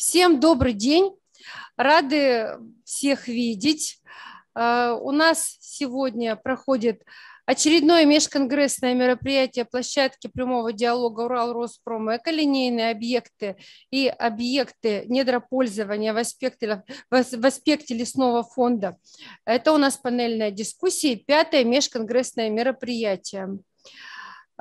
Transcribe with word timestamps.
Всем 0.00 0.40
добрый 0.40 0.72
день. 0.72 1.14
Рады 1.76 2.56
всех 2.86 3.28
видеть. 3.28 4.00
А, 4.54 4.94
у 4.94 5.10
нас 5.10 5.58
сегодня 5.60 6.36
проходит 6.36 7.02
очередное 7.44 8.06
межконгрессное 8.06 8.94
мероприятие 8.94 9.66
площадки 9.66 10.26
прямого 10.26 10.72
диалога 10.72 11.26
Урал 11.26 11.52
Роспром 11.52 12.16
эколинейные 12.16 12.92
объекты 12.92 13.56
и 13.90 14.08
объекты 14.08 15.04
недропользования 15.06 16.14
в 16.14 16.16
аспекте, 16.16 16.82
в 17.10 17.46
аспекте 17.46 17.92
лесного 17.92 18.42
фонда. 18.42 18.96
Это 19.44 19.70
у 19.70 19.76
нас 19.76 19.98
панельная 19.98 20.50
дискуссия, 20.50 21.14
пятое 21.14 21.62
межконгрессное 21.64 22.48
мероприятие. 22.48 23.58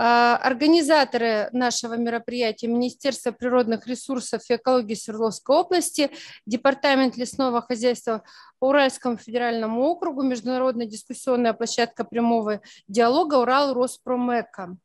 А, 0.02 0.38
организаторы 0.38 1.50
нашего 1.52 1.96
мероприятия– 1.96 2.68
Министерство 2.70 3.34
природных 3.34 3.86
ресурсов 3.86 4.42
и 4.50 4.56
экологии 4.56 4.94
Свердловской 4.94 5.58
области, 5.58 6.10
Департамент 6.46 7.18
лесного 7.18 7.62
хозяйства 7.62 8.24
по 8.60 8.70
Уральскому 8.70 9.18
федеральному 9.18 9.84
округу, 9.84 10.24
Международная 10.24 10.86
дискуссионная 10.86 11.52
площадка 11.52 12.06
прямого 12.06 12.62
диалога 12.88 13.36
«Урал 13.36 13.74
Роспромэко». 13.74 14.78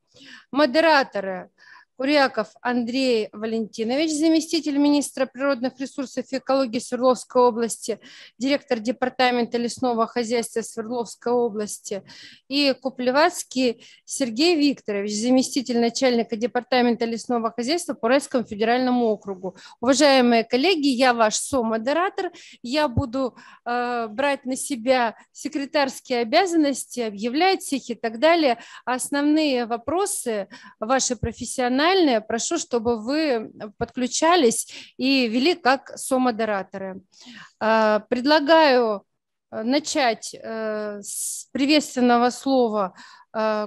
Модераторы 0.51 1.51
Куряков 1.97 2.49
Андрей 2.61 3.29
Валентинович, 3.33 4.11
заместитель 4.11 4.79
министра 4.79 5.27
природных 5.27 5.79
ресурсов 5.79 6.27
и 6.31 6.39
экологии 6.39 6.81
Свердловской 6.81 7.43
области, 7.43 8.01
директор 8.37 8.81
департамента 8.81 9.59
лесного 9.59 10.09
хозяйства 10.09 10.63
Свердловской 10.63 11.33
области, 11.33 12.03
и 12.49 12.75
Куплевацкий 12.81 13.87
Сергей 14.05 14.57
Викторович, 14.57 15.15
заместитель 15.15 15.79
начальника 15.79 16.35
департамента 16.35 17.05
лесного 17.05 17.53
хозяйства 17.53 17.95
по 17.95 18.07
Уральскому 18.07 18.45
федеральному 18.45 19.07
округу. 19.07 19.57
Уважаемые 19.81 20.43
коллеги, 20.43 20.89
я 20.89 21.15
ваш 21.15 21.37
со-модератор, 21.37 22.33
я 22.63 22.89
буду 22.89 23.37
э, 23.65 24.09
брать 24.09 24.45
на 24.47 24.57
себя 24.57 25.15
секретарские 25.31 26.21
обязанности, 26.21 27.01
объявлять 27.01 27.63
всех 27.63 27.89
и 27.89 27.95
так 27.95 28.19
далее. 28.19 28.59
Основные 28.85 29.67
вопросы 29.67 30.49
ваши 30.81 31.15
профессиональные 31.15 31.84
профессиональные, 31.85 32.21
прошу, 32.21 32.59
чтобы 32.59 33.01
вы 33.01 33.53
подключались 33.79 34.93
и 34.97 35.29
вели 35.29 35.55
как 35.55 35.97
со-модераторы. 35.97 37.03
А, 37.61 38.01
предлагаю 38.01 39.05
э, 39.51 39.63
начать 39.63 40.35
э, 40.35 41.01
с 41.03 41.49
приветственного 41.53 42.31
слова 42.31 42.95
Э, 42.95 43.24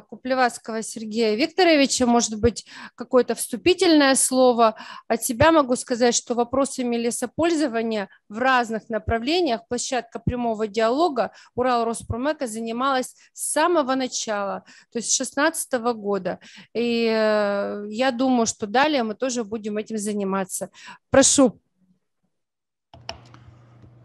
Куплевацкого 0.10 0.82
Сергея 0.82 1.36
Викторовича, 1.36 2.06
может 2.06 2.40
быть, 2.40 2.66
какое-то 2.96 3.36
вступительное 3.36 4.16
слово. 4.16 4.76
От 5.08 5.24
себя 5.24 5.52
могу 5.52 5.76
сказать, 5.76 6.16
что 6.16 6.36
вопросами 6.36 6.96
лесопользования 6.96 8.10
в 8.30 8.38
разных 8.38 8.90
направлениях 8.90 9.68
площадка 9.68 10.20
прямого 10.20 10.68
диалога 10.68 11.32
Урал 11.56 11.86
Роспромека 11.86 12.48
занималась 12.48 13.16
с 13.34 13.52
самого 13.52 13.96
начала, 13.96 14.64
то 14.92 15.00
есть 15.00 15.12
с 15.12 15.18
2016 15.18 15.74
года. 15.96 16.40
И 16.74 17.08
э, 17.12 17.86
я 17.90 18.12
думаю, 18.12 18.46
что 18.46 18.68
далее 18.68 19.04
мы 19.04 19.16
тоже 19.16 19.44
будем 19.44 19.78
этим 19.78 19.98
заниматься. 19.98 20.70
Прошу. 21.10 21.60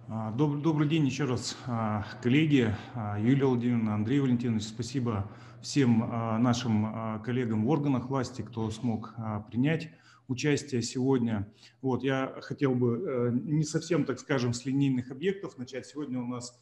А, 0.08 0.30
добрый, 0.32 0.62
добрый 0.62 0.88
день 0.88 1.06
еще 1.06 1.24
раз, 1.24 1.56
а, 1.66 2.04
коллеги, 2.22 2.74
а, 2.94 3.18
Юлия 3.18 3.46
Владимировна, 3.46 3.94
Андрей 3.94 4.20
Валентинович, 4.20 4.64
спасибо 4.64 5.26
всем 5.62 6.02
а, 6.10 6.38
нашим 6.38 6.86
а, 6.86 7.18
коллегам 7.20 7.64
в 7.64 7.70
органах 7.70 8.08
власти, 8.08 8.42
кто 8.42 8.70
смог 8.70 9.14
а, 9.16 9.40
принять 9.40 9.90
участие 10.28 10.82
сегодня. 10.82 11.52
Вот, 11.80 12.02
я 12.02 12.34
хотел 12.40 12.74
бы 12.74 13.04
э, 13.06 13.30
не 13.32 13.64
совсем, 13.64 14.04
так 14.04 14.18
скажем, 14.18 14.54
с 14.54 14.64
линейных 14.64 15.10
объектов 15.10 15.58
начать. 15.58 15.84
Сегодня 15.84 16.20
у 16.20 16.26
нас 16.26 16.58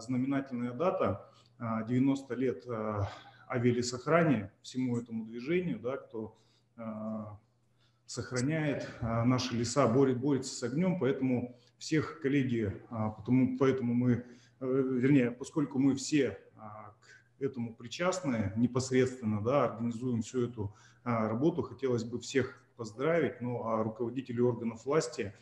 знаменательная 0.00 0.72
дата, 0.72 1.30
90 1.58 2.34
лет 2.34 2.66
авиалесохране, 3.48 4.50
всему 4.60 4.98
этому 4.98 5.24
движению, 5.24 5.78
да, 5.78 5.96
кто 5.96 6.36
сохраняет 8.06 8.90
наши 9.00 9.54
леса, 9.54 9.86
борет, 9.86 10.18
борется 10.18 10.54
с 10.54 10.62
огнем, 10.62 10.98
поэтому 10.98 11.56
всех 11.78 12.20
коллеги, 12.20 12.76
потому, 12.88 13.56
поэтому 13.56 13.94
мы, 13.94 14.12
э, 14.12 14.24
вернее, 14.60 15.30
поскольку 15.30 15.78
мы 15.78 15.94
все 15.94 16.38
этому 17.38 17.74
причастны 17.74 18.52
непосредственно, 18.56 19.42
да, 19.42 19.64
организуем 19.64 20.22
всю 20.22 20.48
эту 20.48 20.74
а, 21.04 21.28
работу. 21.28 21.62
Хотелось 21.62 22.04
бы 22.04 22.18
всех 22.18 22.62
поздравить, 22.76 23.40
ну 23.40 23.64
а 23.64 23.82
руководителей 23.82 24.40
органов 24.40 24.84
власти 24.84 25.34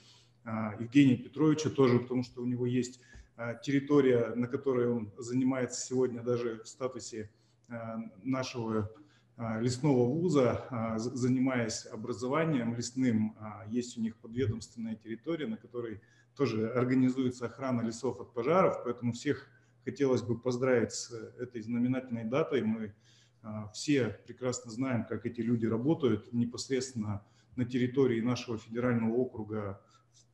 а, 0.44 0.74
Евгения 0.78 1.16
Петровича 1.16 1.70
тоже, 1.70 1.98
потому 1.98 2.22
что 2.22 2.42
у 2.42 2.46
него 2.46 2.66
есть 2.66 3.00
а, 3.36 3.54
территория, 3.54 4.34
на 4.34 4.46
которой 4.46 4.88
он 4.88 5.12
занимается 5.18 5.80
сегодня 5.80 6.22
даже 6.22 6.62
в 6.62 6.68
статусе 6.68 7.30
а, 7.68 7.98
нашего 8.22 8.90
а, 9.36 9.60
лесного 9.60 10.06
вуза, 10.06 10.66
а, 10.70 10.98
занимаясь 10.98 11.86
образованием 11.86 12.74
лесным. 12.74 13.36
Есть 13.68 13.98
у 13.98 14.00
них 14.00 14.16
подведомственная 14.16 14.94
территория, 14.94 15.46
на 15.46 15.56
которой 15.56 16.00
тоже 16.36 16.68
организуется 16.68 17.46
охрана 17.46 17.80
лесов 17.80 18.20
от 18.20 18.32
пожаров, 18.32 18.82
поэтому 18.84 19.12
всех 19.12 19.48
хотелось 19.84 20.22
бы 20.22 20.38
поздравить 20.38 20.92
с 20.92 21.12
этой 21.38 21.62
знаменательной 21.62 22.24
датой. 22.24 22.62
Мы 22.62 22.94
а, 23.42 23.68
все 23.68 24.18
прекрасно 24.26 24.70
знаем, 24.70 25.04
как 25.04 25.26
эти 25.26 25.40
люди 25.40 25.66
работают 25.66 26.32
непосредственно 26.32 27.24
на 27.56 27.64
территории 27.64 28.20
нашего 28.20 28.58
федерального 28.58 29.12
округа 29.12 29.80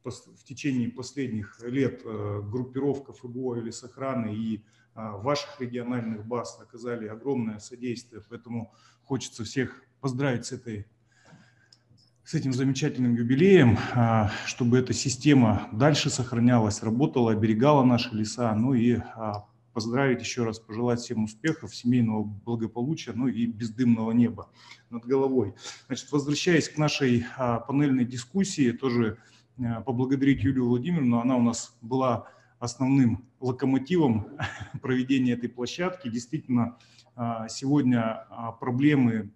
в 0.04 0.44
течение 0.44 0.88
последних 0.88 1.60
лет 1.62 2.02
а, 2.04 2.40
группировка 2.40 3.12
ФБО 3.12 3.56
или 3.56 3.70
сохраны 3.70 4.34
и 4.34 4.64
а, 4.94 5.16
ваших 5.16 5.60
региональных 5.60 6.24
баз 6.26 6.58
оказали 6.60 7.06
огромное 7.06 7.58
содействие, 7.58 8.22
поэтому 8.28 8.72
хочется 9.02 9.44
всех 9.44 9.82
поздравить 10.00 10.46
с 10.46 10.52
этой 10.52 10.86
с 12.30 12.34
этим 12.34 12.52
замечательным 12.52 13.16
юбилеем, 13.16 13.76
а, 13.92 14.30
чтобы 14.46 14.78
эта 14.78 14.92
система 14.92 15.66
дальше 15.72 16.10
сохранялась, 16.10 16.80
работала, 16.80 17.32
оберегала 17.32 17.82
наши 17.82 18.14
леса, 18.14 18.54
ну 18.54 18.72
и 18.72 18.98
а, 19.16 19.46
поздравить 19.72 20.20
еще 20.20 20.44
раз, 20.44 20.60
пожелать 20.60 21.00
всем 21.00 21.24
успехов, 21.24 21.74
семейного 21.74 22.22
благополучия, 22.22 23.14
ну 23.14 23.26
и 23.26 23.46
бездымного 23.46 24.12
неба 24.12 24.48
над 24.90 25.04
головой. 25.06 25.54
Значит, 25.88 26.12
возвращаясь 26.12 26.68
к 26.68 26.78
нашей 26.78 27.26
а, 27.36 27.58
панельной 27.58 28.04
дискуссии, 28.04 28.70
тоже 28.70 29.18
поблагодарить 29.84 30.44
Юлию 30.44 30.68
Владимировну, 30.68 31.18
она 31.18 31.36
у 31.36 31.42
нас 31.42 31.76
была 31.80 32.28
основным 32.60 33.24
локомотивом 33.40 34.28
проведения 34.80 35.32
этой 35.32 35.48
площадки. 35.48 36.08
Действительно, 36.08 36.78
сегодня 37.48 38.24
проблемы 38.60 39.32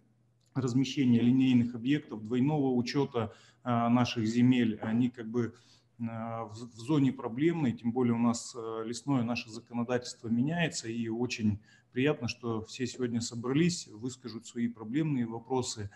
размещения 0.54 1.20
линейных 1.20 1.74
объектов, 1.74 2.24
двойного 2.24 2.72
учета 2.74 3.34
а, 3.62 3.88
наших 3.88 4.26
земель, 4.26 4.78
они 4.80 5.10
как 5.10 5.28
бы 5.28 5.54
а, 6.00 6.44
в 6.44 6.54
зоне 6.54 7.12
проблемной, 7.12 7.72
тем 7.72 7.92
более 7.92 8.14
у 8.14 8.18
нас 8.18 8.54
а, 8.56 8.82
лесное 8.82 9.22
наше 9.24 9.50
законодательство 9.50 10.28
меняется, 10.28 10.88
и 10.88 11.08
очень 11.08 11.60
приятно, 11.92 12.28
что 12.28 12.62
все 12.62 12.86
сегодня 12.86 13.20
собрались, 13.20 13.88
выскажут 13.88 14.46
свои 14.46 14.68
проблемные 14.68 15.26
вопросы. 15.26 15.90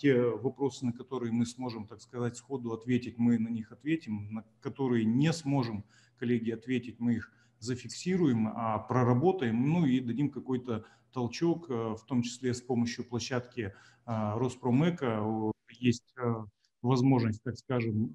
Те 0.00 0.22
вопросы, 0.22 0.86
на 0.86 0.94
которые 0.94 1.32
мы 1.32 1.44
сможем, 1.44 1.86
так 1.86 2.00
сказать, 2.00 2.34
сходу 2.38 2.72
ответить, 2.72 3.18
мы 3.18 3.38
на 3.38 3.48
них 3.48 3.72
ответим, 3.72 4.32
на 4.32 4.44
которые 4.62 5.04
не 5.04 5.30
сможем, 5.34 5.84
коллеги, 6.18 6.50
ответить, 6.50 6.98
мы 6.98 7.16
их 7.16 7.30
зафиксируем, 7.58 8.50
проработаем, 8.88 9.68
ну 9.68 9.84
и 9.84 10.00
дадим 10.00 10.30
какой-то 10.30 10.86
толчок, 11.12 11.70
э, 11.70 11.94
в 11.94 12.04
том 12.06 12.22
числе 12.22 12.54
с 12.54 12.60
помощью 12.60 13.04
площадки 13.04 13.60
э, 13.60 13.72
Роспромека. 14.06 15.22
Есть 15.78 16.14
э, 16.16 16.34
возможность, 16.82 17.42
так 17.42 17.56
скажем, 17.58 18.14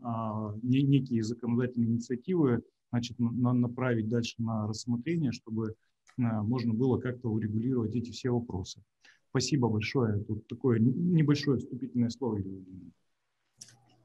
некие 0.63 1.23
законодательные 1.23 1.89
инициативы 1.89 2.63
значит, 2.89 3.17
направить 3.19 4.09
дальше 4.09 4.35
на 4.39 4.67
рассмотрение, 4.67 5.31
чтобы 5.31 5.75
можно 6.17 6.73
было 6.73 6.99
как-то 6.99 7.29
урегулировать 7.29 7.95
эти 7.95 8.11
все 8.11 8.31
вопросы. 8.31 8.81
Спасибо 9.29 9.69
большое. 9.69 10.23
Тут 10.23 10.47
такое 10.47 10.79
небольшое 10.79 11.59
вступительное 11.59 12.09
слово. 12.09 12.41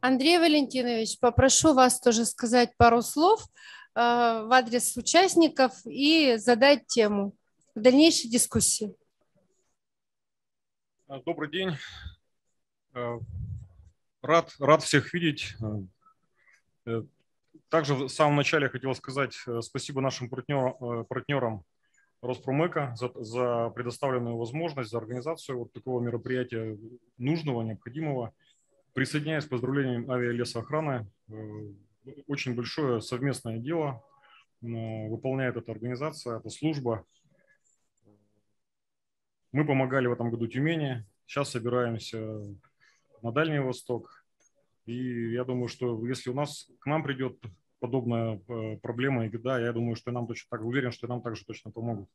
Андрей 0.00 0.38
Валентинович, 0.38 1.19
попрошу 1.20 1.73
вас 1.73 1.99
тоже 1.99 2.26
сказать 2.26 2.76
пару 2.76 3.00
слов 3.00 3.47
в 3.94 4.53
адрес 4.53 4.94
участников 4.97 5.73
и 5.87 6.37
задать 6.37 6.87
тему 6.87 7.35
дальнейшей 7.81 8.31
дискуссии. 8.31 8.94
А, 11.11 11.21
добрый 11.23 11.50
день. 11.50 11.71
А, 12.93 13.19
рад, 14.23 14.55
рад 14.61 14.82
всех 14.82 15.12
видеть. 15.12 15.56
А, 15.61 15.82
э, 16.87 17.03
также 17.69 17.94
в 17.94 18.09
самом 18.09 18.37
начале 18.37 18.69
хотел 18.69 18.94
сказать 18.94 19.35
э, 19.47 19.61
спасибо 19.61 20.00
нашим 20.00 20.29
партнерам, 20.29 20.77
э, 20.81 21.05
партнерам 21.09 21.65
Роспромека 22.23 22.94
за, 22.97 23.11
за 23.15 23.71
предоставленную 23.71 24.37
возможность, 24.37 24.91
за 24.91 24.99
организацию 24.99 25.59
вот 25.59 25.73
такого 25.73 26.00
мероприятия 26.00 26.79
нужного, 27.19 27.62
необходимого. 27.62 28.33
Присоединяюсь 28.93 29.47
к 29.47 29.49
поздравлениям 29.49 30.11
авиалесоохраны. 30.11 31.09
Очень 32.26 32.55
большое 32.55 33.00
совместное 33.00 33.59
дело 33.59 34.05
выполняет 34.61 35.56
эта 35.56 35.73
организация, 35.73 36.38
эта 36.38 36.50
служба. 36.50 37.06
Мы 39.52 39.64
помогали 39.64 40.06
в 40.06 40.12
этом 40.12 40.31
году 40.31 40.47
Тюмени, 40.47 41.05
сейчас 41.26 41.50
собираемся 41.50 42.19
на 43.20 43.32
Дальний 43.32 43.58
Восток. 43.58 44.25
И 44.87 45.32
я 45.32 45.44
думаю, 45.44 45.67
что 45.67 46.06
если 46.06 46.31
у 46.31 46.35
нас 46.35 46.70
к 46.79 46.87
нам 46.87 47.02
придет 47.02 47.37
подобная 47.81 48.41
э, 48.47 48.76
проблема 48.76 49.26
и 49.26 49.29
беда, 49.29 49.58
я 49.58 49.73
думаю, 49.73 49.97
что 49.97 50.12
нам 50.12 50.29
точно 50.29 50.47
так 50.50 50.64
уверен, 50.64 50.93
что 50.93 51.08
нам 51.08 51.20
также 51.20 51.44
точно 51.44 51.73
помогут. 51.73 52.08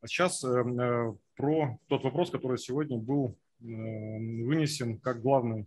А 0.00 0.08
сейчас 0.08 0.42
э, 0.42 0.48
э, 0.48 1.14
про 1.36 1.78
тот 1.86 2.02
вопрос, 2.02 2.30
который 2.30 2.58
сегодня 2.58 2.98
был 2.98 3.36
вынесен 3.58 4.98
как 4.98 5.22
главный 5.22 5.66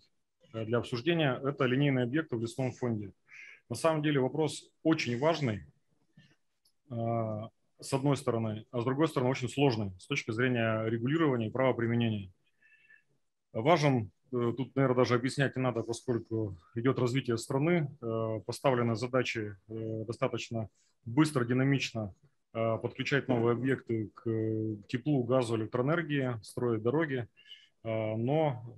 для 0.53 0.77
обсуждения, 0.77 1.41
это 1.43 1.65
линейные 1.65 2.03
объекты 2.03 2.35
в 2.35 2.41
лесном 2.41 2.71
фонде. 2.71 3.13
На 3.67 3.75
самом 3.75 4.03
деле 4.03 4.19
вопрос 4.19 4.69
очень 4.83 5.17
важный, 5.17 5.65
с 7.79 7.93
одной 7.93 8.17
стороны, 8.17 8.65
а 8.71 8.81
с 8.81 8.85
другой 8.85 9.07
стороны 9.07 9.31
очень 9.31 9.49
сложный 9.49 9.91
с 9.99 10.07
точки 10.07 10.31
зрения 10.31 10.85
регулирования 10.85 11.47
и 11.47 11.51
правоприменения. 11.51 12.31
Важен 13.53 14.11
Э, 14.31 14.53
тут, 14.55 14.75
наверное, 14.75 14.97
даже 14.97 15.15
объяснять 15.15 15.55
не 15.55 15.61
надо, 15.61 15.83
поскольку 15.83 16.57
идет 16.75 16.99
развитие 16.99 17.37
страны, 17.37 17.89
э, 18.01 18.39
поставлены 18.45 18.95
задачи 18.95 19.55
э, 19.67 20.03
достаточно 20.05 20.69
быстро, 21.05 21.45
динамично 21.45 22.13
подключать 22.51 23.27
новые 23.27 23.53
объекты 23.53 24.09
к 24.15 24.23
теплу, 24.87 25.23
газу, 25.23 25.55
электроэнергии, 25.55 26.39
строить 26.41 26.81
дороги. 26.81 27.27
Но 27.83 28.75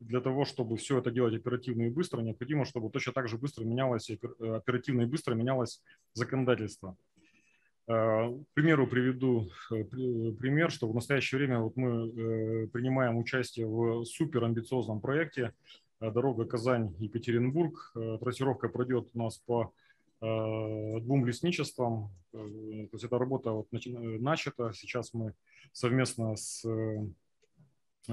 для 0.00 0.22
того, 0.22 0.46
чтобы 0.46 0.78
все 0.78 1.00
это 1.00 1.10
делать 1.10 1.34
оперативно 1.34 1.82
и 1.82 1.90
быстро, 1.90 2.22
необходимо, 2.22 2.64
чтобы 2.64 2.88
точно 2.88 3.12
так 3.12 3.28
же 3.28 3.36
быстро 3.36 3.64
менялось, 3.64 4.08
оперативно 4.40 5.02
и 5.02 5.06
быстро 5.06 5.34
менялось 5.34 5.82
законодательство. 6.14 6.96
Э, 7.86 8.30
к 8.30 8.54
примеру 8.54 8.86
приведу 8.86 9.50
э, 9.70 9.84
пример, 9.84 10.70
что 10.70 10.88
в 10.88 10.94
настоящее 10.94 11.38
время 11.38 11.60
вот 11.60 11.76
мы 11.76 12.08
э, 12.08 12.66
принимаем 12.68 13.18
участие 13.18 13.66
в 13.66 14.04
суперамбициозном 14.04 15.00
проекте 15.00 15.52
дорога 16.00 16.44
Казань-Екатеринбург. 16.44 17.92
Трассировка 18.20 18.68
пройдет 18.68 19.08
у 19.14 19.18
нас 19.18 19.38
по 19.38 19.72
двум 20.20 21.24
лесничествам. 21.24 22.10
То 22.32 22.88
есть 22.92 23.04
эта 23.04 23.18
работа 23.18 23.52
вот 23.52 23.68
начата. 23.72 24.72
Сейчас 24.74 25.14
мы 25.14 25.34
совместно 25.72 26.34
с 26.36 26.66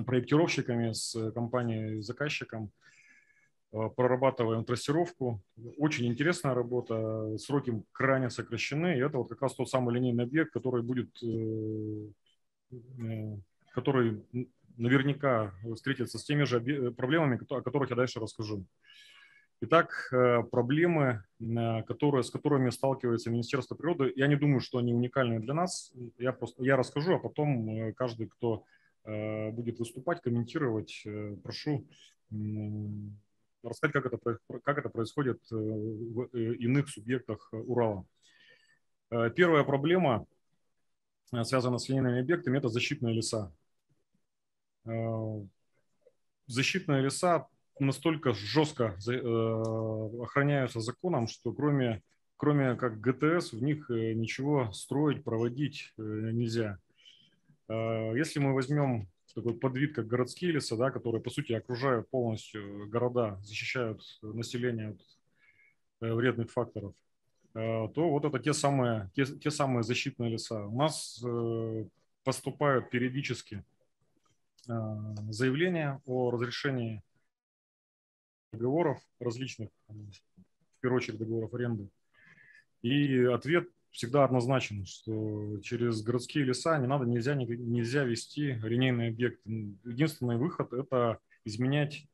проектировщиками, 0.05 0.93
с 0.93 1.31
компанией-заказчиком 1.31 2.71
прорабатываем 3.71 4.65
трассировку. 4.65 5.41
Очень 5.77 6.07
интересная 6.07 6.53
работа, 6.53 7.37
сроки 7.37 7.81
крайне 7.93 8.29
сокращены, 8.29 8.97
и 8.97 9.01
это 9.01 9.17
вот 9.17 9.29
как 9.29 9.41
раз 9.41 9.55
тот 9.55 9.69
самый 9.69 9.95
линейный 9.95 10.25
объект, 10.25 10.51
который 10.51 10.83
будет, 10.83 11.09
э, 11.23 12.09
э, 12.71 13.37
который 13.73 14.25
наверняка 14.77 15.53
встретится 15.75 16.17
с 16.17 16.23
теми 16.25 16.43
же 16.43 16.91
проблемами, 16.91 17.39
о 17.49 17.61
которых 17.61 17.89
я 17.89 17.95
дальше 17.95 18.19
расскажу. 18.19 18.65
Итак, 19.61 20.11
проблемы, 20.49 21.23
которые, 21.85 22.23
с 22.23 22.31
которыми 22.31 22.71
сталкивается 22.71 23.29
Министерство 23.29 23.75
природы, 23.75 24.11
я 24.15 24.27
не 24.27 24.35
думаю, 24.35 24.59
что 24.59 24.79
они 24.79 24.91
уникальны 24.91 25.39
для 25.39 25.53
нас. 25.53 25.93
Я, 26.17 26.33
просто, 26.33 26.63
я 26.63 26.77
расскажу, 26.77 27.15
а 27.15 27.19
потом 27.19 27.93
каждый, 27.93 28.27
кто 28.27 28.65
будет 29.05 29.77
выступать, 29.77 30.21
комментировать, 30.21 31.05
прошу 31.43 31.85
рассказать, 33.63 33.93
как 33.93 34.05
это, 34.05 34.37
как 34.63 34.77
это 34.77 34.89
происходит 34.89 35.41
э, 35.51 35.55
в 35.55 36.29
э, 36.33 36.55
иных 36.55 36.89
субъектах 36.89 37.49
э, 37.51 37.57
Урала. 37.57 38.05
Первая 39.35 39.65
проблема, 39.65 40.25
связанная 41.43 41.79
с 41.79 41.89
линейными 41.89 42.21
объектами, 42.21 42.57
это 42.57 42.69
защитные 42.69 43.13
леса. 43.13 43.51
Защитные 46.47 47.01
леса 47.01 47.47
настолько 47.77 48.33
жестко 48.33 48.97
охраняются 50.21 50.79
законом, 50.79 51.27
что 51.27 51.51
кроме, 51.51 52.03
кроме 52.37 52.75
как 52.75 53.01
ГТС 53.01 53.51
в 53.51 53.61
них 53.61 53.89
ничего 53.89 54.71
строить, 54.71 55.25
проводить 55.25 55.93
нельзя. 55.97 56.77
Если 57.67 58.39
мы 58.39 58.53
возьмем 58.53 59.09
такой 59.33 59.53
подвид, 59.53 59.95
как 59.95 60.07
городские 60.07 60.51
леса, 60.51 60.75
да, 60.77 60.91
которые, 60.91 61.21
по 61.21 61.29
сути, 61.29 61.53
окружают 61.53 62.09
полностью 62.09 62.87
города, 62.89 63.39
защищают 63.43 64.01
население 64.21 64.89
от 64.89 65.01
э, 66.01 66.13
вредных 66.13 66.51
факторов, 66.51 66.93
э, 67.53 67.87
то 67.93 68.09
вот 68.09 68.25
это 68.25 68.39
те 68.39 68.53
самые, 68.53 69.09
те, 69.15 69.25
те 69.25 69.51
самые 69.51 69.83
защитные 69.83 70.31
леса. 70.31 70.65
У 70.65 70.77
нас 70.77 71.21
э, 71.25 71.85
поступают 72.23 72.89
периодически 72.89 73.63
заявления 74.67 75.99
о 76.05 76.29
разрешении 76.29 77.01
договоров 78.53 78.99
различных, 79.19 79.69
в 79.87 80.81
первую 80.81 80.97
очередь 80.97 81.17
договоров 81.17 81.51
аренды. 81.55 81.89
И 82.83 83.23
ответ 83.23 83.67
всегда 83.91 84.23
однозначен, 84.23 84.85
что 84.85 85.59
через 85.61 86.01
городские 86.01 86.45
леса 86.45 86.77
не 86.79 86.87
надо, 86.87 87.05
нельзя, 87.05 87.35
нельзя 87.35 88.03
вести 88.03 88.53
линейный 88.63 89.09
объект. 89.09 89.41
Единственный 89.45 90.37
выход– 90.37 90.73
это 90.73 91.19
изменять 91.45 92.05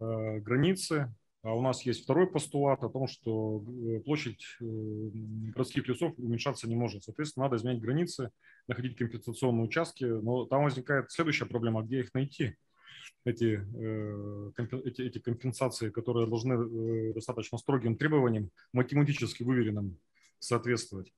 э, 0.00 0.38
границы. 0.40 1.14
А 1.42 1.54
у 1.54 1.62
нас 1.62 1.82
есть 1.82 2.02
второй 2.02 2.26
постулат 2.28 2.82
о 2.82 2.88
том, 2.88 3.06
что 3.06 3.64
э, 3.64 4.00
площадь 4.00 4.44
э, 4.60 4.64
городских 4.64 5.86
лесов 5.86 6.12
уменьшаться 6.16 6.68
не 6.68 6.74
может. 6.74 7.04
Соответственно, 7.04 7.44
надо 7.44 7.56
изменять 7.56 7.80
границы, 7.80 8.30
находить 8.66 8.96
компенсационные 8.96 9.64
участки. 9.64 10.04
Но 10.04 10.44
там 10.46 10.64
возникает 10.64 11.10
следующая 11.12 11.46
проблема– 11.46 11.82
где 11.84 12.00
их 12.00 12.12
найти? 12.14 12.56
Эти, 13.24 13.60
э, 13.76 14.50
эти, 14.84 15.02
эти 15.02 15.18
компенсации, 15.20 15.90
которые 15.90 16.26
должны 16.26 16.54
э, 16.54 17.12
достаточно 17.12 17.58
строгим 17.58 17.96
требованиям, 17.96 18.50
математически 18.72 19.44
выверенным, 19.44 19.98
соответствовать. 20.38 21.12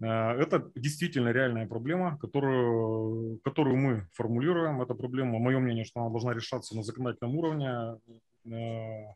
Э, 0.00 0.32
это 0.40 0.70
действительно 0.74 1.30
реальная 1.30 1.66
проблема, 1.66 2.18
которую, 2.18 3.38
которую 3.44 3.76
мы 3.76 4.08
формулируем. 4.12 4.82
Эта 4.82 4.94
проблема, 4.94 5.38
мое 5.38 5.58
мнение, 5.58 5.84
что 5.84 6.00
она 6.00 6.10
должна 6.10 6.32
решаться 6.32 6.76
на 6.76 6.82
законодательном 6.82 7.36
уровне. 7.36 7.98
Э, 8.46 9.14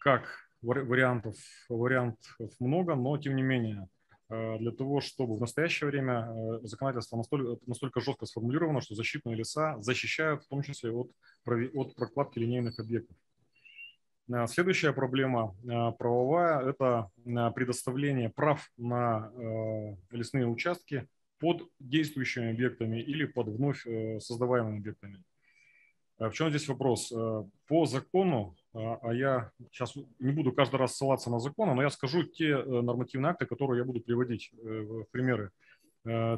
как 0.00 0.28
вариантов, 0.62 1.36
вариантов 1.68 2.20
много, 2.60 2.94
но 2.94 3.18
тем 3.18 3.36
не 3.36 3.42
менее, 3.42 3.88
э, 4.30 4.58
для 4.58 4.72
того, 4.72 5.00
чтобы 5.00 5.36
в 5.36 5.40
настоящее 5.40 5.90
время 5.90 6.32
законодательство 6.62 7.16
настолько, 7.16 7.60
настолько 7.66 8.00
жестко 8.00 8.26
сформулировано, 8.26 8.80
что 8.80 8.94
защитные 8.94 9.36
леса 9.36 9.76
защищают 9.80 10.44
в 10.44 10.48
том 10.48 10.62
числе 10.62 10.92
от, 10.92 11.10
от 11.46 11.94
прокладки 11.94 12.38
линейных 12.38 12.78
объектов. 12.78 13.16
Э, 14.28 14.46
следующая 14.46 14.92
проблема 14.92 15.54
э, 15.64 15.92
правовая– 15.98 16.60
это 16.68 17.10
э, 17.24 17.50
предоставление 17.54 18.30
прав 18.30 18.70
на 18.76 19.30
лесные 20.10 20.46
участки 20.46 21.08
под 21.38 21.62
действующими 21.78 22.50
объектами 22.50 23.00
или 23.00 23.24
под 23.24 23.48
вновь 23.48 23.86
создаваемыми 24.20 24.78
объектами. 24.78 25.22
В 26.18 26.32
чем 26.32 26.50
здесь 26.50 26.66
вопрос? 26.66 27.12
По 27.68 27.86
закону, 27.86 28.56
а 28.74 29.12
я 29.12 29.52
сейчас 29.70 29.94
не 30.18 30.32
буду 30.32 30.50
каждый 30.50 30.76
раз 30.76 30.96
ссылаться 30.96 31.30
на 31.30 31.38
законы, 31.38 31.74
но 31.74 31.82
я 31.82 31.90
скажу 31.90 32.24
те 32.24 32.56
нормативные 32.56 33.30
акты, 33.30 33.46
которые 33.46 33.78
я 33.78 33.84
буду 33.84 34.00
приводить 34.00 34.50
в 34.52 35.04
примеры. 35.12 35.52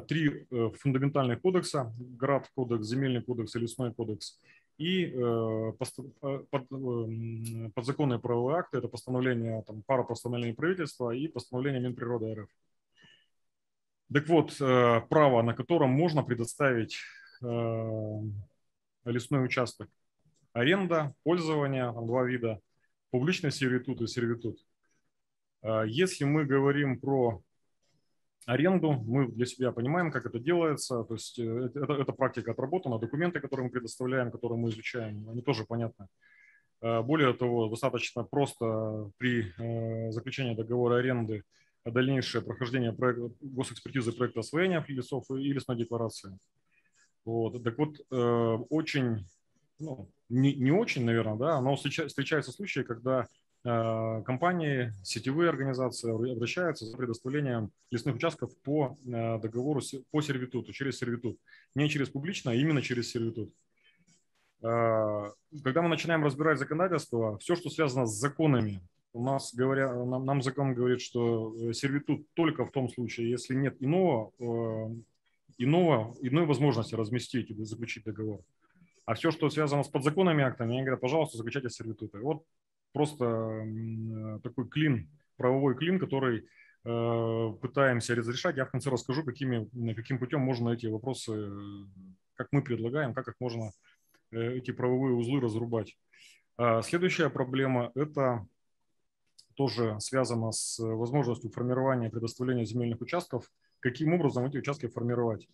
Три 0.07 0.45
фундаментальных 0.77 1.41
кодекса– 1.41 1.91
ГРАД 1.97 2.51
кодекс, 2.53 2.85
Земельный 2.85 3.23
кодекс 3.23 3.55
и 3.55 3.59
Лесной 3.59 3.91
кодекс– 3.91 4.39
и 4.81 5.13
э, 5.13 5.73
э, 6.21 7.69
подзаконные 7.75 8.19
правовые 8.19 8.57
акты, 8.57 8.79
это 8.79 8.87
постановление, 8.87 9.61
там, 9.61 9.83
пара 9.83 10.03
постановлений 10.03 10.55
правительства 10.55 11.11
и 11.11 11.27
постановление 11.27 11.81
Минприроды 11.81 12.33
РФ. 12.33 12.49
Так 14.11 14.27
вот, 14.27 14.59
э, 14.59 15.01
право, 15.07 15.43
на 15.43 15.53
котором 15.53 15.91
можно 15.91 16.23
предоставить 16.23 16.97
лесной 19.03 19.43
участок. 19.43 19.89
Аренда, 20.53 21.15
пользование, 21.23 21.91
там 21.91 22.05
два 22.05 22.23
вида, 22.23 22.59
публичный 23.09 23.51
сервитут 23.51 23.99
и 24.01 24.07
сервитут. 24.07 24.59
Если 25.87 26.23
мы 26.23 26.45
говорим 26.45 26.99
про 26.99 27.41
аренду. 28.45 28.91
Мы 28.91 29.27
для 29.31 29.45
себя 29.45 29.71
понимаем, 29.71 30.11
как 30.11 30.25
это 30.25 30.39
делается. 30.39 31.03
То 31.03 31.13
есть 31.13 31.39
э, 31.39 31.69
это, 31.75 31.93
это 31.93 32.11
практика 32.13 32.51
отработана. 32.51 32.99
Документы, 32.99 33.39
которые 33.39 33.65
мы 33.65 33.71
предоставляем, 33.71 34.31
которые 34.31 34.57
мы 34.57 34.69
изучаем, 34.69 35.29
они 35.29 35.41
тоже 35.41 35.65
понятны. 35.65 36.07
Э, 36.81 37.01
более 37.01 37.33
того, 37.33 37.67
достаточно 37.67 38.23
просто 38.23 39.11
при 39.17 39.53
э, 39.57 40.11
заключении 40.11 40.55
договора 40.55 40.97
аренды 40.97 41.43
дальнейшее 41.83 42.43
прохождение 42.43 42.93
проекта, 42.93 43.31
госэкспертизы 43.41 44.11
проекта 44.11 44.41
освоения 44.41 44.85
лесов 44.87 45.25
и 45.31 45.51
лесной 45.51 45.77
декларации. 45.77 46.37
Вот. 47.25 47.63
Так 47.63 47.77
вот, 47.77 47.97
очень 48.09 49.25
ну, 49.79 50.09
не, 50.29 50.53
не 50.53 50.71
очень, 50.71 51.03
наверное, 51.05 51.35
да, 51.35 51.61
но 51.61 51.75
встречаются 51.75 52.51
случаи, 52.51 52.81
когда 52.81 53.27
компании, 53.63 54.91
сетевые 55.03 55.49
организации 55.49 56.09
обращаются 56.31 56.85
за 56.85 56.97
предоставлением 56.97 57.71
лесных 57.91 58.15
участков 58.15 58.55
по 58.63 58.97
э, 59.05 59.39
договору, 59.39 59.81
по 60.09 60.21
сервитуту, 60.21 60.73
через 60.73 60.97
сервитут. 60.97 61.37
Не 61.75 61.87
через 61.87 62.09
публично, 62.09 62.51
а 62.51 62.55
именно 62.55 62.81
через 62.81 63.11
сервитут. 63.11 63.53
Э, 64.63 65.29
когда 65.63 65.83
мы 65.83 65.89
начинаем 65.89 66.23
разбирать 66.23 66.57
законодательство, 66.57 67.37
все, 67.37 67.55
что 67.55 67.69
связано 67.69 68.07
с 68.07 68.17
законами, 68.17 68.81
у 69.13 69.23
нас 69.23 69.53
говоря, 69.53 69.93
нам, 69.93 70.25
нам 70.25 70.41
закон 70.41 70.73
говорит, 70.73 71.01
что 71.01 71.71
сервитут 71.73 72.25
только 72.33 72.65
в 72.65 72.71
том 72.71 72.89
случае, 72.89 73.29
если 73.29 73.53
нет 73.53 73.75
иного, 73.79 74.31
иного, 75.59 76.15
иной 76.21 76.45
возможности 76.45 76.95
разместить 76.95 77.51
или 77.51 77.63
заключить 77.63 78.05
договор. 78.05 78.39
А 79.05 79.13
все, 79.13 79.29
что 79.29 79.49
связано 79.49 79.83
с 79.83 79.89
подзаконными 79.89 80.43
актами, 80.43 80.73
они 80.73 80.81
говорят, 80.81 81.01
пожалуйста, 81.01 81.37
заключайте 81.37 81.69
сервитуты. 81.69 82.19
Вот 82.19 82.43
просто 82.93 83.65
такой 84.43 84.67
клин, 84.67 85.09
правовой 85.37 85.75
клин, 85.75 85.99
который 85.99 86.45
э, 86.83 87.53
пытаемся 87.61 88.15
разрешать. 88.15 88.57
Я 88.57 88.65
в 88.65 88.71
конце 88.71 88.89
расскажу, 88.89 89.23
какими, 89.23 89.67
каким 89.93 90.19
путем 90.19 90.41
можно 90.41 90.69
эти 90.69 90.87
вопросы, 90.87 91.49
как 92.35 92.47
мы 92.51 92.61
предлагаем, 92.61 93.13
как 93.13 93.27
их 93.27 93.35
можно, 93.39 93.71
э, 94.31 94.57
эти 94.57 94.71
правовые 94.71 95.15
узлы 95.15 95.41
разрубать. 95.41 95.97
А 96.57 96.81
следующая 96.81 97.29
проблема– 97.29 97.91
это 97.95 98.45
тоже 99.55 99.99
связано 99.99 100.51
с 100.51 100.79
возможностью 100.79 101.49
формирования 101.49 102.09
предоставления 102.09 102.65
земельных 102.65 103.01
участков. 103.01 103.51
Каким 103.79 104.13
образом 104.13 104.45
эти 104.45 104.57
участки 104.57 104.87
формировать? 104.87 105.47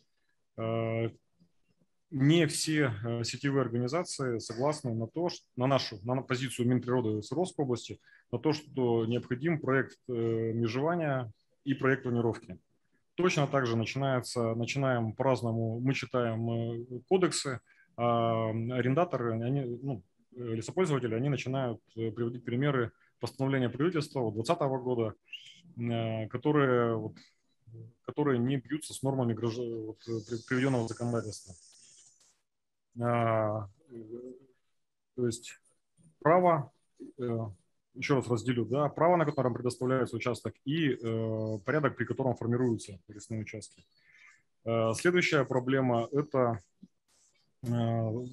Не 2.10 2.48
все 2.48 2.94
э, 3.04 3.24
сетевые 3.26 3.64
организации 3.64 4.40
согласны 4.40 4.94
на 4.94 5.08
то, 5.08 5.28
что, 5.28 5.46
на 5.58 5.68
нашу, 5.68 6.00
на 6.04 6.22
позицию 6.22 6.68
Минприроды 6.70 7.22
Свердловской 7.22 7.66
области, 7.66 8.00
на 8.32 8.40
то, 8.40 8.54
что 8.54 9.06
необходим 9.06 9.60
проект 9.60 9.98
э, 10.08 10.14
межевания 10.54 11.30
и 11.66 11.74
проект 11.74 12.04
планировки. 12.04 12.58
Точно 13.16 13.46
так 13.46 13.66
же 13.66 13.76
начинается, 13.76 14.56
начинаем 14.56 15.12
по-разному, 15.12 15.82
мы 15.82 15.94
читаем 15.94 16.50
э, 16.50 17.02
кодексы, 17.10 17.60
а 17.98 18.52
арендаторы, 18.52 19.34
они, 19.42 19.62
ну, 19.82 20.02
лесопользователи, 20.32 21.16
они 21.16 21.28
начинают 21.28 21.82
приводить 21.96 22.46
примеры 22.46 22.92
постановления 23.20 23.70
правительства 23.70 24.32
2020 24.32 24.62
года, 24.84 25.14
которые, 26.30 27.12
которые 28.06 28.38
не 28.38 28.58
бьются 28.58 28.94
с 28.94 29.02
нормами 29.02 29.34
приведенного 29.34 30.88
законодательства. 30.88 31.56
А, 33.00 33.68
то 35.16 35.26
есть 35.26 35.60
право, 36.20 36.72
э, 37.20 37.40
еще 37.96 38.16
раз 38.16 38.28
разделю, 38.28 38.66
да, 38.66 38.90
право, 38.90 39.16
на 39.18 39.26
котором 39.26 39.54
предоставляется 39.54 40.16
участок, 40.16 40.54
и 40.66 40.92
э, 40.92 41.60
порядок, 41.66 41.96
при 41.96 42.06
котором 42.06 42.36
формируются 42.36 43.00
лесные 43.08 43.42
участки. 43.42 43.86
Э, 44.66 44.94
следующая 44.96 45.46
проблема– 45.46 46.08
это 46.12 46.60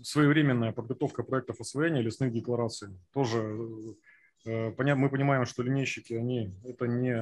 своевременная 0.03 0.73
подготовка 0.73 1.23
проектов 1.23 1.59
освоения 1.59 2.03
лесных 2.03 2.31
деклараций. 2.31 2.89
Тоже 3.13 3.57
мы 4.45 5.09
понимаем, 5.09 5.47
что 5.47 5.63
линейщики, 5.63 6.13
они, 6.13 6.55
это, 6.63 6.87
не, 6.87 7.17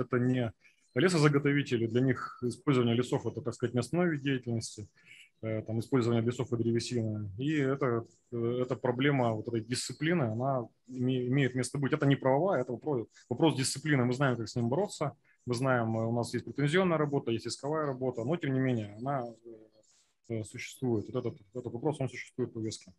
это 0.00 0.18
не 0.20 0.52
лесозаготовители, 0.94 1.86
для 1.86 2.00
них 2.02 2.38
использование 2.42 2.94
лесов– 2.94 3.26
это, 3.26 3.42
так 3.42 3.54
сказать, 3.54 3.74
не 3.74 3.80
вид 4.10 4.22
деятельности. 4.22 4.88
Э, 5.40 5.62
там, 5.62 5.78
использования 5.78 6.20
лесов 6.20 6.52
и 6.52 6.56
древесины. 6.56 7.30
И 7.38 7.54
это, 7.58 8.04
э, 8.32 8.58
эта 8.62 8.74
проблема 8.74 9.34
вот 9.34 9.46
этой 9.46 9.60
дисциплины, 9.60 10.24
она 10.24 10.66
имеет 10.88 11.54
место 11.54 11.78
быть. 11.78 11.92
Это 11.92 12.06
не 12.06 12.16
правовая, 12.16 12.62
это 12.62 12.72
вопрос, 12.72 13.06
вопрос 13.28 13.56
дисциплины. 13.56 14.04
Мы 14.04 14.14
знаем, 14.14 14.36
как 14.36 14.48
с 14.48 14.56
ним 14.56 14.68
бороться. 14.68 15.12
Мы 15.46 15.54
знаем, 15.54 15.96
э, 15.96 16.06
у 16.06 16.12
нас 16.12 16.34
есть 16.34 16.44
претензионная 16.44 16.98
работа, 16.98 17.30
есть 17.30 17.46
исковая 17.46 17.86
работа, 17.86 18.24
но 18.24 18.36
тем 18.36 18.52
не 18.52 18.58
менее 18.58 18.96
она 18.98 19.26
существует. 20.44 21.06
Вот 21.06 21.24
этот, 21.24 21.40
этот 21.54 21.72
вопрос, 21.72 22.00
он 22.00 22.08
существует 22.08 22.50
в 22.50 22.54
повестке. 22.54 22.92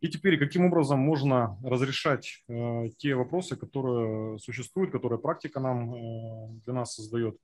И 0.00 0.08
теперь, 0.08 0.38
каким 0.38 0.66
образом 0.66 0.98
можно 0.98 1.58
разрешать 1.64 2.44
э, 2.48 2.90
те 2.98 3.14
вопросы, 3.14 3.56
которые 3.56 4.38
существуют, 4.38 4.92
которые 4.92 5.18
практика 5.18 5.58
нам 5.58 5.94
э, 5.94 6.48
для 6.64 6.74
нас 6.74 6.94
создает. 6.94 7.38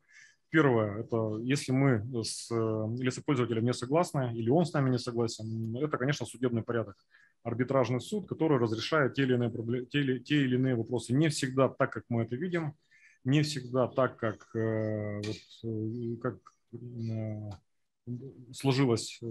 Первое, 0.52 1.00
это 1.00 1.38
если 1.40 1.73
мы 1.73 2.04
с 2.23 2.50
э, 2.50 2.54
лесопользователем 3.02 3.64
не 3.64 3.73
согласны 3.73 4.35
или 4.35 4.50
он 4.50 4.66
с 4.66 4.75
нами 4.75 4.90
не 4.90 4.99
согласен, 4.99 5.75
это, 5.78 5.97
конечно, 5.97 6.26
судебный 6.26 6.62
порядок. 6.62 6.94
Арбитражный 7.42 8.02
суд, 8.02 8.28
который 8.28 8.59
разрешает 8.59 9.14
те 9.14 9.23
или 9.23 9.32
иные, 9.32 9.49
проблемы, 9.49 9.87
те 9.87 10.00
или, 10.00 10.18
те 10.18 10.42
или 10.42 10.56
иные 10.56 10.75
вопросы. 10.75 11.14
Не 11.14 11.30
всегда 11.30 11.71
так, 11.71 11.90
как 11.90 12.04
мы 12.11 12.25
это 12.25 12.37
видим, 12.37 12.75
не 13.25 13.40
всегда 13.40 13.88
так, 13.88 14.18
как, 14.18 14.54
э, 14.54 15.23
вот, 15.25 15.37
э, 15.64 16.16
как 16.21 16.37
сложилась 18.52 19.23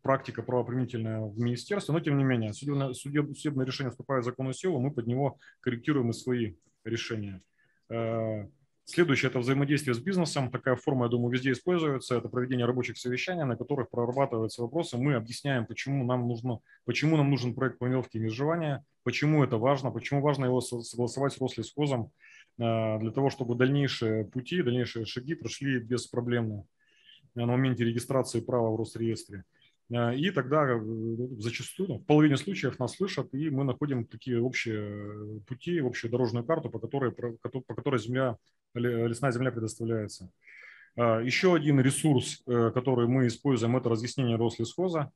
практика 0.00 0.42
правоприменительная 0.42 1.20
в 1.20 1.38
министерстве, 1.38 1.92
но 1.92 2.00
тем 2.00 2.16
не 2.16 2.24
менее 2.24 2.54
судебное, 2.54 2.94
судебное 2.94 3.66
решение 3.66 3.90
вступает 3.90 4.22
в 4.22 4.24
законную 4.24 4.54
силу, 4.54 4.80
мы 4.80 4.90
под 4.90 5.06
него 5.06 5.38
корректируем 5.60 6.08
и 6.08 6.14
свои 6.14 6.54
решения. 6.84 7.42
Следующее– 8.84 9.28
это 9.30 9.38
взаимодействие 9.38 9.94
с 9.94 10.00
бизнесом. 10.00 10.50
Такая 10.50 10.74
форма, 10.74 11.06
я 11.06 11.10
думаю, 11.10 11.32
везде 11.32 11.52
используется. 11.52 12.16
Это 12.16 12.28
проведение 12.28 12.66
рабочих 12.66 12.98
совещаний, 12.98 13.44
на 13.44 13.56
которых 13.56 13.88
прорабатываются 13.88 14.62
вопросы. 14.62 14.98
Мы 14.98 15.14
объясняем, 15.14 15.64
почему 15.64 16.04
нам, 16.04 16.26
нужно, 16.26 16.58
почему 16.84 17.16
нам 17.16 17.30
нужен 17.30 17.54
проект 17.54 17.78
планировки 17.78 18.16
и 18.16 18.20
межевания, 18.20 18.84
почему 19.04 19.44
это 19.44 19.58
важно, 19.58 19.92
почему 19.92 20.22
важно 20.22 20.46
его 20.46 20.60
согласовать 20.60 21.32
с 21.34 21.40
Рослесхозом 21.40 22.10
э, 22.58 22.98
для 22.98 23.10
того, 23.12 23.30
чтобы 23.30 23.54
дальнейшие 23.54 24.24
пути, 24.24 24.62
дальнейшие 24.62 25.06
шаги 25.06 25.34
прошли 25.34 25.78
беспроблемно 25.78 26.64
на 27.34 27.46
моменте 27.46 27.84
регистрации 27.84 28.40
права 28.40 28.70
в 28.70 28.76
Росреестре. 28.76 29.44
Э, 29.90 30.14
и 30.16 30.30
тогда 30.30 30.64
э, 30.64 30.80
зачастую, 31.38 31.88
ну, 31.88 31.98
в 31.98 32.04
половине 32.04 32.36
случаев 32.36 32.78
нас 32.78 32.96
слышат, 32.96 33.34
и 33.34 33.50
мы 33.50 33.64
находим 33.64 34.04
такие 34.04 34.40
общие 34.40 35.40
пути, 35.46 35.80
общую 35.80 36.10
дорожную 36.10 36.44
карту, 36.44 36.70
по 36.70 36.78
которой, 36.78 37.12
по 37.12 37.74
которой 37.74 37.98
земля 37.98 38.36
лесная 38.74 39.32
земля 39.32 39.50
предоставляется. 39.50 40.30
А, 40.96 41.20
еще 41.20 41.54
один 41.54 41.80
ресурс, 41.80 42.42
э, 42.46 42.70
который 42.74 43.06
мы 43.06 43.26
используем, 43.26 43.76
это 43.76 43.88
разъяснение 43.88 44.36
Рослесхоза. 44.36 45.10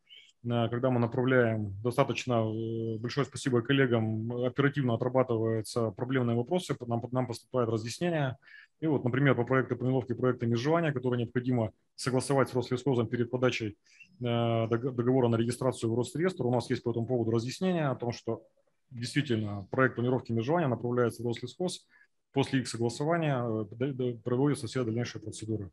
Э, 0.45 0.69
когда 0.69 0.91
мы 0.91 1.01
направляем, 1.01 1.75
достаточно 1.83 2.35
э, 2.35 2.99
большое 2.99 3.27
спасибо 3.27 3.63
коллегам, 3.63 4.31
оперативно 4.45 4.95
отрабатываются 4.95 5.91
проблемные 5.91 6.37
вопросы, 6.37 6.77
нам, 6.87 7.03
нам 7.13 7.27
поступает 7.27 7.69
разъяснение. 7.69 8.37
И 8.81 8.87
вот, 8.87 9.05
например, 9.05 9.35
по 9.35 9.45
проекту 9.45 9.77
планировки 9.77 10.13
проекта 10.15 10.47
межевания, 10.47 10.93
который 10.93 11.19
необходимо 11.19 11.73
согласовать 11.95 12.49
с 12.51 12.55
Рослесхозом 12.55 13.07
перед 13.07 13.31
подачей 13.31 13.77
договора 14.19 15.29
на 15.29 15.37
регистрацию 15.37 15.93
в 15.93 15.97
Росреестр, 15.97 16.47
у 16.47 16.51
нас 16.51 16.69
есть 16.71 16.83
по 16.83 16.91
этому 16.91 17.07
поводу 17.07 17.31
разъяснение 17.31 17.87
о 17.87 17.95
том, 17.95 18.13
что 18.13 18.43
действительно 18.91 19.67
проект 19.71 19.97
планировки 19.97 20.33
межевания 20.33 20.69
направляется 20.69 21.23
в 21.23 21.27
Рослесхоз, 21.27 21.87
после 22.33 22.61
их 22.61 22.69
согласования 22.69 23.43
э, 23.81 24.15
проводятся 24.23 24.67
все 24.67 24.85
дальнейшие 24.85 25.23
процедуры. 25.23 25.71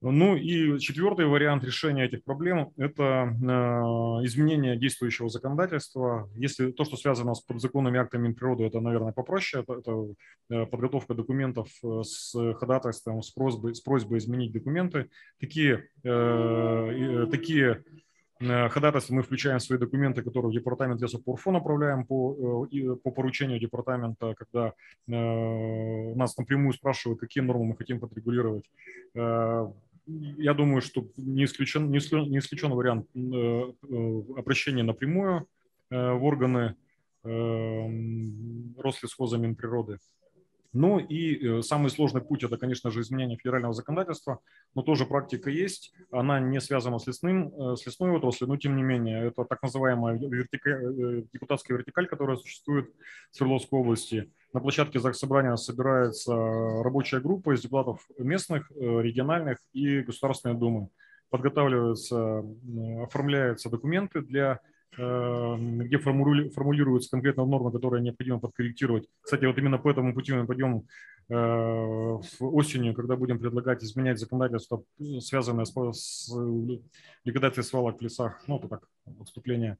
Ну 0.00 0.36
и 0.36 0.78
четвертый 0.78 1.26
вариант 1.26 1.64
решения 1.64 2.04
этих 2.04 2.22
проблем– 2.22 2.70
это 2.76 3.02
э, 3.02 3.44
изменение 4.26 4.76
действующего 4.76 5.28
законодательства. 5.28 6.30
Если 6.36 6.70
то, 6.70 6.84
что 6.84 6.96
связано 6.96 7.34
с 7.34 7.40
подзаконными 7.40 7.98
актами 7.98 8.28
Минприроды, 8.28 8.64
это, 8.64 8.80
наверное, 8.80 9.12
попроще. 9.12 9.64
Это, 9.64 9.80
это 9.80 10.06
э, 10.50 10.66
подготовка 10.66 11.14
документов 11.14 11.68
с 11.82 12.32
ходатайством, 12.54 13.22
с 13.22 13.30
просьбой, 13.30 13.74
с 13.74 13.80
просьбой 13.80 14.18
изменить 14.18 14.52
документы. 14.52 15.10
Такие, 15.40 15.88
такие 16.02 17.82
Э, 18.40 18.68
ходатайство 18.68 19.14
мы 19.14 19.22
включаем 19.22 19.58
в 19.58 19.62
свои 19.62 19.78
документы, 19.78 20.22
которые 20.22 20.50
в 20.50 20.54
департамент 20.54 21.00
лесопорфо 21.00 21.50
направляем 21.50 22.04
по, 22.04 22.66
э, 22.70 22.96
по 23.02 23.10
поручению 23.10 23.58
департамента, 23.58 24.34
когда 24.34 24.68
э, 25.08 26.14
нас 26.14 26.36
напрямую 26.36 26.72
спрашивают, 26.72 27.20
какие 27.20 27.42
нормы 27.42 27.66
мы 27.66 27.76
хотим 27.76 28.00
подрегулировать. 28.00 28.64
Я 30.38 30.54
думаю, 30.54 30.80
что 30.80 31.06
не 31.16 31.44
исключен, 31.44 31.90
не 31.90 31.98
исключен 31.98 32.70
вариант 32.72 33.06
обращения 33.14 34.82
напрямую 34.82 35.46
в 35.90 36.24
органы 36.24 36.74
Рослесхоза 38.82 39.36
Минприроды. 39.36 39.98
Ну 40.78 41.00
и 41.00 41.58
э, 41.58 41.62
самый 41.62 41.90
сложный 41.90 42.20
путь– 42.20 42.42
это, 42.44 42.56
конечно 42.56 42.92
же, 42.92 43.00
изменение 43.00 43.36
федерального 43.36 43.74
законодательства, 43.74 44.38
но 44.76 44.82
тоже 44.82 45.06
практика 45.06 45.50
есть. 45.50 45.92
Она 46.12 46.38
не 46.38 46.60
связана 46.60 47.00
с, 47.00 47.06
лесным, 47.08 47.48
э, 47.48 47.74
с 47.74 47.84
лесной 47.84 48.12
отраслью, 48.12 48.48
но 48.48 48.56
тем 48.56 48.76
не 48.76 48.84
менее, 48.84 49.26
это 49.26 49.44
так 49.44 49.60
называемая 49.60 50.16
вертика... 50.16 50.70
Э, 50.70 51.22
депутатская 51.32 51.76
вертикаль, 51.76 52.06
которая 52.06 52.36
существует 52.36 52.94
в 53.32 53.36
Свердловской 53.36 53.80
области. 53.80 54.32
На 54.52 54.60
площадке 54.60 55.00
Заксобрания 55.00 55.56
собирается 55.56 56.32
рабочая 56.32 57.18
группа 57.18 57.56
из 57.56 57.62
депутатов 57.62 58.06
местных, 58.16 58.70
региональных 58.70 59.58
и 59.72 60.02
Государственной 60.02 60.54
Думы. 60.54 60.90
подготавливаются, 61.30 62.44
оформляются 63.02 63.68
документы 63.68 64.20
для 64.20 64.60
где 64.92 65.98
формулируются 65.98 67.10
конкретно 67.10 67.44
нормы, 67.44 67.70
которые 67.70 68.02
необходимо 68.02 68.40
подкорректировать. 68.40 69.08
Кстати, 69.20 69.44
вот 69.44 69.58
именно 69.58 69.78
по 69.78 69.90
этому 69.90 70.14
пути 70.14 70.32
мы 70.32 70.46
пойдем 70.46 70.86
в 71.28 72.20
осенью, 72.40 72.94
когда 72.94 73.14
будем 73.14 73.38
предлагать 73.38 73.84
изменять 73.84 74.18
законодательство, 74.18 74.82
связанное 75.20 75.66
с, 75.66 76.32
ликвидацией 77.24 77.64
свалок 77.64 77.98
в 77.98 78.02
лесах, 78.02 78.42
ну, 78.46 78.56
это 78.58 78.68
так, 78.68 78.88
отступление. 79.20 79.76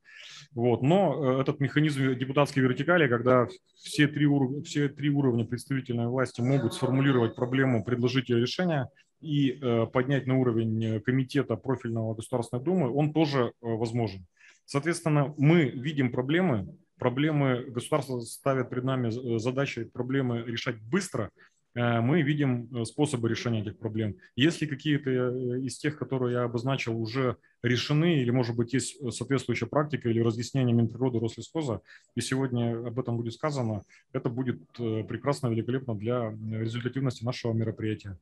Вот. 0.53 0.83
Но 0.83 1.41
этот 1.41 1.59
механизм 1.59 2.15
депутатской 2.19 2.62
вертикали, 2.62 3.09
когда 3.09 3.49
все 3.77 4.09
три, 4.09 4.27
ур... 4.27 4.62
все 4.62 4.88
три 4.88 5.09
уровня 5.09 5.47
представительной 5.47 6.09
власти 6.09 6.43
могут 6.43 6.75
сформулировать 6.75 7.35
проблему, 7.35 7.83
предложить 7.83 8.29
ее 8.29 8.41
решение 8.41 8.88
и 9.23 9.59
поднять 9.93 10.27
на 10.27 10.38
уровень 10.38 11.00
комитета 11.00 11.57
профильного 11.57 12.15
Государственной 12.15 12.62
Думы, 12.62 12.95
он 12.95 13.15
тоже 13.15 13.53
возможен. 13.62 14.27
Соответственно, 14.69 15.35
мы 15.39 15.65
видим 15.65 16.13
проблемы, 16.13 16.77
проблемы 16.99 17.65
государство 17.71 18.21
ставит 18.21 18.69
перед 18.69 18.85
нами 18.85 19.09
э, 19.09 19.39
задачи 19.39 19.85
проблемы 19.85 20.43
решать 20.43 20.79
быстро, 20.79 21.31
э, 21.75 22.03
мы 22.03 22.21
видим 22.21 22.69
э, 22.71 22.85
способы 22.85 23.31
решения 23.31 23.63
этих 23.63 23.79
проблем. 23.79 24.17
Если 24.37 24.67
какие-то 24.67 25.57
из 25.57 25.79
тех, 25.79 25.99
которые 25.99 26.35
я 26.35 26.43
обозначил, 26.43 27.01
уже 27.01 27.39
решены 27.63 28.21
или, 28.21 28.31
может 28.31 28.57
быть, 28.57 28.75
есть 28.75 28.99
соответствующая 29.11 29.69
практика 29.69 30.11
или 30.11 30.21
разъяснение 30.21 30.77
Минприроды 30.77 31.19
Рослесхоза, 31.19 31.81
и 32.15 32.21
сегодня 32.21 32.89
об 32.89 33.01
этом 33.01 33.17
будет 33.17 33.33
сказано, 33.33 33.85
это 34.13 34.29
будет 34.29 34.61
прекрасно, 34.75 35.47
великолепно 35.47 35.95
для 35.95 36.37
результативности 36.51 37.25
нашего 37.25 37.55
мероприятия. 37.55 38.19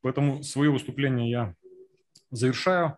Поэтому 0.00 0.44
свое 0.44 0.70
выступление 0.70 1.28
я 1.28 1.54
завершаю. 2.30 2.96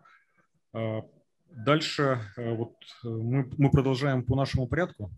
Дальше 1.51 2.19
э, 2.37 2.53
вот 2.53 2.75
э, 3.03 3.07
мы, 3.07 3.49
мы 3.57 3.71
продолжаем 3.71 4.23
по 4.23 4.35
нашему 4.35 4.67
порядку. 4.67 5.11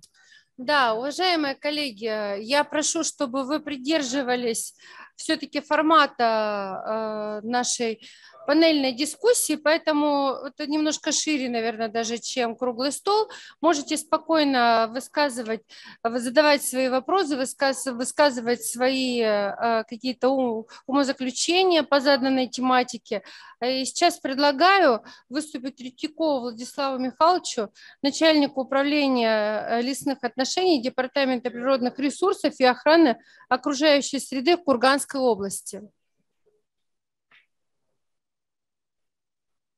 Да, 0.57 0.93
уважаемые 0.93 1.55
коллеги, 1.55 2.39
я 2.41 2.63
прошу, 2.63 3.03
чтобы 3.03 3.45
вы 3.45 3.59
придерживались 3.59 4.75
все-таки 5.15 5.61
формата 5.61 7.41
э, 7.43 7.47
нашей 7.47 8.07
панельной 8.45 8.91
дискуссии, 8.93 9.55
поэтому 9.55 10.33
это 10.45 10.67
немножко 10.67 11.11
шире, 11.11 11.49
наверное, 11.49 11.89
даже, 11.89 12.17
чем 12.17 12.55
круглый 12.55 12.91
стол. 12.91 13.29
Можете 13.61 13.97
спокойно 13.97 14.89
высказывать, 14.91 15.61
задавать 16.03 16.63
свои 16.63 16.89
вопросы, 16.89 17.37
высказывать 17.37 18.63
свои 18.63 19.21
э, 19.21 19.83
какие-то 19.87 20.65
умозаключения 20.85 21.83
по 21.83 21.99
заданной 21.99 22.47
тематике. 22.47 23.23
И 23.63 23.85
сейчас 23.85 24.19
предлагаю 24.19 25.03
выступить 25.29 25.79
Ретикову 25.79 26.41
Владиславу 26.41 26.97
Михайловичу, 26.97 27.71
начальнику 28.01 28.61
управления 28.61 29.65
э, 29.67 29.81
лесных 29.81 30.23
отношений 30.23 30.81
Департамента 30.81 31.51
природных 31.51 31.99
ресурсов 31.99 32.53
и 32.59 32.63
охраны 32.63 33.17
окружающей 33.49 34.19
среды 34.19 34.57
Курганской 34.57 35.19
области. 35.19 35.83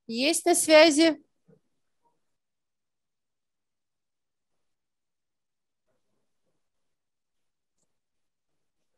Есть 0.08 0.46
на 0.46 0.54
связи? 0.56 1.22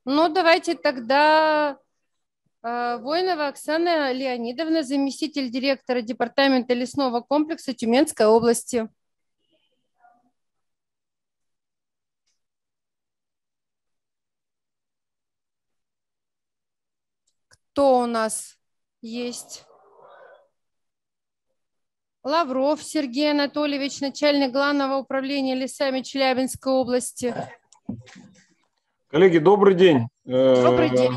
Ну, 0.06 0.30
давайте 0.30 0.76
тогда 0.76 1.80
э, 2.64 2.98
Воинова 2.98 3.48
Оксана 3.48 4.12
Леонидовна, 4.12 4.84
заместитель 4.84 5.50
директора 5.50 6.02
Департамента 6.02 6.74
лесного 6.74 7.22
комплекса 7.22 7.74
Тюменской 7.74 8.28
области. 8.28 8.88
Кто 17.48 18.00
у 18.00 18.06
нас 18.06 18.58
есть? 19.02 19.66
Лавров 22.26 22.82
Сергей 22.82 23.30
Анатольевич, 23.30 24.02
начальник 24.02 24.52
главного 24.52 24.96
управления 24.98 25.54
лесами 25.54 26.02
Челябинской 26.02 26.74
области. 26.74 27.36
Коллеги, 29.12 29.38
добрый 29.38 29.76
день. 29.76 30.08
Добрый 30.24 30.88
э, 30.88 30.98
день. 30.98 31.14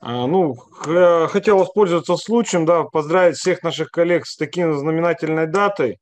А, 0.00 0.28
ну, 0.28 0.54
хотел 0.54 1.58
воспользоваться 1.58 2.16
случаем, 2.16 2.64
да, 2.64 2.84
поздравить 2.84 3.38
всех 3.38 3.64
наших 3.64 3.90
коллег 3.90 4.24
с 4.26 4.36
таким 4.36 4.78
знаменательной 4.78 5.48
датой. 5.48 5.98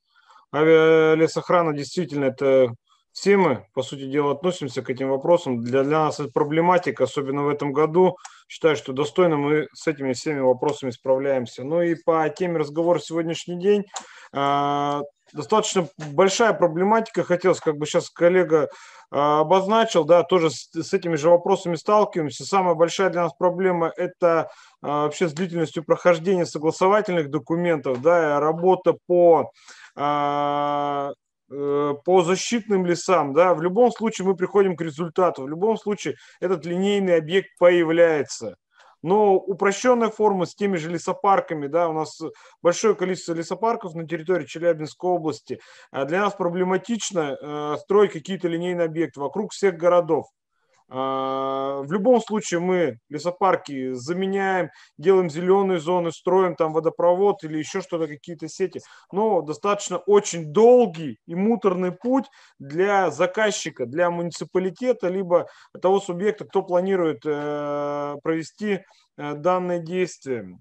Авиалесохрана 0.55 1.73
действительно 1.73 2.27
это 2.27 2.75
все 3.13 3.37
мы, 3.37 3.67
по 3.75 3.83
сути 3.83 4.11
дела, 4.11 4.33
относимся 4.33 4.83
к 4.83 4.89
этим 4.89 5.11
вопросам. 5.11 5.61
Для, 5.61 5.85
для 5.85 5.99
нас 6.01 6.19
это 6.19 6.31
проблематика, 6.31 7.05
особенно 7.05 7.45
в 7.45 7.49
этом 7.51 7.73
году. 7.73 8.17
Считаю, 8.49 8.75
что 8.75 8.93
достойно 8.93 9.37
мы 9.37 9.69
с 9.75 9.87
этими 9.87 10.15
всеми 10.15 10.41
вопросами 10.41 10.91
справляемся. 10.91 11.63
Ну 11.63 11.83
и 11.83 11.95
по 11.95 12.27
теме 12.31 12.59
разговора 12.59 12.99
сегодняшний 13.01 13.61
день. 13.61 13.85
Э, 14.35 15.03
достаточно 15.35 15.89
большая 16.13 16.55
проблематика. 16.55 17.23
Хотелось, 17.23 17.61
как 17.61 17.77
бы 17.77 17.85
сейчас 17.85 18.09
коллега 18.09 18.63
э, 18.63 18.69
обозначил, 19.11 20.05
да, 20.05 20.23
тоже 20.23 20.49
с, 20.49 20.71
с 20.73 20.95
этими 20.95 21.17
же 21.17 21.29
вопросами 21.29 21.75
сталкиваемся. 21.75 22.47
Самая 22.47 22.75
большая 22.75 23.11
для 23.11 23.25
нас 23.25 23.35
проблема– 23.35 23.93
это 23.97 24.51
э, 24.83 24.87
вообще 24.87 25.29
с 25.29 25.35
длительностью 25.35 25.85
прохождения 25.85 26.47
согласовательных 26.47 27.29
документов, 27.29 28.01
да, 28.01 28.41
работа 28.41 28.95
по 29.07 29.53
по 32.05 32.23
защитным 32.23 32.87
лесам, 32.87 33.35
да, 33.35 33.55
в 33.55 33.61
любом 33.61 33.91
случае 33.93 34.27
мы 34.27 34.35
приходим 34.37 34.77
к 34.77 34.81
результату, 34.81 35.43
в 35.43 35.49
любом 35.49 35.77
случае 35.77 36.15
этот 36.41 36.65
линейный 36.65 37.17
объект 37.17 37.49
появляется. 37.59 38.57
Но 39.03 39.35
упрощенная 39.35 40.11
форма 40.11 40.47
с 40.47 40.55
теми 40.55 40.77
же 40.77 40.89
лесопарками, 40.89 41.67
да, 41.67 41.89
у 41.89 41.93
нас 41.93 42.21
большое 42.63 42.95
количество 42.95 43.35
лесопарков 43.35 43.95
на 43.95 44.07
территории 44.07 44.47
Челябинской 44.47 45.11
области. 45.11 45.61
А 45.91 46.05
для 46.05 46.21
нас 46.21 46.35
проблематично 46.35 47.37
э, 47.41 47.77
строить 47.81 48.13
какие-то 48.13 48.47
линейные 48.47 48.87
объекты 48.87 49.21
вокруг 49.21 49.53
всех 49.53 49.77
городов. 49.77 50.27
А, 50.89 51.83
в 51.83 51.93
любом 51.93 52.21
случае 52.21 52.61
мы 52.61 52.99
лесопарки 53.09 53.93
заменяем, 53.93 54.71
делаем 54.99 55.31
зеленые 55.31 55.81
зоны, 55.81 56.13
строим 56.13 56.57
там 56.57 56.73
водопровод 56.73 57.45
или 57.45 57.59
еще 57.59 57.81
что-то, 57.81 58.07
какие-то 58.07 58.49
сети. 58.49 58.81
Но 59.11 59.43
достаточно 59.43 59.99
очень 59.99 60.53
долгий 60.53 61.19
и 61.27 61.35
муторный 61.35 61.93
путь 61.93 62.27
для 62.59 63.11
заказчика, 63.11 63.87
для 63.87 64.11
муниципалитета, 64.11 65.09
либо 65.09 65.49
того 65.81 66.01
субъекта, 66.01 66.45
кто 66.45 66.63
планирует 66.63 67.23
э, 67.25 68.17
провести 68.23 68.81
э, 69.17 69.35
данное 69.35 69.79
действие. 69.79 70.59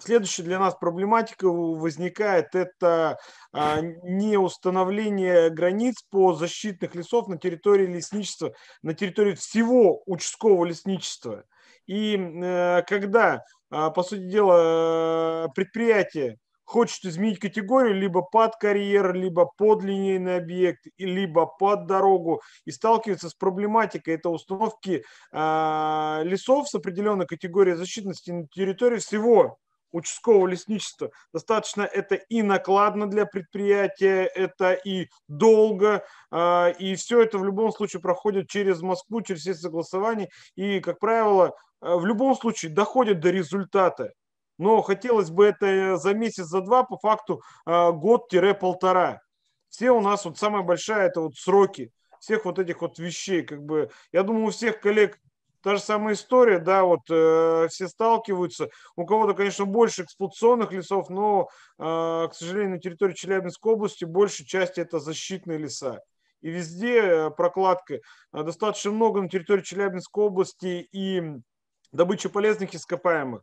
Следующая 0.00 0.44
для 0.44 0.58
нас 0.58 0.74
проблематика 0.74 1.46
возникает, 1.46 2.54
это 2.54 3.18
а, 3.52 3.80
не 3.80 4.38
установление 4.38 5.50
границ 5.50 6.02
по 6.10 6.32
защитных 6.34 6.94
лесов 6.94 7.28
на 7.28 7.36
территории 7.36 7.86
лесничества, 7.86 8.54
на 8.82 8.94
территории 8.94 9.34
всего 9.34 10.02
участкового 10.06 10.64
лесничества. 10.64 11.44
И 11.86 12.16
э, 12.16 12.82
когда, 12.88 13.44
а, 13.70 13.90
по 13.90 14.02
сути 14.02 14.26
дела, 14.28 15.48
предприятие 15.54 16.38
хочет 16.64 17.04
изменить 17.04 17.40
категорию 17.40 17.94
либо 17.94 18.22
под 18.22 18.56
карьер, 18.56 19.12
либо 19.12 19.44
под 19.44 19.82
линейный 19.82 20.36
объект, 20.36 20.86
либо 20.98 21.44
под 21.44 21.86
дорогу 21.86 22.42
и 22.64 22.70
сталкивается 22.70 23.28
с 23.28 23.34
проблематикой 23.34 24.14
это 24.14 24.30
установки 24.30 25.02
э, 25.32 26.20
лесов 26.24 26.68
с 26.68 26.74
определенной 26.74 27.26
категорией 27.26 27.76
защитности 27.76 28.30
на 28.30 28.46
территории 28.46 28.98
всего 28.98 29.58
участкового 29.92 30.46
лесничества. 30.46 31.10
Достаточно 31.32 31.82
это 31.82 32.14
и 32.14 32.42
накладно 32.42 33.08
для 33.08 33.26
предприятия, 33.26 34.24
это 34.24 34.72
и 34.72 35.08
долго, 35.28 36.04
а, 36.30 36.68
и 36.78 36.94
все 36.94 37.22
это 37.22 37.38
в 37.38 37.44
любом 37.44 37.72
случае 37.72 38.00
проходит 38.00 38.48
через 38.48 38.80
Москву, 38.82 39.22
через 39.22 39.40
все 39.40 39.54
согласования, 39.54 40.28
и, 40.54 40.80
как 40.80 40.98
правило, 40.98 41.56
а, 41.80 41.96
в 41.96 42.06
любом 42.06 42.34
случае 42.36 42.72
доходит 42.72 43.20
до 43.20 43.30
результата. 43.30 44.12
Но 44.58 44.82
хотелось 44.82 45.30
бы 45.30 45.46
это 45.46 45.96
за 45.96 46.12
месяц, 46.14 46.44
за 46.44 46.60
два, 46.60 46.84
по 46.84 46.98
факту 46.98 47.42
а, 47.64 47.92
год-полтора. 47.92 49.20
Все 49.68 49.90
у 49.90 50.00
нас, 50.00 50.24
вот 50.24 50.38
самая 50.38 50.62
большая, 50.62 51.08
это 51.08 51.20
вот 51.20 51.36
сроки 51.36 51.92
всех 52.20 52.44
вот 52.44 52.58
этих 52.58 52.82
вот 52.82 52.98
вещей. 52.98 53.42
Как 53.42 53.62
бы, 53.62 53.90
я 54.12 54.22
думаю, 54.22 54.46
у 54.46 54.50
всех 54.50 54.80
коллег 54.80 55.18
Та 55.62 55.76
же 55.76 55.82
самая 55.82 56.14
история, 56.14 56.58
да, 56.58 56.84
вот 56.84 57.02
э, 57.10 57.68
все 57.70 57.88
сталкиваются. 57.88 58.68
У 58.96 59.04
кого-то, 59.04 59.34
конечно, 59.34 59.66
больше 59.66 60.04
эксплуатационных 60.04 60.72
лесов, 60.72 61.10
но, 61.10 61.48
э, 61.78 61.82
к 61.82 62.30
сожалению, 62.32 62.76
на 62.76 62.78
территории 62.78 63.12
Челябинской 63.14 63.72
области 63.74 64.04
большей 64.04 64.46
части 64.46 64.80
это 64.80 64.98
защитные 65.00 65.58
леса. 65.58 66.00
И 66.40 66.48
везде 66.50 67.00
э, 67.00 67.30
прокладка. 67.30 67.96
Э, 68.32 68.42
достаточно 68.42 68.90
много 68.90 69.20
на 69.20 69.28
территории 69.28 69.62
Челябинской 69.62 70.24
области 70.24 70.88
и 70.92 71.22
добычи 71.92 72.28
полезных 72.28 72.74
ископаемых. 72.74 73.42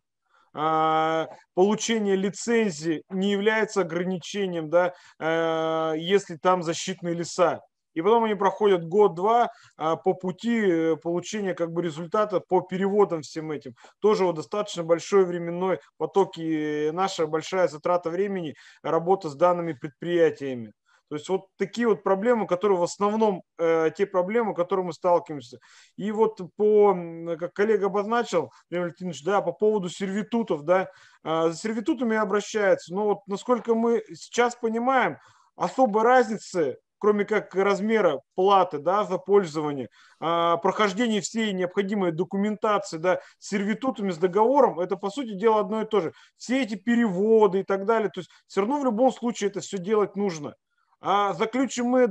а, 0.54 1.28
получение 1.54 2.16
лицензии 2.16 3.04
не 3.10 3.32
является 3.32 3.82
ограничением, 3.82 4.70
да, 4.70 4.94
а, 5.20 5.94
если 5.94 6.36
там 6.38 6.64
защитные 6.64 7.14
леса. 7.14 7.62
И 7.98 8.02
потом 8.04 8.26
они 8.26 8.36
проходят 8.36 8.88
год-два 8.88 9.50
а, 9.76 9.96
по 9.96 10.14
пути 10.14 10.62
э, 10.62 10.96
получения 10.98 11.56
как 11.56 11.72
бы 11.72 11.82
результата 11.82 12.40
по 12.40 12.62
переводам 12.62 13.24
всем 13.24 13.52
этим. 13.52 13.74
Тоже 14.02 14.24
вот 14.24 14.36
достаточно 14.36 14.84
большой 14.84 15.26
временной 15.26 15.80
поток 15.98 16.38
и 16.38 16.92
наша 16.94 17.26
большая 17.26 17.68
затрата 17.68 18.12
времени 18.12 18.54
работа 18.84 19.30
с 19.30 19.36
данными 19.36 19.74
предприятиями. 19.74 20.74
То 21.10 21.16
есть 21.16 21.28
вот 21.28 21.48
такие 21.58 21.88
вот 21.88 22.04
проблемы, 22.04 22.46
которые 22.46 22.78
в 22.78 22.84
основном 22.84 23.42
э, 23.58 23.90
те 23.98 24.06
проблемы, 24.06 24.54
с 24.54 24.56
которыми 24.56 24.88
мы 24.88 24.94
сталкиваемся. 24.94 25.58
И 25.96 26.12
вот 26.12 26.40
по, 26.56 26.96
как 27.40 27.54
коллега 27.54 27.88
обозначил, 27.88 28.52
Владимир 28.70 29.16
да, 29.26 29.42
по 29.42 29.54
поводу 29.54 29.90
сервитутов, 29.90 30.66
да, 30.66 30.92
э, 31.24 31.50
за 31.50 31.56
сервитутами 31.56 32.16
обращаются. 32.16 32.94
Но 32.94 33.06
вот 33.06 33.20
насколько 33.26 33.74
мы 33.74 34.04
сейчас 34.14 34.56
понимаем, 34.56 35.18
особой 35.56 36.04
разницы 36.04 36.78
кроме 37.00 37.26
как 37.26 37.54
размера 37.56 38.22
платы 38.36 38.80
да, 38.80 39.04
за 39.04 39.18
пользование, 39.18 39.90
а, 40.20 40.58
прохождение 40.58 41.22
всей 41.22 41.54
необходимой 41.54 42.12
документации, 42.12 42.98
да, 42.98 43.22
с 43.40 43.50
сервитутами, 43.50 44.12
с 44.12 44.18
договором, 44.18 44.80
это, 44.80 44.96
по 44.96 45.10
сути 45.10 45.34
дела, 45.34 45.62
одно 45.62 45.82
и 45.82 45.86
то 45.86 46.02
же. 46.02 46.14
Все 46.38 46.62
эти 46.64 46.76
переводы 46.76 47.62
и 47.62 47.64
так 47.64 47.86
далее, 47.86 48.10
то 48.10 48.20
есть 48.20 48.30
все 48.48 48.62
равно 48.62 48.80
в 48.80 48.86
любом 48.86 49.12
случае 49.12 49.50
это 49.50 49.60
все 49.60 49.78
делать 49.78 50.16
нужно. 50.16 50.56
А 51.00 51.34
заключим 51.34 51.86
мы 51.88 52.08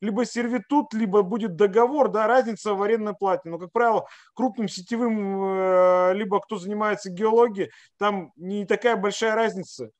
либо 0.00 0.24
сервитут, 0.24 0.92
либо 0.92 1.22
будет 1.22 1.54
договор, 1.54 2.08
да, 2.08 2.26
разница 2.26 2.74
в 2.74 2.82
арендной 2.82 3.14
плате. 3.14 3.48
Но, 3.48 3.58
как 3.58 3.70
правило, 3.70 4.08
крупным 4.34 4.68
сетевым, 4.68 5.44
э, 5.44 6.14
либо 6.14 6.40
кто 6.40 6.56
занимается 6.56 7.10
геологией, 7.10 7.70
там 7.98 8.32
не 8.34 8.66
такая 8.66 8.96
большая 8.96 9.36
разница 9.36 9.90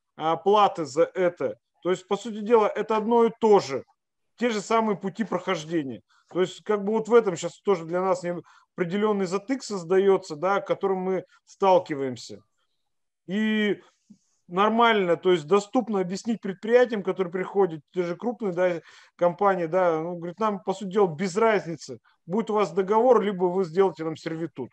платы 0.45 0.85
за 0.85 1.05
это. 1.05 1.57
То 1.83 1.91
есть, 1.91 2.07
по 2.07 2.17
сути 2.17 2.41
дела, 2.41 2.67
это 2.69 2.97
одно 2.97 3.25
и 3.25 3.31
то 3.41 3.61
же 3.61 3.85
те 4.37 4.51
же 4.51 4.61
самые 4.61 4.97
пути 4.97 5.25
прохождения. 5.25 6.03
То 6.31 6.41
есть, 6.41 6.63
как 6.65 6.85
бы 6.85 6.93
вот 6.93 7.09
в 7.09 7.15
этом 7.15 7.37
сейчас 7.37 7.61
тоже 7.61 7.85
для 7.85 8.01
нас 8.01 8.25
определенный 8.75 9.27
затык 9.27 9.63
создается, 9.63 10.37
да, 10.37 10.61
которым 10.61 10.99
мы 10.99 11.25
сталкиваемся. 11.45 12.43
И 13.27 13.81
нормально, 14.49 15.17
то 15.17 15.31
есть 15.33 15.47
доступно 15.47 16.01
объяснить 16.01 16.41
предприятиям, 16.41 17.03
которые 17.03 17.33
приходят, 17.33 17.83
те 17.93 18.03
же 18.03 18.17
крупные 18.17 18.53
да, 18.53 18.81
компании, 19.17 19.67
да, 19.67 20.01
ну, 20.01 20.17
говорит, 20.17 20.41
нам, 20.41 20.61
по 20.63 20.73
сути 20.73 20.93
дела, 20.93 21.07
без 21.07 21.37
разницы, 21.37 21.99
будет 22.27 22.51
у 22.51 22.55
вас 22.55 22.73
договор, 22.73 23.23
либо 23.23 23.45
вы 23.45 23.65
сделаете 23.65 24.05
нам 24.05 24.17
сервитут. 24.17 24.71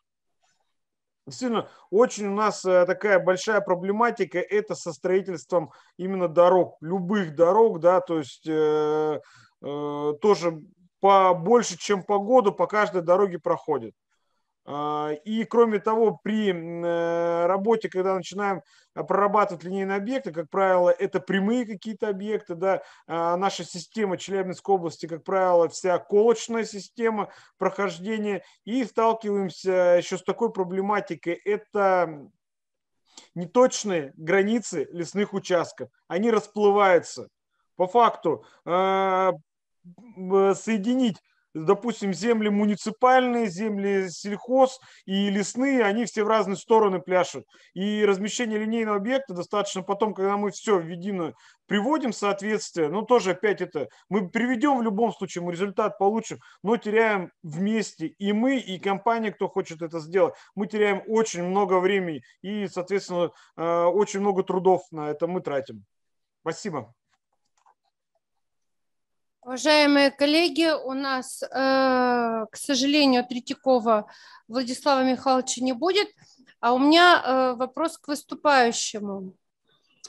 Действительно, 1.29 1.67
очень 1.89 2.27
у 2.27 2.35
нас 2.35 2.63
э, 2.65 2.85
такая 2.85 3.19
большая 3.19 3.61
проблематика 3.61 4.39
это 4.39 4.75
со 4.75 4.93
строительством 4.93 5.71
именно 5.97 6.27
дорог, 6.27 6.77
любых 6.81 7.35
дорог, 7.35 7.79
да, 7.79 8.01
то 8.01 8.19
есть 8.19 8.47
э, 8.47 9.19
Э, 9.61 10.13
тоже 10.21 10.61
по 10.99 11.33
больше, 11.33 11.77
чем 11.77 12.03
по 12.03 12.19
году 12.19 12.53
по 12.53 12.67
каждой 12.67 13.01
дороге 13.01 13.39
проходит. 13.39 13.93
А, 14.71 15.13
и 15.25 15.45
кроме 15.45 15.79
того, 15.79 16.19
при 16.21 16.51
э, 16.51 17.45
работе, 17.47 17.89
когда 17.89 18.13
начинаем 18.13 18.61
прорабатывать 18.93 19.63
линейные 19.63 19.97
объекты, 19.97 20.31
как 20.31 20.47
правило, 20.51 20.91
это 20.91 21.19
прямые 21.19 21.65
какие-то 21.65 22.07
объекты, 22.07 22.53
да, 22.53 22.83
а 23.07 23.35
наша 23.35 23.63
система 23.63 24.15
Челябинской 24.15 24.75
области, 24.75 25.07
как 25.07 25.23
правило, 25.23 25.69
вся 25.69 25.97
колочная 25.97 26.65
система 26.65 27.29
прохождения, 27.57 28.43
и 28.63 28.83
сталкиваемся 28.83 29.97
еще 29.97 30.19
с 30.19 30.23
такой 30.23 30.51
проблематикой, 30.51 31.33
это 31.33 32.29
неточные 33.33 34.13
границы 34.17 34.87
лесных 34.91 35.33
участков, 35.33 35.89
они 36.07 36.29
расплываются. 36.29 37.27
По 37.75 37.87
факту 37.87 38.45
э, 38.65 39.31
соединить 40.53 41.17
допустим, 41.53 42.13
земли 42.13 42.49
муниципальные, 42.49 43.47
земли 43.47 44.09
сельхоз 44.09 44.79
и 45.05 45.29
лесные, 45.29 45.83
они 45.83 46.05
все 46.05 46.23
в 46.23 46.27
разные 46.27 46.57
стороны 46.57 46.99
пляшут. 46.99 47.45
И 47.73 48.05
размещение 48.05 48.59
линейного 48.59 48.97
объекта 48.97 49.33
достаточно 49.33 49.81
потом, 49.81 50.13
когда 50.13 50.37
мы 50.37 50.51
все 50.51 50.77
в 50.79 50.87
единую 50.87 51.35
приводим 51.65 52.13
соответствие, 52.13 52.89
ну 52.89 53.03
тоже 53.03 53.31
опять 53.31 53.61
это, 53.61 53.89
мы 54.09 54.29
приведем 54.29 54.79
в 54.79 54.81
любом 54.81 55.13
случае, 55.13 55.43
мы 55.43 55.51
результат 55.51 55.97
получим, 55.97 56.39
но 56.63 56.77
теряем 56.77 57.31
вместе 57.43 58.07
и 58.07 58.33
мы, 58.33 58.57
и 58.57 58.79
компания, 58.79 59.31
кто 59.31 59.47
хочет 59.47 59.81
это 59.81 59.99
сделать, 59.99 60.33
мы 60.55 60.67
теряем 60.67 61.03
очень 61.07 61.43
много 61.43 61.79
времени 61.79 62.23
и, 62.41 62.67
соответственно, 62.67 63.31
э, 63.55 63.83
очень 63.83 64.19
много 64.19 64.43
трудов 64.43 64.81
на 64.91 65.11
это 65.11 65.27
мы 65.27 65.41
тратим. 65.41 65.85
Спасибо. 66.41 66.93
Уважаемые 69.49 70.11
коллеги, 70.11 70.71
у 70.85 70.93
нас, 70.93 71.41
э, 71.41 71.47
к 71.49 72.55
сожалению, 72.55 73.25
Третьякова 73.25 74.05
Владислава 74.47 75.03
Михайловича 75.03 75.63
не 75.63 75.73
будет, 75.73 76.07
а 76.59 76.73
у 76.73 76.77
меня 76.77 77.19
э, 77.19 77.53
вопрос 77.55 77.97
к 77.97 78.09
выступающему. 78.09 79.33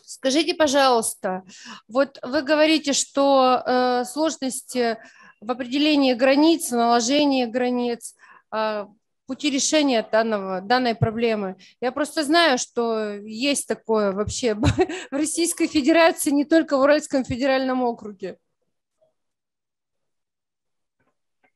Скажите, 0.05 0.53
пожалуйста, 0.53 1.45
вот 1.89 2.19
вы 2.23 2.43
говорите, 2.43 2.93
что 2.93 3.63
э, 3.65 4.05
сложности 4.05 4.99
в 5.41 5.51
определении 5.51 6.13
границ, 6.13 6.71
наложении 6.71 7.47
границ, 7.47 8.15
пути 9.27 9.49
решения 9.49 10.07
данного, 10.13 10.61
данной 10.61 10.95
проблемы. 10.95 11.57
Я 11.81 11.93
просто 11.93 12.25
знаю, 12.25 12.59
что 12.59 13.15
есть 13.15 13.67
такое 13.69 14.13
вообще 14.13 14.55
в 14.55 14.67
Российской 15.11 15.67
Федерации, 15.67 16.31
не 16.31 16.45
только 16.45 16.77
в 16.77 16.81
Уральском 16.81 17.25
федеральном 17.25 17.83
округе. 17.83 18.37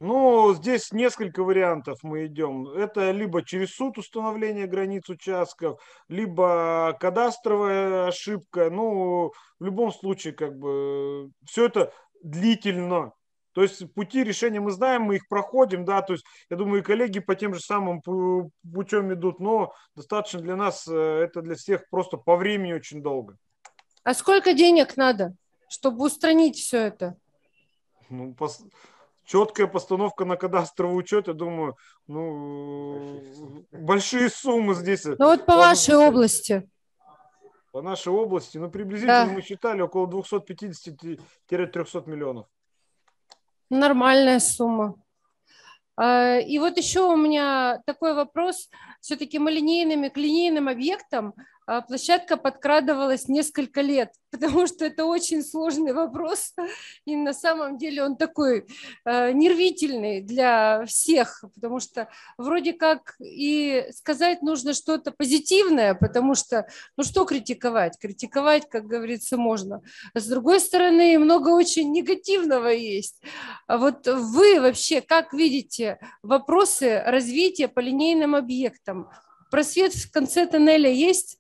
Ну, 0.05 0.53
здесь 0.53 0.93
несколько 0.93 1.43
вариантов 1.43 2.01
мы 2.03 2.27
идем. 2.27 2.69
Это 2.69 3.11
либо 3.11 3.43
через 3.43 3.75
суд 3.75 3.97
установление 3.97 4.67
границ 4.67 5.09
участков, 5.09 5.81
либо 6.09 6.95
кадастровая 7.01 8.09
ошибка. 8.09 8.69
Ну, 8.69 9.33
в 9.59 9.65
любом 9.65 9.95
случае, 9.95 10.35
как 10.35 10.59
бы, 10.59 11.31
все 11.47 11.65
это 11.65 11.91
длительно. 12.23 13.15
То 13.55 13.63
есть 13.63 13.95
пути 13.95 14.23
решения 14.25 14.61
мы 14.61 14.73
знаем, 14.73 15.05
мы 15.05 15.17
их 15.17 15.27
проходим, 15.27 15.87
да, 15.87 16.03
то 16.03 16.13
есть 16.13 16.27
я 16.51 16.59
думаю, 16.59 16.83
и 16.83 16.85
коллеги 16.85 17.21
по 17.21 17.35
тем 17.35 17.55
же 17.55 17.61
самым 17.61 18.03
путем 18.03 19.11
идут, 19.15 19.41
но 19.41 19.73
достаточно 19.97 20.41
для 20.41 20.57
нас, 20.57 20.87
э, 20.87 20.95
это 20.95 21.41
для 21.41 21.55
всех 21.55 21.89
просто 21.89 22.19
по 22.19 22.37
времени 22.37 22.75
очень 22.75 23.03
долго. 23.03 23.39
А 24.03 24.13
сколько 24.13 24.53
денег 24.53 24.99
надо, 24.99 25.35
чтобы 25.71 26.05
устранить 26.05 26.59
все 26.59 26.79
это? 26.89 27.17
Ну, 28.11 28.35
пос 28.35 28.61
четкая 29.25 29.67
постановка 29.67 30.25
на 30.25 30.37
кадастровый 30.37 30.99
учет, 30.99 31.29
я 31.29 31.35
думаю, 31.35 31.77
ну, 32.07 33.21
большие 33.73 34.29
суммы 34.31 34.75
здесь. 34.75 35.05
Ну 35.05 35.17
вот 35.19 35.47
по 35.47 35.57
вашей 35.57 35.97
области. 35.97 36.69
По 37.73 37.83
нашей 37.83 38.13
области, 38.13 38.59
ну, 38.59 38.71
приблизительно 38.71 39.27
да. 39.27 39.33
мы 39.33 39.43
считали 39.43 39.81
около 39.81 40.07
250-300 40.07 41.19
миллионов. 42.09 42.47
Нормальная 43.69 44.39
сумма. 44.39 44.95
А, 45.97 46.39
и 46.39 46.59
вот 46.59 46.77
еще 46.77 47.01
у 47.01 47.17
меня 47.17 47.83
такой 47.87 48.15
вопрос. 48.15 48.69
Все-таки 49.01 49.39
мы 49.39 49.51
линейными 49.51 50.09
к 50.09 50.17
линейным 50.17 50.69
объектам 50.69 51.35
площадка 51.67 52.37
подкрадывалась 52.37 53.29
несколько 53.29 53.81
лет, 53.81 54.13
потому 54.31 54.67
что 54.67 54.85
это 54.85 55.05
очень 55.05 55.43
сложный 55.43 55.93
вопрос, 55.93 56.55
и 57.05 57.17
на 57.17 57.33
самом 57.33 57.79
деле 57.79 58.03
он 58.05 58.17
такой 58.17 58.67
э, 59.05 59.33
нервительный 59.33 60.21
для 60.21 60.85
всех, 60.87 61.45
потому 61.55 61.81
что 61.81 62.09
вроде 62.37 62.73
как 62.73 63.15
и 63.21 63.87
сказать 63.93 64.43
нужно 64.43 64.75
что-то 64.75 65.13
позитивное, 65.13 65.95
потому 65.95 66.35
что, 66.35 66.67
ну 66.97 67.05
что 67.05 67.25
критиковать? 67.25 67.99
Критиковать, 67.99 68.69
как 68.69 68.87
говорится, 68.87 69.37
можно. 69.37 69.83
А 70.13 70.21
с 70.21 70.27
другой 70.27 70.61
стороны, 70.61 71.19
много 71.19 71.51
очень 71.51 71.93
негативного 71.93 72.69
есть. 72.69 73.23
А 73.67 73.79
вот 73.79 74.07
вы 74.07 74.61
вообще 74.61 75.01
как 75.01 75.33
видите 75.33 75.99
вопросы 76.23 77.03
развития 77.07 77.69
по 77.69 77.81
линейным 77.81 78.35
объектам? 78.35 79.11
Просвет 79.51 79.95
в 79.95 80.11
конце 80.11 80.47
тоннеля 80.47 80.91
есть? 80.91 81.39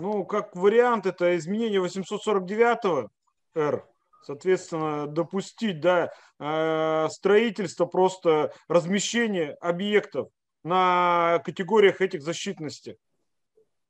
Ну, 0.00 0.24
как 0.24 0.56
вариант, 0.56 1.04
это 1.04 1.36
изменение 1.36 1.78
849 1.78 3.10
Р, 3.54 3.86
соответственно, 4.22 5.06
допустить, 5.06 5.80
да, 5.80 6.10
э, 6.38 7.08
строительство, 7.10 7.84
просто 7.84 8.50
размещение 8.66 9.52
объектов 9.60 10.28
на 10.64 11.42
категориях 11.44 12.00
этих 12.00 12.22
защитности. 12.22 12.96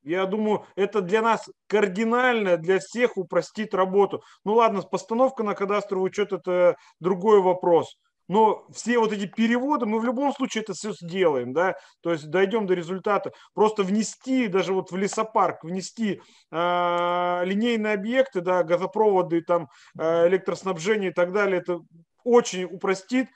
Я 0.03 0.27
думаю, 0.27 0.67
это 0.75 1.01
для 1.01 1.23
нас 1.23 1.49
кардинально, 1.69 2.57
для 2.57 2.81
всех 2.81 3.17
упростит 3.17 3.73
работу. 3.73 4.25
Ну 4.45 4.55
ладно, 4.55 4.83
постановка 4.83 5.45
на 5.45 5.55
кадастровый 5.55 6.09
учет– 6.09 6.33
это 6.33 6.75
другой 6.99 7.41
вопрос. 7.41 7.97
Но 8.31 8.65
все 8.73 9.01
вот 9.01 9.13
эти 9.13 9.27
переводы, 9.27 9.87
мы 9.87 9.99
в 9.99 10.05
любом 10.05 10.33
случае 10.33 10.63
это 10.63 10.73
все 10.73 10.93
сделаем, 10.93 11.53
да, 11.53 11.75
то 12.01 12.13
есть 12.13 12.31
дойдем 12.31 12.65
до 12.65 12.75
результата. 12.75 13.33
Просто 13.55 13.83
внести, 13.83 14.47
даже 14.47 14.73
вот 14.73 14.93
в 14.93 14.97
лесопарк, 14.97 15.65
внести 15.65 16.21
э, 16.53 17.41
линейные 17.45 17.95
объекты, 17.95 18.41
да, 18.41 18.63
газопроводы, 18.63 19.43
там, 19.43 19.69
э, 19.99 20.29
электроснабжение 20.29 21.11
и 21.11 21.13
так 21.13 21.33
далее, 21.33 21.59
это 21.59 21.81
очень 22.23 22.67
упростит 22.67 23.27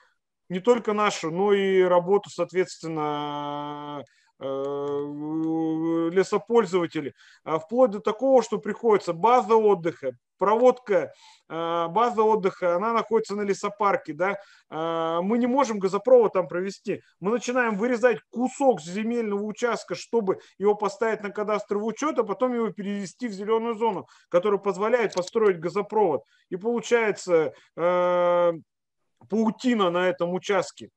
не 0.47 0.61
только 0.61 0.93
нашу, 0.93 1.29
но 1.29 1.51
и 1.51 1.81
работу, 1.81 2.29
соответственно, 2.29 4.01
лесопользователи, 6.11 7.13
а 7.43 7.57
вплоть 7.59 7.91
до 7.91 7.99
такого, 7.99 8.43
что 8.43 8.57
приходится 8.57 9.13
база 9.13 9.55
отдыха, 9.55 10.11
проводка, 10.37 11.13
э, 11.47 11.87
база 11.87 12.23
отдыха, 12.23 12.75
она 12.75 12.91
находится 12.93 13.35
на 13.35 13.43
лесопарке, 13.43 14.13
да, 14.13 14.37
э, 14.69 15.19
мы 15.21 15.37
не 15.37 15.47
можем 15.47 15.79
газопровод 15.79 16.33
там 16.33 16.47
провести. 16.47 17.01
Мы 17.19 17.31
начинаем 17.31 17.77
вырезать 17.77 18.19
кусок 18.29 18.81
земельного 18.81 19.43
участка, 19.43 19.95
чтобы 19.95 20.39
его 20.57 20.75
поставить 20.75 21.21
на 21.23 21.29
кадастровый 21.29 21.87
учет, 21.87 22.19
а 22.19 22.23
потом 22.23 22.53
его 22.53 22.69
перевести 22.71 23.29
в 23.29 23.31
зеленую 23.31 23.75
зону, 23.75 24.07
которая 24.29 24.59
позволяет 24.59 25.13
построить 25.13 25.59
газопровод. 25.59 26.23
И 26.49 26.57
получается 26.57 27.53
паутина 29.29 29.89
на 29.89 30.09
этом 30.09 30.33
участке. 30.33 30.89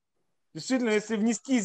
Действительно, 0.55 0.91
если 0.91 1.17
внести 1.17 1.59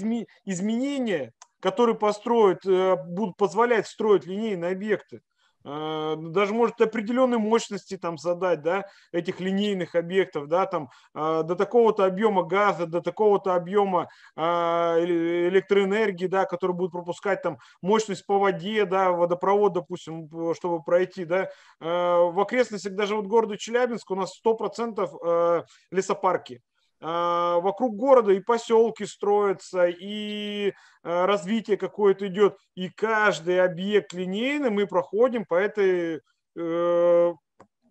изменения, 0.46 1.32
которые 1.64 1.96
построят, 1.96 2.66
э, 2.66 2.98
будут 3.08 3.38
позволять 3.38 3.88
строить 3.88 4.26
линейные 4.26 4.74
объекты. 4.74 5.22
Э, 5.64 6.16
даже 6.18 6.54
может 6.54 6.82
определенной 6.82 7.38
мощности 7.38 7.96
там 7.96 8.18
задать, 8.18 8.62
да, 8.62 8.84
этих 9.14 9.40
линейных 9.40 9.96
объектов, 9.96 10.50
да, 10.50 10.66
там 10.66 10.90
э, 11.16 11.44
до 11.46 11.56
такого-то 11.56 12.04
объема 12.04 12.44
газа, 12.44 12.86
до 12.86 13.00
такого-то 13.00 13.56
объема 13.56 14.10
электроэнергии, 14.36 16.28
да, 16.28 16.44
который 16.44 16.74
будет 16.74 16.92
пропускать 16.92 17.42
там 17.42 17.60
мощность 17.82 18.26
по 18.26 18.40
воде, 18.40 18.84
да, 18.84 19.12
водопровод, 19.12 19.72
допустим, 19.72 20.30
чтобы 20.56 20.84
пройти, 20.84 21.24
да. 21.24 21.50
В 21.80 22.42
окрестностях 22.42 22.94
даже 22.94 23.16
вот 23.16 23.28
города 23.28 23.58
Челябинск 23.58 24.12
у 24.12 24.16
нас 24.16 24.38
100% 24.46 25.66
лесопарки. 25.92 26.62
А, 27.06 27.60
вокруг 27.60 27.98
города 27.98 28.32
и 28.32 28.40
поселки 28.40 29.06
строятся, 29.06 29.88
и 29.88 30.74
а, 31.04 31.26
развитие 31.26 31.76
какое-то 31.76 32.28
идет, 32.28 32.58
и 32.76 32.90
каждый 32.90 33.62
объект 33.62 34.14
линейный 34.14 34.70
мы 34.70 34.88
проходим 34.88 35.44
по 35.44 35.56
этой 35.56 36.22
э, 36.56 37.34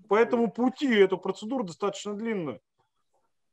по 0.09 0.17
этому 0.17 0.51
пути, 0.51 0.95
эту 0.95 1.19
процедуру 1.19 1.65
достаточно 1.65 2.15
длинная. 2.15 2.61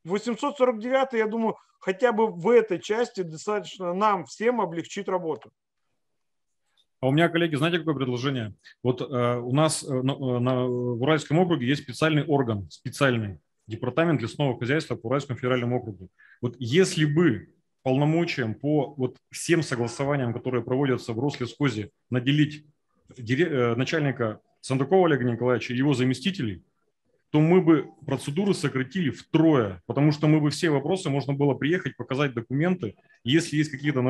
849, 0.05 1.13
я 1.13 1.27
думаю, 1.27 1.57
хотя 1.79 2.13
бы 2.13 2.27
в 2.27 2.49
этой 2.49 2.79
части 2.79 3.21
достаточно 3.21 3.93
нам 3.93 4.25
всем 4.25 4.61
облегчит 4.61 5.09
работу. 5.09 5.51
А 7.01 7.07
у 7.07 7.11
меня, 7.11 7.29
коллеги, 7.29 7.55
знаете, 7.55 7.79
какое 7.79 7.95
предложение? 7.95 8.55
Вот 8.83 9.01
э, 9.01 9.05
у 9.39 9.53
нас 9.53 9.83
э, 9.83 9.87
на, 9.89 10.11
э, 10.11 10.39
на, 10.39 10.65
в 10.65 11.01
Уральском 11.01 11.39
округе 11.39 11.67
есть 11.67 11.83
специальный 11.83 12.25
орган, 12.25 12.69
специальный, 12.69 13.39
департамент 13.69 14.21
лесного 14.21 14.57
хозяйства 14.57 14.95
по 14.95 15.07
Уральскому 15.07 15.37
федеральному 15.37 15.77
округу. 15.77 16.09
Вот 16.41 16.55
если 16.59 17.05
бы 17.05 17.49
полномочиям 17.83 18.55
по 18.55 18.93
вот 18.97 19.17
всем 19.31 19.63
согласованиям, 19.63 20.33
которые 20.33 20.63
проводятся 20.63 21.13
в 21.13 21.19
Рослесхозе, 21.19 21.91
наделить 22.09 22.65
э, 23.17 23.75
начальника 23.75 24.41
Сандукова 24.61 25.07
Олега 25.07 25.23
Николаевича 25.23 25.73
и 25.73 25.77
его 25.77 25.93
заместителей, 25.93 26.63
то 27.31 27.39
мы 27.39 27.61
бы 27.61 27.89
процедуры 28.05 28.53
сократили 28.53 29.11
втрое, 29.11 29.81
потому 29.85 30.11
что 30.11 30.27
мы 30.27 30.41
бы 30.41 30.49
все 30.49 30.69
вопросы 30.69 31.09
можно 31.09 31.33
было 31.33 31.53
приехать, 31.53 31.95
показать 31.95 32.33
документы. 32.33 32.95
Если 33.23 33.57
есть 33.57 33.69
какие-то 33.69 33.99
э, 33.99 34.03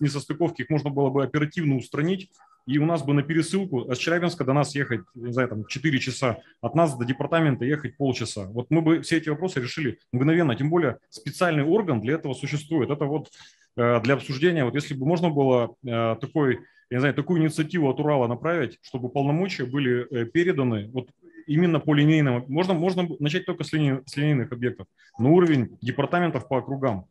несостыковки, 0.00 0.62
их 0.62 0.70
можно 0.70 0.90
было 0.90 1.08
бы 1.08 1.24
оперативно 1.24 1.76
устранить, 1.76 2.30
и 2.66 2.78
у 2.78 2.86
нас 2.86 3.02
бы 3.02 3.14
на 3.14 3.22
пересылку 3.22 3.90
от 3.90 3.98
Челябинска 3.98 4.44
до 4.44 4.52
нас 4.52 4.74
ехать, 4.74 5.00
не 5.14 5.32
знаю, 5.32 5.48
там 5.48 5.66
4 5.66 5.98
часа, 5.98 6.38
от 6.60 6.74
нас 6.74 6.96
до 6.96 7.04
департамента 7.04 7.64
ехать 7.64 7.96
полчаса. 7.96 8.46
Вот 8.46 8.66
мы 8.70 8.82
бы 8.82 9.00
все 9.02 9.18
эти 9.18 9.28
вопросы 9.28 9.60
решили 9.60 9.98
мгновенно, 10.12 10.56
тем 10.56 10.70
более 10.70 10.98
специальный 11.08 11.64
орган 11.64 12.00
для 12.00 12.14
этого 12.14 12.34
существует. 12.34 12.90
Это 12.90 13.06
вот 13.06 13.30
э, 13.76 14.00
для 14.00 14.14
обсуждения, 14.14 14.64
вот 14.64 14.74
если 14.74 14.94
бы 14.94 15.06
можно 15.06 15.30
было 15.30 15.74
э, 15.84 16.16
такой, 16.20 16.60
я 16.90 16.96
не 16.96 17.00
знаю, 17.00 17.14
такую 17.14 17.40
инициативу 17.40 17.88
от 17.88 18.00
Урала 18.00 18.28
направить, 18.28 18.78
чтобы 18.82 19.08
полномочия 19.08 19.64
были 19.64 20.06
э, 20.10 20.26
переданы 20.26 20.90
вот 20.92 21.08
именно 21.46 21.80
по 21.80 21.94
линейным, 21.94 22.44
можно, 22.48 22.74
можно 22.74 23.08
начать 23.18 23.46
только 23.46 23.64
с, 23.64 23.72
линей, 23.72 24.02
с 24.06 24.16
линейных 24.16 24.52
объектов, 24.52 24.86
на 25.18 25.30
уровень 25.30 25.78
департаментов 25.80 26.48
по 26.48 26.58
округам. 26.58 27.06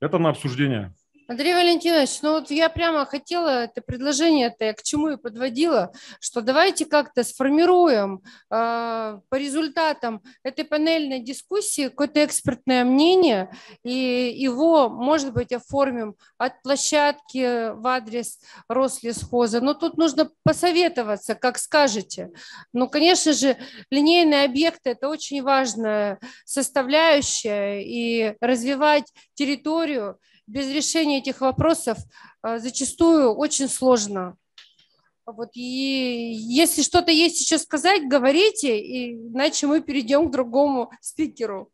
Это 0.00 0.18
на 0.18 0.30
обсуждение. 0.30 0.94
Андрей 1.30 1.54
Валентинович, 1.54 2.22
ну 2.22 2.32
вот 2.32 2.50
я 2.50 2.68
прямо 2.68 3.06
хотела 3.06 3.62
это 3.62 3.80
предложение, 3.82 4.48
это 4.48 4.64
я 4.64 4.74
к 4.74 4.82
чему 4.82 5.10
и 5.10 5.16
подводила, 5.16 5.92
что 6.18 6.40
давайте 6.40 6.86
как-то 6.86 7.22
сформируем 7.22 8.20
э, 8.50 9.20
по 9.28 9.34
результатам 9.36 10.24
этой 10.42 10.64
панельной 10.64 11.20
дискуссии 11.20 11.86
какое-то 11.86 12.24
экспертное 12.24 12.84
мнение, 12.84 13.48
и 13.84 14.34
его, 14.36 14.88
может 14.88 15.32
быть, 15.32 15.52
оформим 15.52 16.16
от 16.36 16.60
площадки 16.62 17.76
в 17.76 17.86
адрес 17.86 18.40
Рослесхоза. 18.68 19.60
Но 19.60 19.74
тут 19.74 19.98
нужно 19.98 20.32
посоветоваться, 20.42 21.36
как 21.36 21.58
скажете. 21.58 22.32
Ну, 22.72 22.88
конечно 22.88 23.34
же, 23.34 23.56
линейные 23.88 24.46
объекты– 24.46 24.90
это 24.90 25.08
очень 25.08 25.44
важная 25.44 26.18
составляющая, 26.44 27.84
и 27.84 28.34
развивать 28.40 29.04
территорию– 29.34 30.18
без 30.50 30.68
решения 30.68 31.18
этих 31.18 31.40
вопросов 31.40 31.98
а, 32.42 32.58
зачастую 32.58 33.32
очень 33.32 33.68
сложно. 33.68 34.36
Вот, 35.24 35.50
и 35.54 36.32
если 36.34 36.82
что-то 36.82 37.12
есть 37.12 37.40
еще 37.40 37.58
сказать, 37.58 38.08
говорите, 38.08 38.80
и, 38.80 39.14
иначе 39.14 39.68
мы 39.68 39.80
перейдем 39.80 40.28
к 40.28 40.32
другому 40.32 40.90
спикеру. 41.00 41.70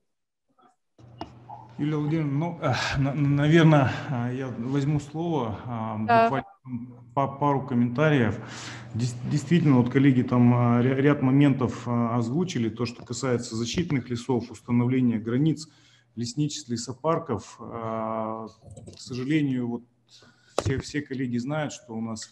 Юлия 1.78 1.96
Владимировна, 1.96 2.38
ну, 2.38 2.58
э, 2.60 3.12
наверное, 3.14 3.92
э, 4.10 4.36
я 4.36 4.48
возьму 4.48 5.00
слово, 5.00 5.58
э, 5.64 6.06
да. 6.06 6.24
буквально 6.24 7.38
пару 7.38 7.66
комментариев. 7.66 8.38
Действительно, 8.94 9.78
вот 9.78 9.90
коллеги 9.90 10.22
там 10.22 10.82
ряд 10.82 11.22
моментов 11.22 11.86
озвучили, 11.86 12.68
то, 12.68 12.84
что 12.84 13.02
касается 13.04 13.56
защитных 13.56 14.10
лесов, 14.10 14.50
установления 14.50 15.18
границ– 15.18 15.66
лесничеств, 16.16 16.68
лесопарков. 16.68 17.56
А, 17.60 18.48
к 18.94 18.98
сожалению, 18.98 19.68
вот 19.68 19.82
все, 20.58 20.78
все 20.78 21.02
коллеги 21.02 21.38
знают, 21.38 21.72
что 21.72 21.94
у 21.94 22.00
нас 22.00 22.28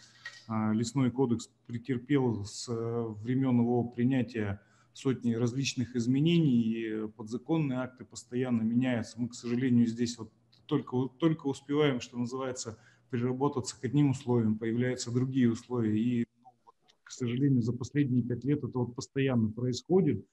а, 0.48 0.72
лесной 0.72 1.10
кодекс 1.10 1.50
претерпел 1.66 2.44
с 2.44 2.66
времен 2.68 3.60
его 3.60 3.84
принятия 3.84 4.60
сотни 4.94 5.34
различных 5.34 5.96
изменений, 5.96 6.62
и 6.62 7.08
подзаконные 7.08 7.80
акты 7.80 8.04
постоянно 8.04 8.62
меняются. 8.62 9.20
Мы, 9.20 9.28
к 9.28 9.34
сожалению, 9.34 9.86
здесь 9.86 10.16
вот 10.18 10.32
только, 10.66 11.08
только 11.18 11.46
успеваем, 11.46 12.00
что 12.00 12.16
называется, 12.16 12.78
приработаться 13.10 13.78
к 13.78 13.84
одним 13.84 14.10
условиям, 14.10 14.56
появляются 14.56 15.10
другие 15.10 15.50
условия. 15.50 15.98
И, 15.98 16.26
ну, 16.42 16.72
к 17.02 17.10
сожалению, 17.10 17.62
за 17.62 17.72
последние 17.72 18.22
пять 18.22 18.44
лет 18.44 18.58
это 18.64 18.78
вот 18.78 18.94
постоянно 18.94 19.50
происходит. 19.50 20.24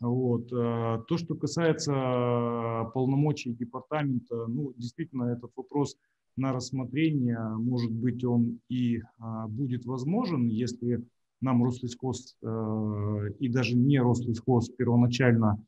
Вот. 0.00 0.52
Э, 0.52 1.02
то, 1.08 1.16
что 1.16 1.34
касается 1.34 1.92
э, 1.92 2.90
полномочий 2.92 3.52
департамента, 3.52 4.46
ну, 4.46 4.72
действительно, 4.76 5.24
этот 5.24 5.52
вопрос 5.56 5.96
на 6.36 6.52
рассмотрение, 6.52 7.40
может 7.56 7.90
быть, 7.90 8.22
он 8.22 8.60
и 8.68 9.00
а, 9.18 9.48
будет 9.48 9.86
возможен, 9.86 10.48
если 10.48 11.02
нам 11.40 11.64
Рослесхоз 11.64 12.36
э, 12.42 13.30
и 13.38 13.48
даже 13.48 13.74
не 13.74 13.98
Рослесхоз 14.00 14.68
первоначально 14.68 15.58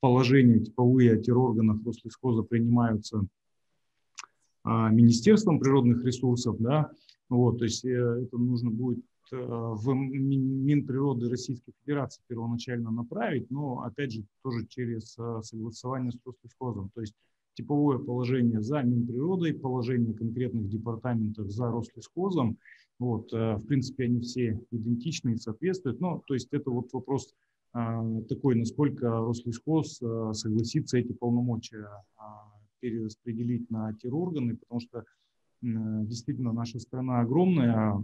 положения 0.00 0.60
типовые 0.60 1.14
о 1.14 1.16
террорганах 1.16 1.78
Рослесхоза 1.84 2.42
принимаются 2.42 3.26
Министерством 4.64 5.58
природных 5.58 6.04
ресурсов, 6.04 6.56
да, 6.60 6.90
вот, 7.28 7.58
то 7.58 7.64
есть 7.64 7.84
это 7.84 8.36
нужно 8.36 8.70
будет 8.70 9.02
Э, 9.04 9.13
в 9.32 9.92
Минприроды 9.94 11.28
Российской 11.28 11.72
Федерации 11.80 12.22
первоначально 12.26 12.90
направить, 12.90 13.50
но, 13.50 13.82
опять 13.82 14.12
же, 14.12 14.24
тоже 14.42 14.66
через 14.66 15.16
э, 15.18 15.40
согласование 15.42 16.12
с 16.12 16.18
Рослесхозом. 16.24 16.90
То 16.94 17.00
есть 17.00 17.14
типовое 17.54 17.98
положение 17.98 18.60
за 18.60 18.82
Минприродой, 18.82 19.54
положение 19.54 20.14
конкретных 20.14 20.68
департаментов 20.68 21.50
за 21.50 21.70
Рослесхозом. 21.70 22.58
Вот, 22.98 23.32
э, 23.32 23.56
в 23.56 23.66
принципе, 23.66 24.04
они 24.04 24.20
все 24.20 24.60
идентичны 24.70 25.34
и 25.34 25.38
соответствуют. 25.38 26.00
Но, 26.00 26.22
то 26.26 26.34
есть 26.34 26.48
это 26.52 26.70
вот 26.70 26.92
вопрос 26.92 27.34
такой, 28.28 28.54
насколько 28.54 29.08
Рослесхоз 29.08 29.96
согласится 30.32 30.96
эти 30.96 31.12
полномочия 31.12 31.88
перераспределить 32.78 33.68
на 33.68 33.92
те 33.94 34.10
органы, 34.10 34.56
потому 34.56 34.80
что 34.80 35.04
действительно 35.60 36.52
наша 36.52 36.78
страна 36.78 37.18
огромная, 37.18 38.00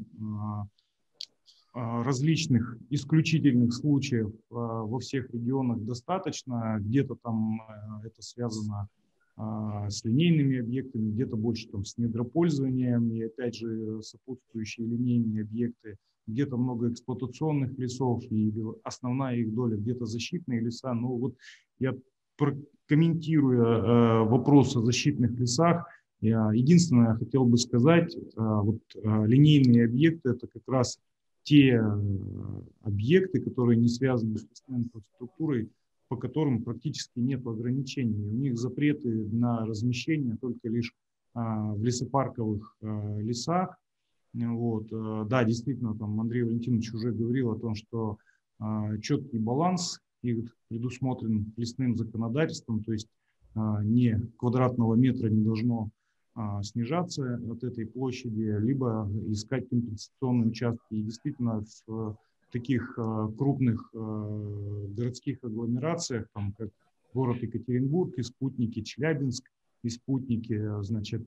различных 1.72 2.76
исключительных 2.90 3.72
случаев 3.72 4.33
во 4.50 4.98
всех 4.98 5.30
регионах 5.30 5.83
достаточно. 5.85 6.78
Где-то 6.80 7.16
там 7.22 7.61
это 8.04 8.22
связано 8.22 8.88
с 9.37 10.04
линейными 10.04 10.59
объектами, 10.59 11.12
где-то 11.12 11.37
больше 11.37 11.68
там 11.68 11.85
с 11.85 11.96
недропользованием 11.96 13.11
и 13.12 13.22
опять 13.22 13.54
же 13.54 14.02
сопутствующие 14.02 14.87
линейные 14.87 15.42
объекты, 15.42 15.96
где-то 16.26 16.56
много 16.56 16.90
эксплуатационных 16.90 17.78
лесов 17.78 18.22
и 18.30 18.52
основная 18.83 19.37
их 19.37 19.54
доля 19.54 19.76
где-то 19.76 20.04
защитные 20.06 20.61
леса. 20.61 20.92
Но 20.92 21.16
вот 21.16 21.37
я 21.78 21.96
комментируя 22.87 24.24
вопрос 24.24 24.76
о 24.76 24.83
защитных 24.83 25.38
лесах, 25.38 25.87
я 26.20 26.52
единственное 26.52 27.14
хотел 27.14 27.44
бы 27.46 27.56
сказать, 27.56 28.14
вот 28.37 28.80
линейные 28.94 29.87
объекты 29.87 30.30
это 30.30 30.48
как 30.48 30.62
раз 30.66 30.98
те 31.42 31.83
объекты, 32.83 33.40
которые 33.40 33.79
не 33.79 33.88
связаны 33.88 34.38
с 34.38 34.62
инфраструктурой, 34.68 35.70
по 36.09 36.16
которым 36.16 36.64
практически 36.64 37.20
нет 37.20 37.46
ограничений. 37.46 38.26
У 38.26 38.35
них 38.35 38.59
запреты 38.59 39.09
на 39.31 39.64
размещение 39.64 40.37
только 40.37 40.68
лишь 40.68 40.92
а, 41.35 41.72
в 41.72 41.85
лесопарковых 41.85 42.76
а, 42.83 43.18
лесах. 43.20 43.76
Вот. 44.35 44.88
А, 44.92 45.24
да, 45.24 45.44
действительно, 45.44 45.96
там 45.96 46.20
Андрей 46.20 46.42
Валентинович 46.42 46.92
уже 46.94 47.12
говорил 47.12 47.53
о 47.53 47.59
том, 47.59 47.74
что 47.74 48.18
четкий 49.00 49.38
баланс 49.38 50.00
их 50.20 50.55
предусмотрен 50.68 51.50
лесным 51.57 51.96
законодательством, 51.96 52.85
то 52.85 52.92
есть 52.92 53.09
не 53.55 54.20
квадратного 54.37 54.96
метра 54.96 55.31
не 55.31 55.42
должно 55.42 55.88
снижаться 56.62 57.40
от 57.50 57.64
этой 57.64 57.87
площади, 57.87 58.57
либо 58.61 59.09
искать 59.29 59.68
компенсационные 59.68 60.50
участки. 60.50 60.94
И 60.94 61.03
действительно, 61.03 61.64
в 61.87 62.16
таких 62.53 62.94
э, 62.98 63.29
крупных 63.38 63.90
э, 63.94 64.87
городских 64.96 65.38
агломерациях, 65.42 66.26
там, 66.35 66.53
как 66.59 66.70
город 67.14 67.42
Екатеринбург 67.42 68.18
и 68.18 68.22
спутники 68.22 68.83
Челябинск, 68.83 69.44
и 69.83 69.88
спутники, 69.88 70.83
значит, 70.83 71.22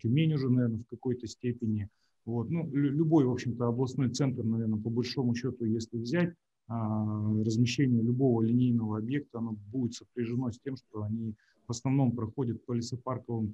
Тюмень 0.00 0.32
уже, 0.32 0.48
наверное, 0.48 0.78
в 0.78 0.86
какой-то 0.88 1.26
степени. 1.26 1.90
Вот. 2.24 2.48
Ну, 2.48 2.66
любой, 2.72 3.26
в 3.26 3.30
общем-то, 3.30 3.66
областной 3.66 4.08
центр, 4.08 4.44
наверное, 4.44 4.80
по 4.80 4.88
большому 4.88 5.34
счету, 5.34 5.66
если 5.66 5.98
взять, 5.98 6.32
размещение 6.68 8.02
любого 8.02 8.42
линейного 8.42 8.98
объекта, 8.98 9.38
оно 9.38 9.56
будет 9.72 9.94
сопряжено 9.94 10.50
с 10.50 10.58
тем, 10.58 10.76
что 10.76 11.02
они 11.02 11.34
в 11.66 11.70
основном 11.70 12.12
проходят 12.12 12.64
по 12.64 12.72
лесопарковым 12.72 13.48
а, 13.48 13.52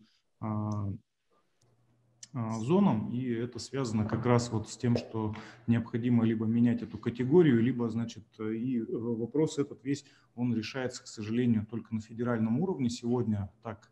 зонам, 2.32 3.12
и 3.12 3.30
это 3.30 3.58
связано 3.58 4.04
как 4.06 4.26
раз 4.26 4.50
вот 4.50 4.68
с 4.68 4.76
тем, 4.76 4.96
что 4.96 5.34
необходимо 5.66 6.24
либо 6.24 6.46
менять 6.46 6.82
эту 6.82 6.98
категорию, 6.98 7.62
либо, 7.62 7.88
значит, 7.88 8.24
и 8.40 8.80
э, 8.80 8.84
вопрос 8.88 9.58
этот 9.58 9.84
весь, 9.84 10.04
он 10.34 10.52
решается, 10.52 11.04
к 11.04 11.06
сожалению, 11.06 11.64
только 11.64 11.94
на 11.94 12.00
федеральном 12.00 12.58
уровне. 12.60 12.90
Сегодня 12.90 13.52
так 13.62 13.88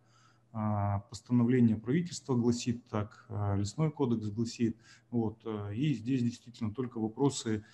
а, 0.54 1.00
постановление 1.08 1.76
правительства 1.76 2.34
гласит, 2.34 2.86
так 2.88 3.24
а, 3.28 3.56
лесной 3.56 3.90
кодекс 3.90 4.28
гласит. 4.28 4.76
Вот, 5.10 5.40
э, 5.46 5.74
и 5.74 5.94
здесь 5.94 6.22
действительно 6.22 6.74
только 6.74 6.98
вопросы 6.98 7.64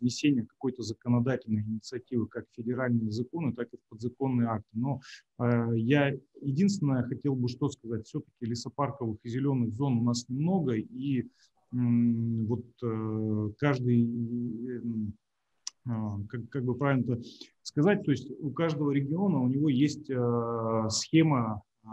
внесения 0.00 0.44
какой-то 0.44 0.82
законодательной 0.82 1.62
инициативы 1.62 2.26
как 2.26 2.46
в 2.48 2.54
федеральные 2.56 3.10
законы, 3.10 3.52
так 3.52 3.68
и 3.72 3.76
в 3.76 3.80
подзаконные 3.88 4.48
акты. 4.48 4.68
Но 4.72 5.00
э, 5.38 5.72
я 5.76 6.14
единственное 6.40 7.02
хотел 7.02 7.34
бы 7.34 7.48
что 7.48 7.68
сказать, 7.68 8.06
все-таки 8.06 8.46
лесопарковых 8.46 9.18
и 9.22 9.28
зеленых 9.28 9.74
зон 9.74 9.98
у 9.98 10.02
нас 10.02 10.28
немного, 10.28 10.74
и 10.74 11.20
э, 11.20 11.26
вот 11.72 12.64
э, 12.82 13.50
каждый, 13.58 14.76
э, 14.76 15.90
как, 16.28 16.48
как 16.50 16.64
бы 16.64 16.74
правильно 16.74 17.20
сказать, 17.62 18.04
то 18.04 18.10
есть 18.10 18.30
у 18.40 18.50
каждого 18.50 18.90
региона 18.90 19.40
у 19.40 19.48
него 19.48 19.68
есть 19.68 20.10
э, 20.10 20.88
схема 20.90 21.62
э, 21.84 21.88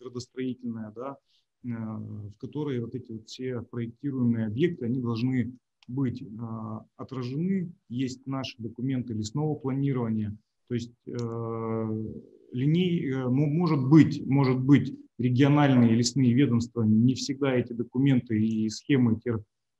градостроительная, 0.00 0.92
да, 0.92 1.16
э, 1.64 1.68
в 1.68 2.36
которой 2.38 2.80
вот 2.80 2.94
эти 2.94 3.12
вот 3.12 3.28
все 3.28 3.62
проектируемые 3.62 4.46
объекты, 4.46 4.86
они 4.86 5.00
должны 5.00 5.56
быть 5.88 6.22
а, 6.40 6.84
отражены. 6.96 7.72
Есть 7.88 8.26
наши 8.26 8.56
документы 8.58 9.14
лесного 9.14 9.54
планирования. 9.54 10.36
То 10.68 10.74
есть 10.74 10.92
э, 11.06 12.04
линей, 12.52 13.10
э, 13.10 13.28
может 13.28 13.86
быть, 13.88 14.24
может 14.26 14.58
быть, 14.58 14.96
региональные 15.18 15.94
лесные 15.94 16.32
ведомства 16.32 16.82
не 16.82 17.14
всегда 17.14 17.54
эти 17.54 17.72
документы 17.72 18.40
и 18.40 18.68
схемы 18.70 19.20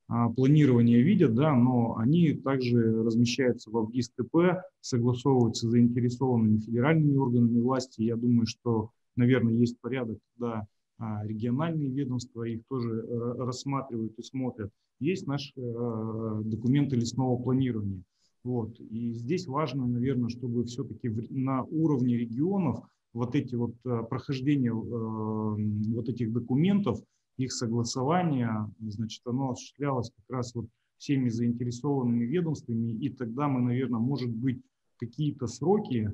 а, 0.09 0.29
планирования 0.29 1.01
видят, 1.01 1.35
да, 1.35 1.55
но 1.55 1.97
они 1.97 2.35
также 2.35 3.03
размещаются 3.03 3.71
в 3.71 3.79
АВГИС-ТП, 3.79 4.63
согласовываются 4.81 5.67
с 5.67 5.71
заинтересованными 5.71 6.59
федеральными 6.59 7.17
органами 7.17 7.61
власти. 7.61 8.03
Я 8.03 8.17
думаю, 8.17 8.47
что, 8.47 8.91
наверное, 9.17 9.55
есть 9.55 9.81
порядок, 9.81 10.19
когда 10.35 10.67
а, 10.99 11.27
региональные 11.27 11.91
ведомства 11.91 12.45
их 12.45 12.61
тоже 12.69 12.91
э, 12.91 13.35
рассматривают 13.39 14.19
и 14.19 14.23
смотрят. 14.23 14.71
Есть 15.03 15.27
наши 15.27 15.53
э, 15.57 16.43
документы 16.45 16.95
лесного 16.95 17.37
планирования. 17.37 18.03
Вот. 18.45 18.79
И 18.79 19.15
здесь 19.15 19.49
важно, 19.49 19.85
наверное, 19.85 20.29
чтобы 20.29 20.65
все-таки 20.65 21.09
на 21.31 21.65
уровне 21.65 22.17
регионов 22.17 22.79
вот 23.13 23.35
эти 23.35 23.57
вот 23.57 23.75
э, 23.85 24.03
прохождения 24.09 24.73
вот 24.73 26.09
этих 26.09 26.33
документов, 26.33 27.01
их 27.37 27.53
согласование, 27.53 28.73
значит, 28.79 29.23
оно 29.27 29.51
осуществлялось 29.51 30.13
как 30.15 30.37
раз 30.37 30.55
вот 30.55 30.67
всеми 30.99 31.31
заинтересованными 31.31 32.25
ведомствами, 32.25 32.93
и 32.93 33.09
тогда 33.09 33.49
мы, 33.49 33.61
наверное, 33.61 33.99
может 33.99 34.31
быть, 34.31 34.63
какие-то 34.99 35.49
сроки 35.49 36.13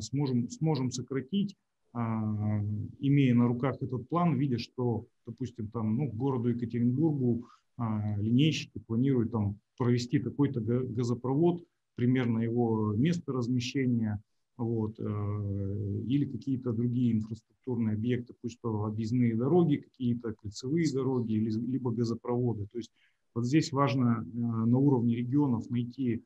сможем, 0.00 0.50
сможем 0.50 0.90
сократить, 0.90 1.56
имея 1.94 3.34
на 3.34 3.46
руках 3.46 3.76
этот 3.80 4.06
план, 4.08 4.36
видя, 4.36 4.58
что, 4.58 5.06
допустим, 5.26 5.68
там, 5.68 5.96
ну, 5.96 6.10
городу 6.12 6.50
Екатеринбургу 6.50 7.46
линейщики 7.78 8.78
планируют 8.78 9.32
там 9.32 9.58
провести 9.76 10.18
такой-то 10.18 10.60
газопровод, 10.60 11.62
примерно 11.94 12.40
его 12.40 12.92
место 12.94 13.32
размещения, 13.32 14.22
вот, 14.56 14.98
э, 14.98 16.02
или 16.06 16.24
какие-то 16.24 16.72
другие 16.72 17.12
инфраструктурные 17.12 17.94
объекты, 17.94 18.34
пусть 18.40 18.58
то 18.60 18.84
объездные 18.84 19.36
дороги, 19.36 19.76
какие-то 19.76 20.32
кольцевые 20.32 20.90
дороги, 20.92 21.34
либо 21.34 21.90
газопроводы. 21.90 22.66
То 22.72 22.78
есть 22.78 22.90
вот 23.34 23.44
здесь 23.44 23.72
важно 23.72 24.24
э, 24.24 24.38
на 24.38 24.78
уровне 24.78 25.16
регионов 25.16 25.68
найти 25.70 26.22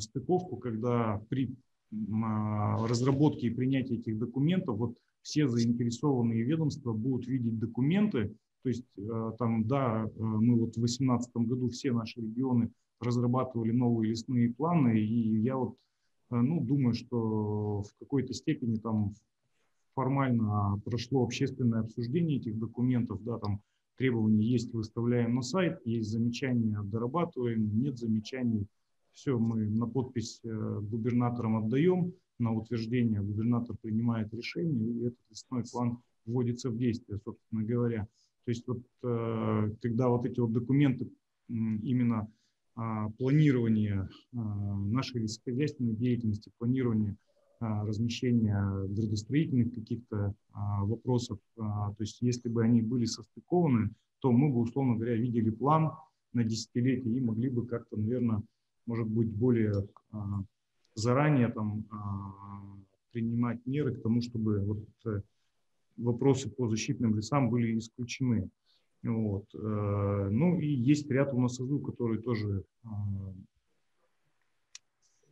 стыковку, 0.00 0.56
когда 0.56 1.22
при 1.28 1.54
а, 2.22 2.86
разработке 2.86 3.46
и 3.46 3.54
принятии 3.54 3.98
этих 3.98 4.18
документов 4.18 4.76
вот 4.76 4.96
все 5.20 5.46
заинтересованные 5.46 6.42
ведомства 6.42 6.92
будут 6.92 7.28
видеть 7.28 7.58
документы, 7.58 8.34
то 8.62 8.68
есть 8.68 8.84
э, 8.96 9.32
там, 9.38 9.66
да, 9.66 10.04
э, 10.04 10.22
мы 10.22 10.56
вот 10.56 10.70
в 10.70 10.80
2018 10.80 11.36
году 11.36 11.68
все 11.68 11.92
наши 11.92 12.20
регионы 12.20 12.70
разрабатывали 13.00 13.72
новые 13.72 14.10
лесные 14.10 14.52
планы, 14.54 15.00
и 15.00 15.40
я 15.40 15.56
вот, 15.56 15.76
э, 16.30 16.36
ну, 16.36 16.60
думаю, 16.60 16.94
что 16.94 17.82
в 17.82 17.94
какой-то 17.98 18.32
степени 18.34 18.76
там 18.76 19.14
формально 19.94 20.80
прошло 20.84 21.24
общественное 21.24 21.80
обсуждение 21.80 22.38
этих 22.38 22.58
документов, 22.58 23.22
да, 23.24 23.38
там 23.38 23.60
требования 23.96 24.46
есть, 24.46 24.72
выставляем 24.72 25.34
на 25.34 25.42
сайт, 25.42 25.80
есть 25.84 26.10
замечания, 26.10 26.80
дорабатываем, 26.82 27.82
нет 27.82 27.98
замечаний, 27.98 28.66
все 29.12 29.38
мы 29.38 29.68
на 29.68 29.86
подпись 29.86 30.40
губернаторам 30.42 31.56
отдаем, 31.56 32.14
на 32.38 32.52
утверждение 32.52 33.20
губернатор 33.20 33.76
принимает 33.82 34.32
решение, 34.32 34.88
и 34.88 35.06
этот 35.06 35.20
лесной 35.30 35.64
план 35.70 35.98
вводится 36.24 36.70
в 36.70 36.78
действие, 36.78 37.18
собственно 37.22 37.62
говоря. 37.62 38.08
То 38.44 38.50
есть 38.50 38.66
вот 38.66 38.82
э, 39.02 39.70
когда 39.80 40.08
вот 40.08 40.26
эти 40.26 40.40
вот 40.40 40.52
документы 40.52 41.10
именно 41.48 42.28
а, 42.74 43.10
планирования 43.10 44.08
а, 44.34 44.38
нашей 44.38 45.22
лесохозяйственной 45.22 45.94
деятельности, 45.94 46.50
планирования 46.58 47.16
а, 47.60 47.84
размещения 47.84 48.58
градостроительных 48.88 49.74
каких-то 49.74 50.34
вопросов, 50.54 51.38
то 51.56 51.96
есть 51.98 52.20
если 52.20 52.48
бы 52.48 52.62
они 52.62 52.82
были 52.82 53.06
состыкованы, 53.06 53.90
то 54.20 54.30
мы 54.30 54.50
бы, 54.50 54.60
условно 54.60 54.96
говоря, 54.96 55.14
видели 55.14 55.48
план 55.48 55.92
на 56.34 56.44
десятилетие 56.44 57.16
и 57.16 57.20
могли 57.20 57.48
бы 57.48 57.66
как-то, 57.66 57.96
наверное, 57.96 58.42
может 58.84 59.08
быть, 59.08 59.30
более 59.30 59.88
заранее 60.94 61.48
там 61.48 61.86
принимать 63.12 63.64
меры 63.64 63.94
к 63.94 64.02
тому, 64.02 64.20
чтобы 64.20 64.60
вот 64.60 64.84
э, 65.06 65.22
вопросы 65.96 66.50
по 66.50 66.68
защитным 66.68 67.14
лесам 67.16 67.50
были 67.50 67.78
исключены. 67.78 68.50
Вот. 69.02 69.44
Э, 69.54 70.28
ну 70.30 70.58
и 70.58 70.66
есть 70.66 71.10
ряд 71.10 71.34
у 71.34 71.40
нас 71.40 71.56
СЗУ, 71.56 71.80
которые 71.80 72.20
тоже, 72.20 72.64
э, 72.84 72.88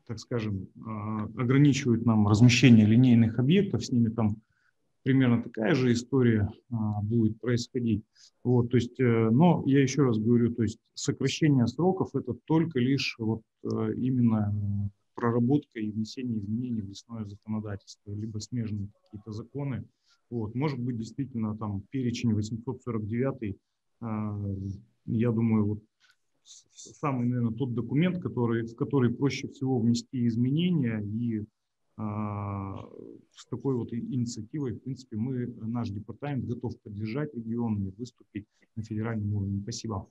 так 0.07 0.19
скажем, 0.19 0.69
э, 0.75 1.41
ограничивают 1.41 2.05
нам 2.05 2.27
размещение 2.27 2.85
линейных 2.85 3.39
объектов, 3.39 3.85
с 3.85 3.93
ними 3.93 4.09
там 4.09 4.37
примерно 5.03 5.43
такая 5.43 5.75
же 5.75 5.93
история 5.93 6.51
будет 7.03 7.41
происходить. 7.41 8.05
Вот, 8.45 8.71
то 8.71 8.77
есть, 8.77 8.99
но 8.99 9.63
я 9.65 9.81
еще 9.81 10.03
раз 10.03 10.19
говорю, 10.19 10.53
то 10.53 10.63
есть 10.63 10.79
сокращение 10.93 11.67
сроков 11.67 12.15
это 12.15 12.35
только 12.45 12.81
лишь 12.81 13.17
вот 13.19 13.41
именно 13.63 14.53
проработка 15.15 15.79
и 15.79 15.91
внесение 15.91 16.39
изменений 16.39 16.83
в 16.83 16.89
лесное 16.89 17.25
законодательство, 17.25 18.13
либо 18.13 18.41
смежные 18.41 18.89
какие-то 19.03 19.33
законы. 19.33 19.87
Вот, 20.31 20.55
может 20.55 20.79
быть, 20.79 20.97
действительно 20.97 21.57
там 21.57 21.83
перечень 21.91 22.33
849, 22.35 23.57
а, 24.01 24.41
я 25.07 25.33
думаю, 25.33 25.67
вот 25.67 25.83
самый, 26.45 27.27
наверное, 27.27 27.57
тот 27.57 27.75
документ, 27.75 28.23
который, 28.23 28.65
в 28.65 28.77
который 28.77 29.13
проще 29.13 29.49
всего 29.49 29.81
внести 29.81 30.27
изменения 30.29 31.01
и 31.01 31.45
а, 31.97 32.89
с 33.35 33.47
такой 33.47 33.75
вот 33.75 33.93
инициативой, 33.93 34.75
в 34.75 34.83
принципе, 34.83 35.17
мы, 35.17 35.47
наш 35.47 35.91
департамент 35.91 36.45
готов 36.45 36.81
поддержать 36.81 37.35
регион 37.35 37.89
и 37.89 37.91
выступить 37.99 38.47
на 38.77 38.85
федеральном 38.85 39.35
уровне. 39.35 39.61
Спасибо. 39.63 40.07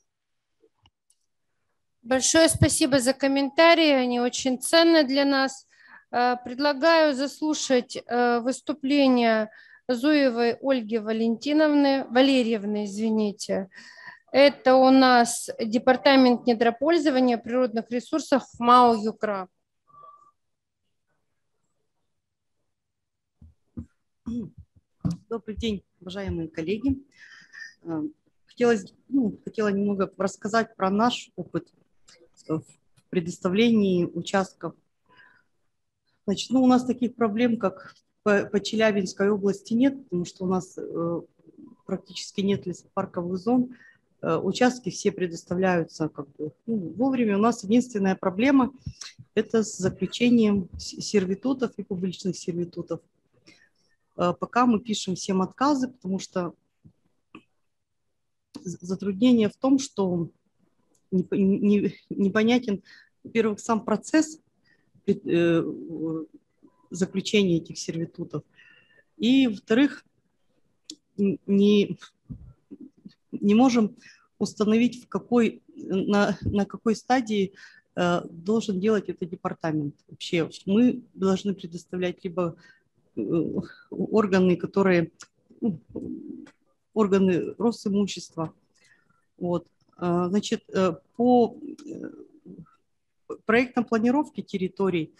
Большое 2.01 2.49
спасибо 2.49 2.99
за 2.99 3.13
комментарии, 3.13 3.91
они 3.91 4.19
очень 4.19 4.59
ценны 4.59 5.05
для 5.05 5.23
нас. 5.23 5.65
А, 6.11 6.35
предлагаю 6.35 7.15
заслушать 7.15 8.03
выступление 8.43 9.49
Зуевой 9.89 10.53
Ольги 10.61 10.99
Валентиновны, 10.99 12.05
Валерьевны, 12.11 12.85
извините. 12.85 13.69
Это 14.31 14.75
у 14.75 14.91
нас 14.91 15.49
Департамент 15.59 16.45
недропользования 16.45 17.39
природных 17.39 17.89
ресурсов 17.89 18.43
МАО 18.59 18.93
ЮКРА. 19.03 19.47
Добрый 25.27 25.55
день, 25.55 25.83
уважаемые 26.01 26.49
коллеги. 26.49 27.03
Э, 27.81 28.03
хотелось, 28.45 28.93
ну, 29.07 29.39
хотела 29.43 29.69
немного 29.69 30.13
рассказать 30.19 30.75
про 30.75 30.91
наш 30.91 31.31
опыт 31.35 31.73
в 32.47 32.63
предоставлении 33.09 34.05
участков. 34.05 34.75
Значит, 36.27 36.51
ну, 36.51 36.61
у 36.61 36.67
нас 36.67 36.85
таких 36.85 37.15
проблем, 37.15 37.57
как 37.57 37.95
по, 38.23 38.45
по 38.45 38.59
Челябинской 38.59 39.29
области 39.29 39.73
нет, 39.73 40.03
потому 40.03 40.25
что 40.25 40.45
у 40.45 40.47
нас 40.47 40.77
э, 40.77 41.21
практически 41.85 42.41
нет 42.41 42.65
лесопарковых 42.65 43.37
зон. 43.37 43.75
Э, 44.21 44.37
участки 44.37 44.89
все 44.89 45.11
предоставляются 45.11 46.09
как 46.09 46.27
бы, 46.35 46.51
ну, 46.65 46.93
вовремя. 46.97 47.37
У 47.37 47.41
нас 47.41 47.63
единственная 47.63 48.15
проблема– 48.15 48.73
это 49.35 49.63
с 49.63 49.77
заключением 49.77 50.69
сервитутов 50.77 51.71
и 51.77 51.83
публичных 51.83 52.37
сервитутов. 52.37 52.99
Э, 54.17 54.33
пока 54.37 54.65
мы 54.65 54.79
пишем 54.79 55.15
всем 55.15 55.41
отказы, 55.41 55.87
потому 55.87 56.19
что 56.19 56.53
затруднение 58.61 59.49
в 59.49 59.55
том, 59.55 59.79
что 59.79 60.29
непонятен, 61.11 62.83
во-первых, 63.23 63.59
сам 63.59 63.83
процесс 63.83 64.39
э, 65.07 65.63
заключения 66.89 67.57
этих 67.57 67.77
сервитутов, 67.77 68.43
и, 69.17 69.47
во-вторых, 69.47 70.05
не, 71.17 71.97
не 73.31 73.55
можем 73.55 73.97
установить, 74.37 75.03
в 75.03 75.07
какой, 75.09 75.61
на, 75.75 76.37
на 76.41 76.65
какой 76.65 76.95
стадии 76.95 77.53
э, 77.95 78.21
должен 78.29 78.79
делать 78.79 79.09
это 79.09 79.25
департамент. 79.25 79.95
Вообще 80.07 80.49
мы 80.65 81.03
должны 81.13 81.53
предоставлять 81.53 82.23
либо 82.23 82.55
органы, 83.89 84.55
которые 84.55 85.11
ну, 85.59 85.81
органы 86.93 87.53
Росимущества. 87.57 88.53
Вот. 89.37 89.67
А, 89.97 90.29
значит, 90.29 90.63
э, 90.69 90.93
по 91.15 91.57
э, 91.85 92.09
проектам 93.45 93.83
планировки 93.83 94.41
территорий, 94.41 95.13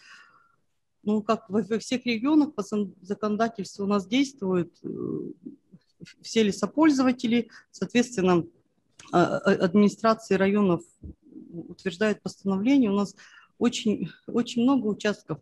ну, 1.03 1.21
как 1.21 1.49
во 1.49 1.79
всех 1.79 2.05
регионах 2.05 2.53
по 2.53 2.63
законодательству 3.01 3.85
у 3.85 3.87
нас 3.87 4.07
действуют 4.07 4.77
э, 4.83 4.87
все 6.21 6.43
лесопользователи, 6.43 7.49
соответственно, 7.71 8.45
а, 9.11 9.37
а, 9.37 9.51
администрации 9.65 10.35
районов 10.35 10.83
утверждают 11.51 12.21
постановление. 12.21 12.91
У 12.91 12.95
нас 12.95 13.15
очень, 13.57 14.09
очень 14.27 14.63
много 14.63 14.87
участков 14.87 15.39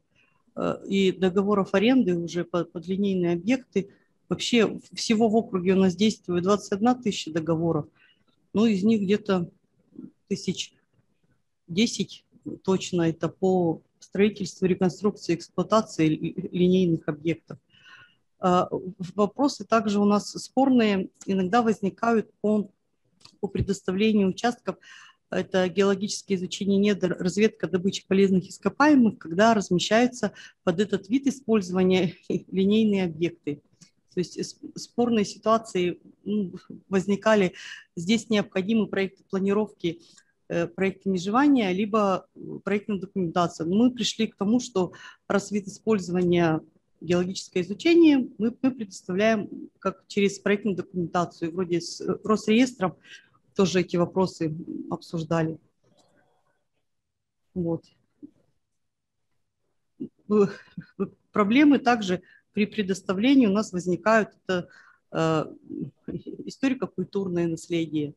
Э, 0.58 0.84
и 0.88 1.12
договоров 1.12 1.74
аренды 1.74 2.18
уже 2.18 2.44
под, 2.44 2.72
под 2.72 2.88
линейные 2.88 3.34
объекты. 3.34 3.90
Вообще 4.28 4.80
всего 4.94 5.30
в 5.30 5.36
округе 5.36 5.74
у 5.74 5.78
нас 5.78 5.96
действует 5.96 6.44
21 6.44 7.02
тысяча 7.04 7.32
договоров, 7.32 7.88
но 8.54 8.66
из 8.66 8.84
них 8.84 9.02
где-то 9.02 9.50
тысяч 10.28 10.74
10 11.68 12.26
точно 12.64 13.04
это 13.04 13.30
по 13.30 13.82
строительству, 14.00 14.66
реконструкции, 14.66 15.36
эксплуатации 15.36 16.08
линейных 16.08 17.08
объектов. 17.08 17.58
А, 18.40 18.70
вопросы 19.16 19.66
также 19.66 20.00
у 20.00 20.06
нас 20.06 20.32
спорные 20.32 21.10
иногда 21.26 21.62
возникают 21.62 22.32
по, 22.42 22.70
по 23.40 23.48
предоставлению 23.48 24.30
участков 24.30 24.78
это 25.30 25.68
геологическое 25.68 26.38
изучение 26.38 26.80
недр, 26.80 27.16
разведка 27.20 27.68
добычи 27.68 28.06
полезных 28.08 28.48
ископаемых, 28.48 29.18
когда 29.18 29.54
размещаются 29.54 30.32
под 30.64 30.80
этот 30.80 31.10
вид 31.10 31.28
использования 31.28 32.16
линейные 32.30 33.06
объекты. 33.06 33.62
То 34.14 34.20
есть 34.22 34.58
спорные 34.76 35.26
ситуации 35.26 36.00
ну, 36.24 36.54
возникали. 36.90 37.54
Здесь 37.96 38.30
необходимы 38.30 38.88
проекты 38.88 39.24
планировки, 39.30 40.02
проекты 40.48 41.10
межевания, 41.10 41.72
либо 41.72 42.28
проектная 42.64 43.00
документация. 43.00 43.66
Мы 43.68 43.92
пришли 43.92 44.28
к 44.28 44.36
тому, 44.36 44.60
что 44.60 44.94
раз 45.28 45.52
вид 45.52 45.68
использования 45.68 46.62
геологическое 47.02 47.64
изучение 47.64 48.30
мы, 48.38 48.56
мы 48.62 48.72
предоставляем 48.72 49.50
как 49.80 50.06
через 50.08 50.40
проектную 50.40 50.76
документацию, 50.76 51.52
вроде 51.52 51.82
с 51.82 52.02
Росреестром, 52.24 52.96
тоже 53.56 53.82
эти 53.82 53.98
вопросы 53.98 54.56
обсуждали. 54.90 55.60
Вот. 57.54 57.86
Проблемы 61.32 61.80
также 61.80 62.22
при 62.54 62.66
предоставлении 62.66 63.48
у 63.48 63.52
нас 63.52 63.72
возникают 63.72 64.30
это 64.46 64.68
э, 65.12 65.46
историко-культурное 66.46 67.48
наследие. 67.48 68.14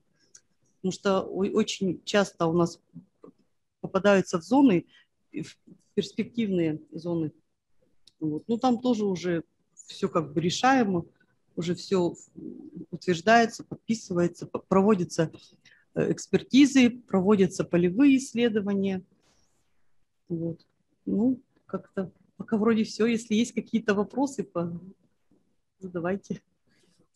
Потому 0.80 0.92
что 0.92 1.22
очень 1.22 2.02
часто 2.04 2.46
у 2.46 2.52
нас 2.52 2.80
попадаются 3.80 4.38
в 4.38 4.42
зоны, 4.42 4.86
в 5.32 5.56
перспективные 5.94 6.80
зоны. 6.90 7.32
Вот. 8.18 8.44
Ну, 8.48 8.58
там 8.58 8.80
тоже 8.80 9.04
уже 9.04 9.44
все 9.74 10.08
как 10.08 10.32
бы 10.32 10.40
решаемо 10.40 11.04
уже 11.56 11.74
все 11.74 12.14
утверждается, 12.90 13.64
подписывается, 13.64 14.46
проводятся 14.46 15.30
э, 15.94 16.12
экспертизы, 16.12 16.90
проводятся 16.90 17.64
полевые 17.64 18.16
исследования. 18.16 19.02
Вот. 20.28 20.64
Ну, 21.06 21.40
как-то 21.66 22.10
пока 22.36 22.56
вроде 22.56 22.84
все. 22.84 23.06
Если 23.06 23.34
есть 23.34 23.52
какие-то 23.52 23.94
вопросы, 23.94 24.48
задавайте. 25.78 26.40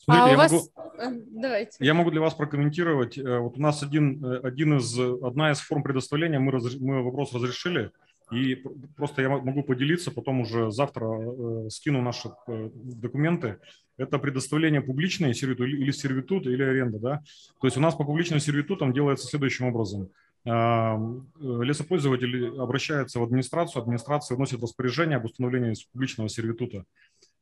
Смотрите, 0.05 0.29
а 0.29 0.31
я, 0.31 0.37
вас... 0.37 0.53
могу, 0.53 0.65
э, 0.99 1.21
Давайте. 1.31 1.85
я 1.85 1.95
могу 1.95 2.11
для 2.11 2.21
вас 2.21 2.35
прокомментировать. 2.35 3.19
Э, 3.19 3.39
вот 3.39 3.57
у 3.57 3.61
нас 3.61 3.83
один, 3.83 4.25
один 4.43 4.79
из, 4.79 4.99
одна 4.99 5.51
из 5.51 5.61
форм 5.61 5.83
предоставления, 5.83 6.39
мы, 6.39 6.53
разреш... 6.53 6.81
мы 6.81 7.03
вопрос 7.03 7.33
разрешили, 7.35 7.91
и 8.33 8.63
просто 8.97 9.23
я 9.23 9.29
могу 9.29 9.63
поделиться, 9.63 10.11
потом 10.11 10.41
уже 10.41 10.71
завтра 10.71 11.07
э, 11.07 11.69
скину 11.71 12.03
наши 12.03 12.31
э, 12.47 12.71
документы. 12.75 13.59
Это 13.97 14.19
предоставление 14.19 14.81
публичной 14.81 15.35
сервитут 15.35 15.69
или 15.69 15.91
сервитут, 15.93 16.47
или 16.47 16.63
аренда. 16.63 16.99
Да? 16.99 17.23
То 17.61 17.67
есть 17.67 17.77
у 17.77 17.81
нас 17.81 17.95
по 17.95 18.05
публичным 18.05 18.41
сервитутам 18.41 18.93
делается 18.93 19.27
следующим 19.27 19.67
образом. 19.67 20.09
Э, 20.47 20.97
лесопользователь 21.39 22.59
обращается 22.59 23.21
в 23.21 23.23
администрацию, 23.23 23.83
администрация 23.83 24.37
вносит 24.37 24.63
распоряжение 24.63 25.19
об 25.19 25.27
установлении 25.27 25.75
публичного 25.93 26.29
сервитута. 26.29 26.85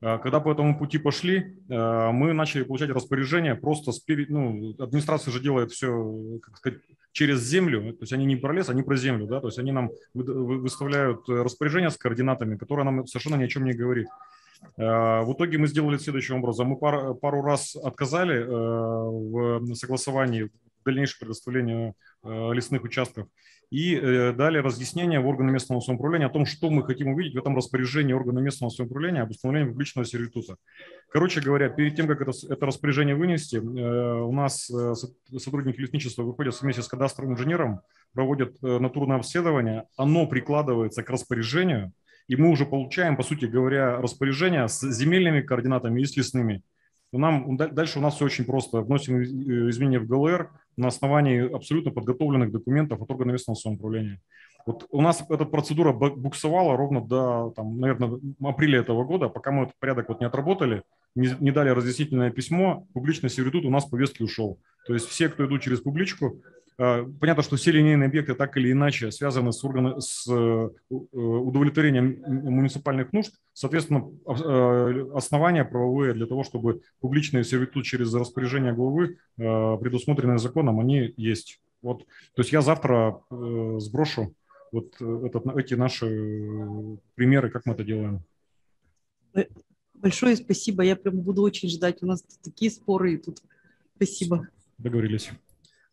Когда 0.02 0.40
по 0.40 0.50
этому 0.50 0.76
пути 0.76 0.98
пошли, 0.98 1.56
мы 1.68 2.32
начали 2.32 2.64
получать 2.64 2.90
распоряжение 2.90 3.54
просто 3.54 3.92
с 3.92 4.02
ну, 4.08 4.74
администрация 4.80 5.30
же 5.30 5.38
делает 5.40 5.70
все, 5.70 6.40
как 6.42 6.56
сказать, 6.56 6.80
через 7.12 7.40
землю, 7.42 7.92
то 7.92 8.02
есть 8.02 8.12
они 8.12 8.26
не 8.26 8.34
про 8.34 8.52
лес, 8.52 8.68
они 8.68 8.82
про 8.82 8.96
землю, 8.96 9.28
да, 9.28 9.40
то 9.40 9.46
есть 9.46 9.60
они 9.60 9.70
нам 9.70 9.90
выставляют 10.12 11.28
распоряжение 11.28 11.90
с 11.90 11.96
координатами, 11.96 12.56
которое 12.56 12.82
нам 12.82 13.06
совершенно 13.06 13.36
ни 13.36 13.44
о 13.44 13.48
чем 13.48 13.64
не 13.64 13.74
говорит. 13.74 14.08
Э, 14.76 15.22
в 15.22 15.32
итоге 15.32 15.58
мы 15.58 15.66
сделали 15.66 15.98
следующим 15.98 16.36
образом. 16.36 16.68
Мы 16.68 16.76
пару, 16.76 17.14
пару 17.14 17.42
раз 17.42 17.76
отказали 17.76 18.40
э, 18.40 18.46
в 18.46 19.74
согласовании 19.74 20.50
дальнейшего 20.84 21.20
предоставления 21.20 21.94
э, 22.22 22.52
лесных 22.52 22.84
участков. 22.84 23.28
И 23.72 23.96
э, 23.96 24.34
дали 24.34 24.58
разъяснение 24.58 25.18
в 25.18 25.26
органы 25.26 25.50
местного 25.50 25.80
самоуправления 25.80 26.26
о 26.26 26.30
том, 26.30 26.44
что 26.44 26.68
мы 26.68 26.84
хотим 26.84 27.08
увидеть 27.08 27.34
в 27.34 27.38
этом 27.38 27.56
распоряжении 27.56 28.12
органа 28.12 28.40
местного 28.40 28.68
самоуправления 28.68 29.22
об 29.22 29.30
установлении 29.30 29.70
публичного 29.70 30.04
сервитута. 30.04 30.56
Короче 31.10 31.40
говоря, 31.40 31.70
перед 31.70 31.96
тем, 31.96 32.06
как 32.06 32.20
это, 32.20 32.32
это 32.50 32.66
распоряжение 32.66 33.14
вынести, 33.14 33.56
э, 33.56 33.60
у 33.60 34.30
нас 34.30 34.68
э, 34.68 34.92
сотрудники 35.38 35.80
лесничества 35.80 36.22
выходят 36.22 36.60
вместе 36.60 36.82
с 36.82 36.86
кадастровым 36.86 37.32
инженером, 37.32 37.80
проводят 38.12 38.60
натурное 38.60 39.16
обследование, 39.16 39.84
оно 39.96 40.26
прикладывается 40.26 41.02
к 41.02 41.08
распоряжению, 41.08 41.92
и 42.28 42.36
мы 42.36 42.50
уже 42.50 42.66
получаем, 42.66 43.16
по 43.16 43.22
сути 43.22 43.46
говоря, 43.46 43.96
распоряжение 44.02 44.68
с 44.68 44.82
земельными 44.82 45.40
координатами 45.40 46.02
и 46.02 46.04
с 46.04 46.14
лесными. 46.14 46.62
Нам, 47.10 47.56
дальше 47.56 48.00
у 48.00 48.02
нас 48.02 48.16
все 48.16 48.26
очень 48.26 48.44
просто. 48.44 48.82
Вносим 48.82 49.22
изменения 49.22 49.98
в 49.98 50.06
ГЛР, 50.06 50.50
на 50.76 50.88
основании 50.88 51.52
абсолютно 51.52 51.90
подготовленных 51.90 52.52
документов 52.52 53.00
от 53.00 53.10
органа 53.10 53.32
местного 53.32 53.56
самоуправления. 53.56 54.20
Вот 54.64 54.86
у 54.90 55.00
нас 55.00 55.24
эта 55.28 55.44
процедура 55.44 55.92
буксовала 55.92 56.76
ровно 56.76 57.00
до, 57.00 57.52
там, 57.56 57.80
наверное, 57.80 58.20
апреля 58.42 58.80
этого 58.80 59.04
года, 59.04 59.28
пока 59.28 59.50
мы 59.50 59.64
этот 59.64 59.76
порядок 59.78 60.08
вот 60.08 60.20
не 60.20 60.26
отработали, 60.26 60.82
не, 61.14 61.30
не 61.40 61.50
дали 61.50 61.70
разъяснительное 61.70 62.30
письмо, 62.30 62.86
публичный 62.94 63.28
сервитут 63.28 63.64
у 63.64 63.70
нас 63.70 63.84
повестки 63.84 64.22
ушел. 64.22 64.58
То 64.86 64.94
есть 64.94 65.08
все, 65.08 65.28
кто 65.28 65.46
идут 65.46 65.62
через 65.62 65.80
публичку, 65.80 66.40
понятно, 66.76 67.42
что 67.42 67.56
все 67.56 67.70
линейные 67.70 68.06
объекты 68.06 68.34
так 68.34 68.56
или 68.56 68.72
иначе 68.72 69.10
связаны 69.10 69.52
с, 69.52 69.62
органы, 69.64 70.00
с 70.00 70.26
э, 70.28 70.70
удовлетворением 70.90 72.22
муниципальных 72.26 73.12
нужд. 73.12 73.34
Соответственно, 73.52 74.10
э, 74.26 75.10
основания 75.14 75.64
правовые 75.64 76.14
для 76.14 76.26
того, 76.26 76.44
чтобы 76.44 76.82
публичные 77.00 77.44
сервитут 77.44 77.84
через 77.84 78.12
распоряжение 78.14 78.72
главы, 78.72 79.18
э, 79.38 79.76
предусмотренные 79.80 80.38
законом, 80.38 80.80
они 80.80 81.12
есть. 81.16 81.60
Вот. 81.82 82.06
То 82.34 82.42
есть 82.42 82.52
я 82.52 82.60
завтра 82.60 83.20
сброшу 83.30 84.34
вот 84.70 84.94
этот, 85.00 85.46
эти 85.56 85.74
наши 85.74 86.06
примеры, 87.14 87.50
как 87.50 87.66
мы 87.66 87.74
это 87.74 87.84
делаем. 87.84 88.22
Большое 89.94 90.36
спасибо. 90.36 90.82
Я 90.82 90.96
прям 90.96 91.20
буду 91.20 91.42
очень 91.42 91.68
ждать. 91.68 92.02
У 92.02 92.06
нас 92.06 92.22
такие 92.42 92.70
споры 92.70 93.18
тут. 93.18 93.40
Спасибо. 93.96 94.48
Договорились. 94.78 95.30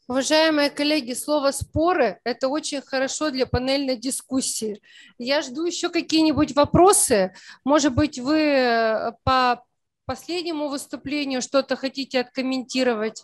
Уважаемые 0.10 0.72
коллеги, 0.72 1.14
слово 1.14 1.52
«споры»– 1.52 2.20
это 2.24 2.48
очень 2.48 2.82
хорошо 2.82 3.30
для 3.30 3.46
панельной 3.46 3.96
дискуссии. 3.96 4.82
Я 5.20 5.44
жду 5.44 5.66
еще 5.66 5.90
какие-нибудь 5.90 6.56
вопросы. 6.56 7.32
Может 7.64 7.94
быть, 7.94 8.18
вы 8.18 8.40
э, 8.40 9.12
по 9.24 9.64
последнему 10.06 10.70
выступлению 10.70 11.44
что-то 11.44 11.76
хотите 11.76 12.22
откомментировать? 12.22 13.24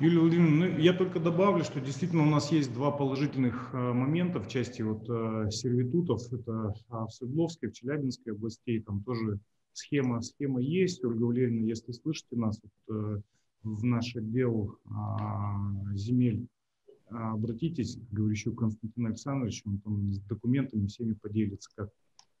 Юлия 0.00 0.20
Владимировна, 0.20 0.68
ну, 0.68 0.78
я 0.78 0.94
только 0.94 1.20
добавлю, 1.20 1.62
что 1.62 1.78
действительно 1.78 2.22
у 2.22 2.30
нас 2.30 2.50
есть 2.50 2.72
два 2.72 2.90
положительных 2.90 3.74
э, 3.74 3.76
момента 3.76 4.40
в 4.40 4.48
части 4.48 4.80
вот 4.80 5.04
э, 5.06 5.50
сервитутов. 5.50 6.22
Это 6.32 6.72
в 6.88 7.10
Свердловской, 7.10 7.68
в 7.68 7.74
Челябинской 7.74 8.32
областей. 8.32 8.80
Там 8.80 9.04
тоже 9.04 9.38
схема, 9.74 10.22
схема 10.22 10.62
есть. 10.62 11.04
Ольга 11.04 11.24
Валерьевна, 11.24 11.68
если 11.68 11.92
слышите 11.92 12.36
нас, 12.36 12.58
вот, 12.86 13.22
в 13.74 13.84
наш 13.84 14.14
отдел 14.16 14.78
а, 14.86 15.94
земель, 15.94 16.46
а, 17.10 17.32
обратитесь 17.32 17.96
к 17.96 18.12
говорящему 18.12 18.54
Константину 18.54 19.08
Александровичу, 19.08 19.62
он 19.66 19.78
там 19.78 20.12
с 20.12 20.20
документами 20.20 20.86
всеми 20.86 21.14
поделится, 21.14 21.70
как, 21.74 21.90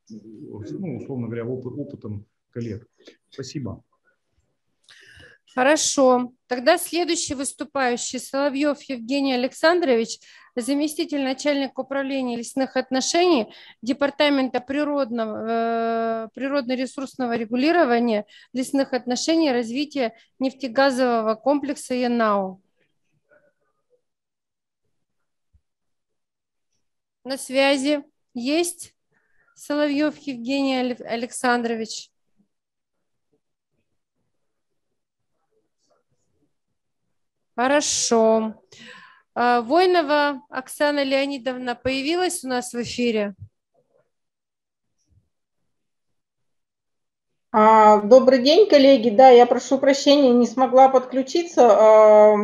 ну, 0.08 0.96
условно 0.96 1.26
говоря, 1.26 1.44
опыт, 1.46 1.72
опытом 1.76 2.24
коллег. 2.50 2.86
Спасибо. 3.30 3.82
Хорошо. 5.56 6.34
Тогда 6.48 6.76
следующий 6.76 7.32
выступающий 7.32 8.18
Соловьев 8.18 8.82
Евгений 8.82 9.32
Александрович, 9.32 10.18
заместитель 10.54 11.22
начальника 11.22 11.80
управления 11.80 12.36
лесных 12.36 12.76
отношений 12.76 13.54
Департамента 13.80 14.60
природного, 14.60 16.26
э, 16.26 16.28
природно-ресурсного 16.34 17.38
регулирования 17.38 18.26
лесных 18.52 18.92
отношений 18.92 19.48
и 19.48 19.52
развития 19.52 20.14
нефтегазового 20.38 21.36
комплекса 21.36 21.94
Янау. 21.94 22.60
На 27.24 27.38
связи 27.38 28.04
есть 28.34 28.94
Соловьев 29.54 30.18
Евгений 30.18 30.92
Александрович. 31.00 32.10
Хорошо. 37.56 38.54
А, 39.34 39.62
Войнова 39.62 40.42
Оксана 40.50 41.02
Леонидовна 41.02 41.74
появилась 41.74 42.44
у 42.44 42.48
нас 42.48 42.74
в 42.74 42.82
эфире? 42.82 43.34
А, 47.52 48.02
добрый 48.02 48.42
день, 48.42 48.68
коллеги. 48.68 49.08
Да, 49.08 49.30
я 49.30 49.46
прошу 49.46 49.78
прощения, 49.78 50.32
не 50.32 50.46
смогла 50.46 50.90
подключиться. 50.90 51.62
А, 51.66 52.36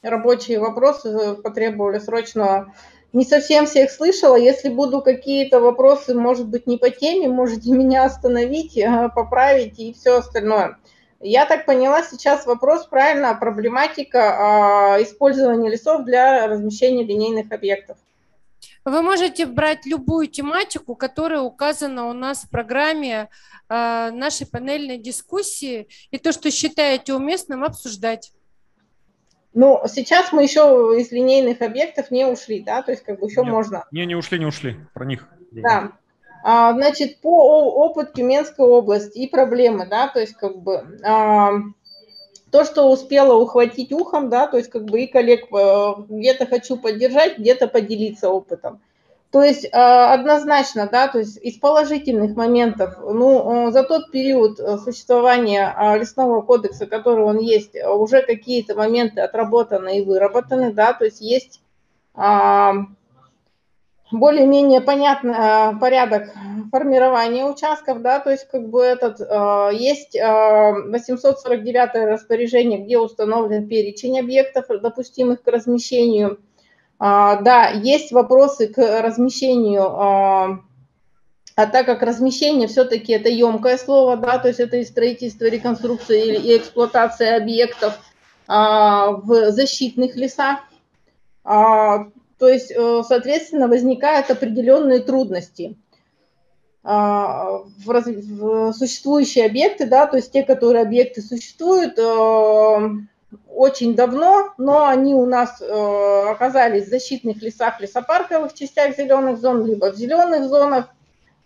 рабочие 0.00 0.58
вопросы 0.60 1.34
потребовали 1.42 1.98
срочного. 1.98 2.72
Не 3.12 3.26
совсем 3.26 3.66
всех 3.66 3.90
слышала. 3.90 4.36
Если 4.36 4.70
буду 4.70 5.02
какие-то 5.02 5.60
вопросы, 5.60 6.14
может 6.14 6.48
быть, 6.48 6.66
не 6.66 6.78
по 6.78 6.88
теме, 6.88 7.28
можете 7.28 7.70
меня 7.72 8.06
остановить, 8.06 8.82
поправить 9.14 9.78
и 9.78 9.92
все 9.92 10.16
остальное. 10.20 10.78
Я 11.26 11.46
так 11.46 11.64
поняла, 11.64 12.02
сейчас 12.02 12.44
вопрос, 12.44 12.86
правильно, 12.86 13.34
проблематика 13.34 14.98
э, 14.98 15.02
использования 15.04 15.70
лесов 15.70 16.04
для 16.04 16.46
размещения 16.46 17.02
линейных 17.02 17.50
объектов. 17.50 17.96
Вы 18.84 19.00
можете 19.00 19.46
брать 19.46 19.86
любую 19.86 20.26
тематику, 20.26 20.94
которая 20.94 21.40
указана 21.40 22.10
у 22.10 22.12
нас 22.12 22.44
в 22.44 22.50
программе 22.50 23.30
э, 23.70 24.10
нашей 24.10 24.46
панельной 24.46 24.98
дискуссии, 24.98 25.88
и 26.10 26.18
то, 26.18 26.30
что 26.30 26.50
считаете 26.50 27.14
уместным, 27.14 27.64
обсуждать. 27.64 28.32
Ну, 29.54 29.80
сейчас 29.86 30.30
мы 30.30 30.42
еще 30.42 30.94
из 30.98 31.10
линейных 31.10 31.62
объектов 31.62 32.10
не 32.10 32.26
ушли, 32.26 32.60
да, 32.60 32.82
то 32.82 32.90
есть 32.90 33.02
как 33.02 33.18
бы 33.18 33.28
еще 33.28 33.40
Нет, 33.40 33.50
можно. 33.50 33.84
Не, 33.92 34.04
не 34.04 34.14
ушли, 34.14 34.38
не 34.38 34.44
ушли, 34.44 34.76
про 34.92 35.06
них. 35.06 35.26
Да. 35.52 35.92
А, 36.46 36.74
значит, 36.74 37.20
по 37.20 37.72
опыту 37.86 38.16
Тюменской 38.16 38.66
области 38.66 39.20
и 39.20 39.26
проблемы, 39.26 39.86
да, 39.86 40.08
то 40.08 40.20
есть 40.20 40.34
как 40.34 40.58
бы 40.58 40.84
а, 41.02 41.52
то, 42.50 42.64
что 42.66 42.90
успела 42.90 43.34
ухватить 43.34 43.92
ухом, 43.92 44.28
да, 44.28 44.46
то 44.46 44.58
есть 44.58 44.68
как 44.68 44.84
бы 44.84 45.00
и 45.00 45.06
коллег 45.06 45.46
э, 45.50 45.92
где-то 46.06 46.44
хочу 46.44 46.76
поддержать, 46.76 47.38
где-то 47.38 47.66
поделиться 47.66 48.28
опытом. 48.28 48.82
То 49.30 49.42
есть 49.42 49.66
а, 49.72 50.12
однозначно, 50.12 50.86
да, 50.86 51.08
то 51.08 51.20
есть 51.20 51.38
из 51.38 51.56
положительных 51.56 52.36
моментов, 52.36 52.98
ну, 52.98 53.70
за 53.70 53.82
тот 53.82 54.10
период 54.10 54.60
э, 54.60 54.76
существования 54.76 55.74
лесного 55.98 56.42
кодекса, 56.42 56.84
который 56.84 57.24
он 57.24 57.38
есть, 57.38 57.74
уже 57.74 58.20
какие-то 58.20 58.74
моменты 58.74 59.22
отработаны 59.22 59.98
и 59.98 60.04
выработаны, 60.04 60.74
да, 60.74 60.92
то 60.92 61.06
есть 61.06 61.22
есть 61.22 61.62
более-менее 64.18 64.80
понятный 64.80 65.34
э, 65.34 65.76
порядок 65.78 66.32
формирования 66.70 67.44
участков, 67.44 68.02
да, 68.02 68.20
то 68.20 68.30
есть 68.30 68.48
как 68.48 68.68
бы 68.68 68.82
этот, 68.82 69.20
э, 69.20 69.70
есть 69.72 70.14
849 70.14 71.90
э, 71.94 72.04
распоряжение, 72.06 72.80
где 72.84 72.98
установлен 72.98 73.68
перечень 73.68 74.18
объектов, 74.18 74.66
допустимых 74.80 75.42
к 75.42 75.48
размещению. 75.48 76.38
Да, 77.00 77.70
есть 77.70 78.12
вопросы 78.12 78.68
к 78.68 78.78
размещению, 79.02 79.82
а 79.84 80.60
так 81.56 81.86
как 81.86 82.02
размещение 82.02 82.68
все-таки 82.68 83.12
это 83.12 83.28
емкое 83.28 83.76
слово, 83.78 84.16
да, 84.16 84.38
то 84.38 84.46
есть 84.46 84.60
это 84.60 84.76
и 84.76 84.84
строительство, 84.84 85.44
реконструкция 85.46 86.18
и 86.18 86.56
эксплуатация 86.56 87.36
объектов 87.36 87.98
в 88.46 89.50
защитных 89.50 90.14
лесах, 90.14 90.60
то 92.38 92.48
есть, 92.48 92.70
э, 92.70 93.02
соответственно, 93.06 93.68
возникают 93.68 94.30
определенные 94.30 95.00
трудности 95.00 95.76
а, 96.82 97.62
в, 97.84 97.90
раз... 97.90 98.06
в 98.06 98.72
существующие 98.72 99.46
объекты, 99.46 99.86
да, 99.86 100.06
то 100.06 100.16
есть 100.16 100.32
те, 100.32 100.42
которые 100.42 100.82
объекты 100.82 101.22
существуют 101.22 101.98
э, 101.98 102.90
очень 103.48 103.94
давно, 103.94 104.52
но 104.58 104.86
они 104.86 105.14
у 105.14 105.26
нас 105.26 105.62
э, 105.62 106.30
оказались 106.30 106.86
в 106.86 106.90
защитных 106.90 107.40
лесах, 107.40 107.80
лесопарковых 107.80 108.52
частях 108.52 108.96
зеленых 108.96 109.38
зон, 109.38 109.64
либо 109.64 109.92
в 109.92 109.96
зеленых 109.96 110.48
зонах, 110.48 110.88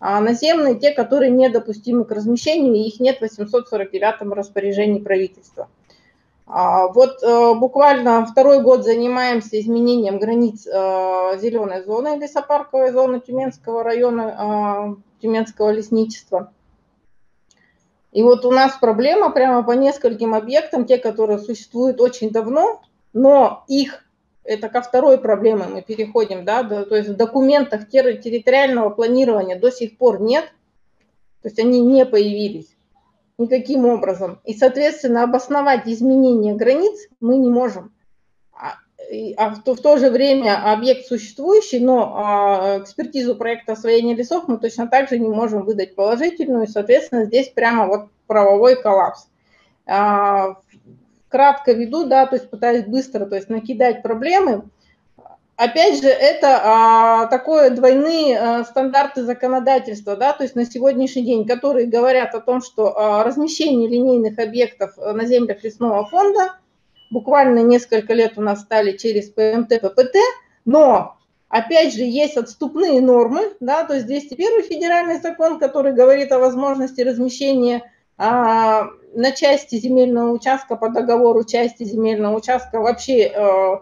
а 0.00 0.20
наземные 0.20 0.76
те, 0.76 0.92
которые 0.92 1.30
недопустимы 1.30 2.04
к 2.04 2.10
размещению, 2.10 2.74
и 2.74 2.88
их 2.88 2.98
нет 2.98 3.18
в 3.18 3.22
849 3.22 4.22
распоряжении 4.34 5.00
правительства. 5.00 5.68
А, 6.50 6.88
вот 6.88 7.22
э, 7.22 7.54
буквально 7.54 8.24
второй 8.24 8.62
год 8.62 8.82
занимаемся 8.82 9.60
изменением 9.60 10.18
границ 10.18 10.66
э, 10.66 11.38
зеленой 11.38 11.84
зоны, 11.84 12.18
лесопарковой 12.18 12.90
зоны 12.90 13.20
Тюменского 13.20 13.82
района, 13.82 14.96
э, 14.96 15.20
Тюменского 15.20 15.70
лесничества. 15.70 16.50
И 18.12 18.22
вот 18.22 18.46
у 18.46 18.50
нас 18.50 18.78
проблема 18.80 19.28
прямо 19.28 19.62
по 19.62 19.72
нескольким 19.72 20.34
объектам, 20.34 20.86
те, 20.86 20.96
которые 20.96 21.38
существуют 21.38 22.00
очень 22.00 22.30
давно, 22.30 22.80
но 23.12 23.64
их 23.68 24.06
это 24.42 24.70
ко 24.70 24.80
второй 24.80 25.18
проблеме 25.18 25.66
мы 25.66 25.82
переходим, 25.82 26.46
да, 26.46 26.64
то 26.64 26.96
есть 26.96 27.10
в 27.10 27.16
документах 27.16 27.90
территориального 27.90 28.88
планирования 28.88 29.58
до 29.58 29.70
сих 29.70 29.98
пор 29.98 30.22
нет, 30.22 30.46
то 31.42 31.48
есть 31.48 31.58
они 31.58 31.82
не 31.82 32.06
появились 32.06 32.77
никаким 33.38 33.86
образом. 33.86 34.40
И, 34.44 34.54
соответственно, 34.54 35.22
обосновать 35.22 35.86
изменение 35.86 36.54
границ 36.54 37.08
мы 37.20 37.36
не 37.36 37.48
можем. 37.48 37.94
А, 38.52 38.74
а 39.36 39.50
в, 39.50 39.62
то, 39.62 39.74
в 39.74 39.80
то 39.80 39.96
же 39.96 40.10
время 40.10 40.72
объект 40.72 41.06
существующий, 41.06 41.78
но 41.78 42.14
а, 42.16 42.78
экспертизу 42.80 43.36
проекта 43.36 43.72
освоения 43.72 44.14
лесов 44.14 44.48
мы 44.48 44.58
точно 44.58 44.88
так 44.88 45.08
же 45.08 45.18
не 45.18 45.28
можем 45.28 45.64
выдать 45.64 45.94
положительную, 45.94 46.64
и, 46.64 46.70
соответственно, 46.70 47.24
здесь 47.24 47.48
прямо 47.48 47.86
вот 47.86 48.08
правовой 48.26 48.80
коллапс. 48.82 49.28
А, 49.86 50.56
кратко 51.28 51.72
веду, 51.72 52.06
да, 52.06 52.26
то 52.26 52.36
есть 52.36 52.50
пытаюсь 52.50 52.84
быстро, 52.84 53.24
то 53.26 53.36
есть 53.36 53.48
накидать 53.48 54.02
проблемы. 54.02 54.68
Опять 55.58 56.00
же, 56.00 56.08
это 56.08 56.60
а, 56.62 57.26
такое 57.26 57.70
двойные 57.70 58.38
а, 58.38 58.64
стандарты 58.64 59.24
законодательства, 59.24 60.14
да, 60.14 60.32
то 60.32 60.44
есть 60.44 60.54
на 60.54 60.64
сегодняшний 60.64 61.24
день, 61.24 61.48
которые 61.48 61.88
говорят 61.88 62.32
о 62.36 62.40
том, 62.40 62.62
что 62.62 62.96
а, 62.96 63.24
размещение 63.24 63.88
линейных 63.88 64.38
объектов 64.38 64.96
на 64.96 65.24
землях 65.24 65.64
лесного 65.64 66.06
фонда 66.06 66.54
буквально 67.10 67.64
несколько 67.64 68.14
лет 68.14 68.34
у 68.36 68.40
нас 68.40 68.60
стали 68.60 68.96
через 68.96 69.30
ПМТ, 69.30 69.80
ППТ, 69.80 70.14
но 70.64 71.16
опять 71.48 71.92
же 71.92 72.02
есть 72.02 72.36
отступные 72.36 73.00
нормы, 73.00 73.50
да, 73.58 73.82
то 73.82 73.94
есть 73.94 74.06
201 74.06 74.62
федеральный 74.62 75.18
закон, 75.18 75.58
который 75.58 75.92
говорит 75.92 76.30
о 76.30 76.38
возможности 76.38 77.00
размещения 77.00 77.82
а, 78.16 78.90
на 79.12 79.32
части 79.32 79.74
земельного 79.74 80.30
участка 80.30 80.76
по 80.76 80.88
договору 80.88 81.42
части 81.42 81.82
земельного 81.82 82.36
участка 82.36 82.78
вообще 82.78 83.32
э, 83.34 83.76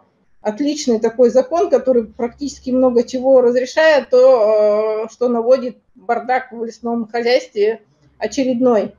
отличный 0.47 1.01
такой 1.01 1.31
закон, 1.31 1.71
который 1.71 2.05
практически 2.05 2.71
много 2.71 3.03
чего 3.03 3.41
разрешает, 3.41 4.11
то, 4.11 5.07
э, 5.07 5.13
что 5.13 5.29
наводит 5.29 5.79
бардак 5.97 6.53
в 6.53 6.65
лесном 6.65 7.09
хозяйстве 7.09 7.83
очередной. 8.19 8.95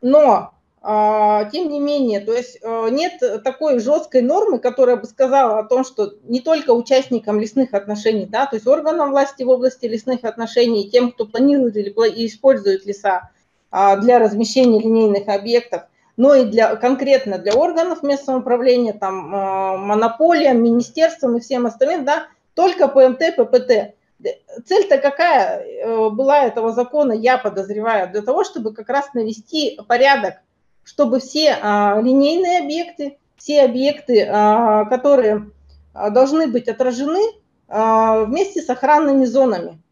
Но, 0.00 0.54
э, 0.82 1.50
тем 1.52 1.68
не 1.68 1.80
менее, 1.80 2.20
то 2.20 2.32
есть 2.32 2.58
э, 2.62 2.88
нет 2.90 3.20
такой 3.44 3.78
жесткой 3.78 4.22
нормы, 4.22 4.58
которая 4.58 4.96
бы 4.96 5.04
сказала 5.04 5.58
о 5.58 5.64
том, 5.64 5.84
что 5.84 6.14
не 6.24 6.40
только 6.40 6.70
участникам 6.70 7.38
лесных 7.38 7.74
отношений, 7.74 8.24
да, 8.24 8.46
то 8.46 8.56
есть 8.56 8.66
органам 8.66 9.10
власти 9.10 9.42
в 9.42 9.50
области 9.50 9.84
лесных 9.84 10.24
отношений, 10.24 10.88
тем, 10.88 11.12
кто 11.12 11.26
планирует 11.26 11.76
или 11.76 11.90
использует 12.26 12.86
леса, 12.86 13.28
а, 13.70 13.96
для 13.96 14.18
размещения 14.18 14.80
линейных 14.80 15.28
объектов, 15.28 15.82
но 16.16 16.34
и 16.34 16.44
для, 16.44 16.76
конкретно 16.76 17.38
для 17.38 17.54
органов 17.54 18.02
местного 18.02 18.38
управления, 18.38 18.92
там, 18.92 19.34
а, 19.34 19.76
монополиям, 19.76 20.62
министерствам 20.62 21.36
и 21.36 21.40
всем 21.40 21.66
остальным, 21.66 22.04
да, 22.04 22.26
только 22.54 22.88
ПМТ, 22.88 23.36
ППТ. 23.36 23.94
Цель-то 24.66 24.98
какая 24.98 25.64
э, 25.64 26.10
была 26.10 26.44
этого 26.44 26.70
закона, 26.72 27.12
я 27.12 27.38
подозреваю, 27.38 28.08
для 28.10 28.22
того, 28.22 28.44
чтобы 28.44 28.72
как 28.72 28.88
раз 28.88 29.12
навести 29.14 29.80
порядок, 29.88 30.34
чтобы 30.84 31.18
все 31.18 31.56
а, 31.60 32.00
линейные 32.00 32.60
объекты, 32.60 33.18
все 33.36 33.62
объекты, 33.62 34.24
которые 34.24 35.50
должны 35.92 36.46
быть 36.46 36.68
отражены 36.68 37.20
вместе 37.66 38.62
с 38.62 38.70
охранными 38.70 39.24
зонами. 39.24 39.82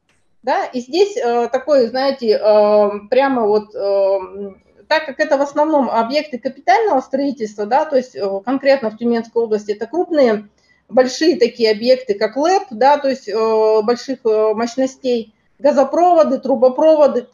Да? 0.42 0.64
И 0.64 0.80
здесь 0.80 1.16
э, 1.16 1.48
такой, 1.48 1.88
знаете, 1.88 2.30
э, 2.30 2.90
прямо 3.10 3.42
вот, 3.46 3.74
э, 3.74 4.18
так 4.90 5.06
как 5.06 5.20
это 5.20 5.38
в 5.38 5.42
основном 5.42 5.88
объекты 5.88 6.40
капитального 6.40 7.00
строительства, 7.00 7.64
да, 7.64 7.84
то 7.84 7.96
есть 7.96 8.16
э, 8.16 8.40
конкретно 8.44 8.90
в 8.90 8.98
Тюменской 8.98 9.44
области 9.44 9.70
это 9.70 9.86
крупные, 9.86 10.48
большие 10.88 11.38
такие 11.38 11.70
объекты, 11.70 12.14
как 12.14 12.36
ЛЭП, 12.36 12.64
да, 12.72 12.98
то 12.98 13.08
есть 13.08 13.28
э, 13.28 13.82
больших 13.82 14.18
э, 14.24 14.52
мощностей, 14.52 15.32
газопроводы, 15.60 16.40
трубопроводы 16.40 17.24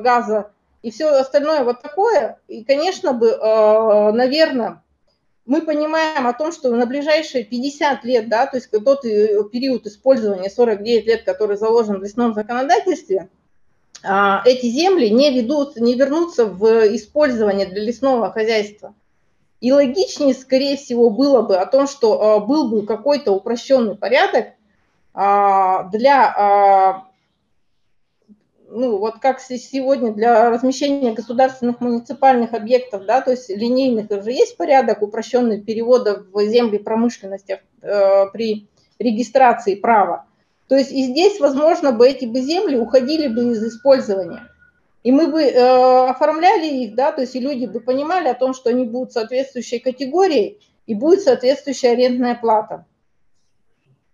газа 0.00 0.50
и 0.82 0.90
все 0.90 1.06
остальное 1.06 1.62
вот 1.62 1.82
такое. 1.82 2.40
И, 2.48 2.64
конечно 2.64 3.12
бы, 3.12 3.36
наверное, 4.12 4.82
мы 5.44 5.60
понимаем 5.60 6.26
о 6.26 6.32
том, 6.32 6.50
что 6.50 6.74
на 6.74 6.86
ближайшие 6.86 7.44
50 7.44 8.04
лет, 8.04 8.28
да, 8.28 8.46
то 8.46 8.56
есть 8.56 8.70
тот 8.70 9.02
период 9.02 9.86
использования, 9.86 10.48
49 10.48 11.06
лет, 11.06 11.22
который 11.24 11.58
заложен 11.58 12.00
в 12.00 12.02
лесном 12.02 12.32
законодательстве, 12.32 13.28
эти 14.44 14.66
земли 14.66 15.08
не, 15.08 15.30
ведут, 15.30 15.76
не 15.76 15.94
вернутся 15.94 16.46
в 16.46 16.94
использование 16.94 17.66
для 17.66 17.82
лесного 17.82 18.30
хозяйства. 18.30 18.94
И 19.60 19.72
логичнее, 19.72 20.34
скорее 20.34 20.76
всего, 20.76 21.08
было 21.08 21.40
бы 21.40 21.56
о 21.56 21.64
том, 21.64 21.86
что 21.86 22.20
а, 22.20 22.40
был 22.40 22.68
бы 22.68 22.84
какой-то 22.84 23.32
упрощенный 23.32 23.96
порядок 23.96 24.48
а, 25.14 25.84
для 25.84 27.04
ну, 28.74 28.98
вот 28.98 29.20
как 29.20 29.40
сегодня 29.40 30.12
для 30.12 30.50
размещения 30.50 31.12
государственных 31.12 31.80
муниципальных 31.80 32.54
объектов, 32.54 33.04
да, 33.06 33.20
то 33.20 33.30
есть 33.30 33.48
линейных 33.48 34.10
уже 34.10 34.32
есть 34.32 34.56
порядок 34.56 35.02
упрощенный 35.02 35.60
перевода 35.60 36.24
в 36.32 36.44
земли 36.44 36.78
промышленности 36.78 37.62
э, 37.82 38.26
при 38.32 38.68
регистрации 38.98 39.76
права. 39.76 40.26
То 40.68 40.76
есть 40.76 40.92
и 40.92 41.04
здесь, 41.04 41.40
возможно, 41.40 41.92
бы 41.92 42.08
эти 42.08 42.24
бы 42.24 42.40
земли 42.40 42.76
уходили 42.76 43.28
бы 43.28 43.52
из 43.52 43.62
использования. 43.62 44.48
И 45.02 45.12
мы 45.12 45.26
бы 45.26 45.42
э, 45.42 46.06
оформляли 46.08 46.66
их, 46.66 46.94
да, 46.94 47.12
то 47.12 47.20
есть 47.20 47.36
и 47.36 47.40
люди 47.40 47.66
бы 47.66 47.80
понимали 47.80 48.28
о 48.28 48.34
том, 48.34 48.54
что 48.54 48.70
они 48.70 48.86
будут 48.86 49.12
соответствующей 49.12 49.78
категорией, 49.78 50.60
и 50.86 50.94
будет 50.94 51.22
соответствующая 51.22 51.90
арендная 51.90 52.34
плата 52.34 52.86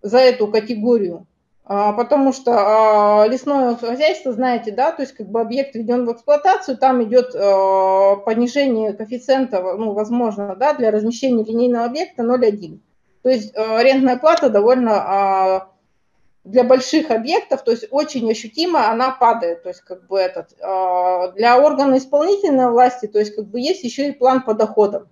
за 0.02 0.18
эту 0.18 0.48
категорию. 0.48 1.26
А, 1.64 1.92
потому 1.92 2.32
что 2.32 3.22
а, 3.22 3.26
лесное 3.28 3.76
хозяйство, 3.76 4.32
знаете, 4.32 4.72
да, 4.72 4.90
то 4.90 5.02
есть 5.02 5.14
как 5.14 5.28
бы 5.28 5.40
объект 5.40 5.74
введен 5.74 6.04
в 6.04 6.12
эксплуатацию, 6.12 6.76
там 6.76 7.02
идет 7.04 7.34
а, 7.34 8.16
понижение 8.16 8.92
коэффициента, 8.92 9.62
ну, 9.62 9.92
возможно, 9.92 10.56
да, 10.56 10.72
для 10.72 10.90
размещения 10.90 11.44
линейного 11.44 11.84
объекта 11.84 12.24
0,1. 12.24 12.80
То 13.22 13.28
есть 13.28 13.56
арендная 13.56 14.16
плата 14.16 14.48
довольно 14.48 15.68
для 16.50 16.64
больших 16.64 17.10
объектов, 17.10 17.62
то 17.64 17.70
есть 17.70 17.86
очень 17.90 18.30
ощутимо 18.30 18.88
она 18.90 19.10
падает, 19.10 19.62
то 19.62 19.68
есть 19.68 19.80
как 19.82 20.06
бы 20.06 20.18
этот, 20.18 20.50
для 21.36 21.58
органа 21.58 21.98
исполнительной 21.98 22.70
власти, 22.70 23.06
то 23.06 23.18
есть 23.18 23.34
как 23.34 23.46
бы 23.46 23.60
есть 23.60 23.84
еще 23.84 24.08
и 24.08 24.12
план 24.12 24.42
по 24.42 24.54
доходам. 24.54 25.08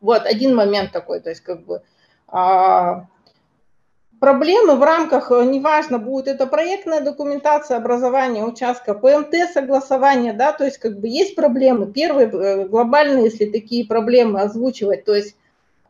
Вот 0.00 0.26
один 0.26 0.54
момент 0.54 0.92
такой, 0.92 1.20
то 1.20 1.30
есть 1.30 1.42
как 1.42 1.64
бы 1.64 1.82
проблемы 4.20 4.76
в 4.76 4.82
рамках, 4.82 5.30
э, 5.30 5.44
неважно, 5.44 5.98
будет 5.98 6.28
это 6.28 6.46
проектная 6.46 7.00
документация, 7.00 7.76
образование 7.76 8.44
участка, 8.44 8.94
ПМТ, 8.94 9.52
согласование, 9.52 10.32
да, 10.32 10.52
то 10.52 10.64
есть 10.64 10.78
как 10.78 10.98
бы 10.98 11.08
есть 11.08 11.34
проблемы. 11.34 11.86
Первые 11.92 12.28
э, 12.28 12.66
глобальные, 12.66 13.24
если 13.24 13.46
такие 13.46 13.86
проблемы 13.86 14.40
озвучивать, 14.40 15.04
то 15.04 15.14
есть 15.14 15.36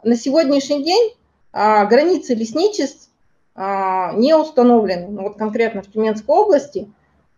на 0.02 0.16
сегодняшний 0.16 0.84
день 0.84 1.14
а, 1.52 1.86
границы 1.86 2.34
лесничеств 2.34 3.07
а, 3.07 3.07
не 3.58 4.36
установлены, 4.36 5.08
ну, 5.08 5.22
вот 5.22 5.36
конкретно 5.36 5.82
в 5.82 5.90
Тюменской 5.90 6.34
области, 6.34 6.88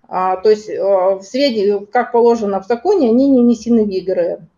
а, 0.07 0.37
то 0.37 0.51
есть 0.51 0.69
а, 0.69 1.17
в 1.17 1.23
сведении, 1.23 1.85
как 1.87 2.13
положено 2.13 2.61
в 2.61 2.67
законе, 2.67 3.09
они 3.09 3.31
не 3.31 3.41
внесены 3.41 3.85
в 3.85 3.89
ЕГРН. 3.89 4.49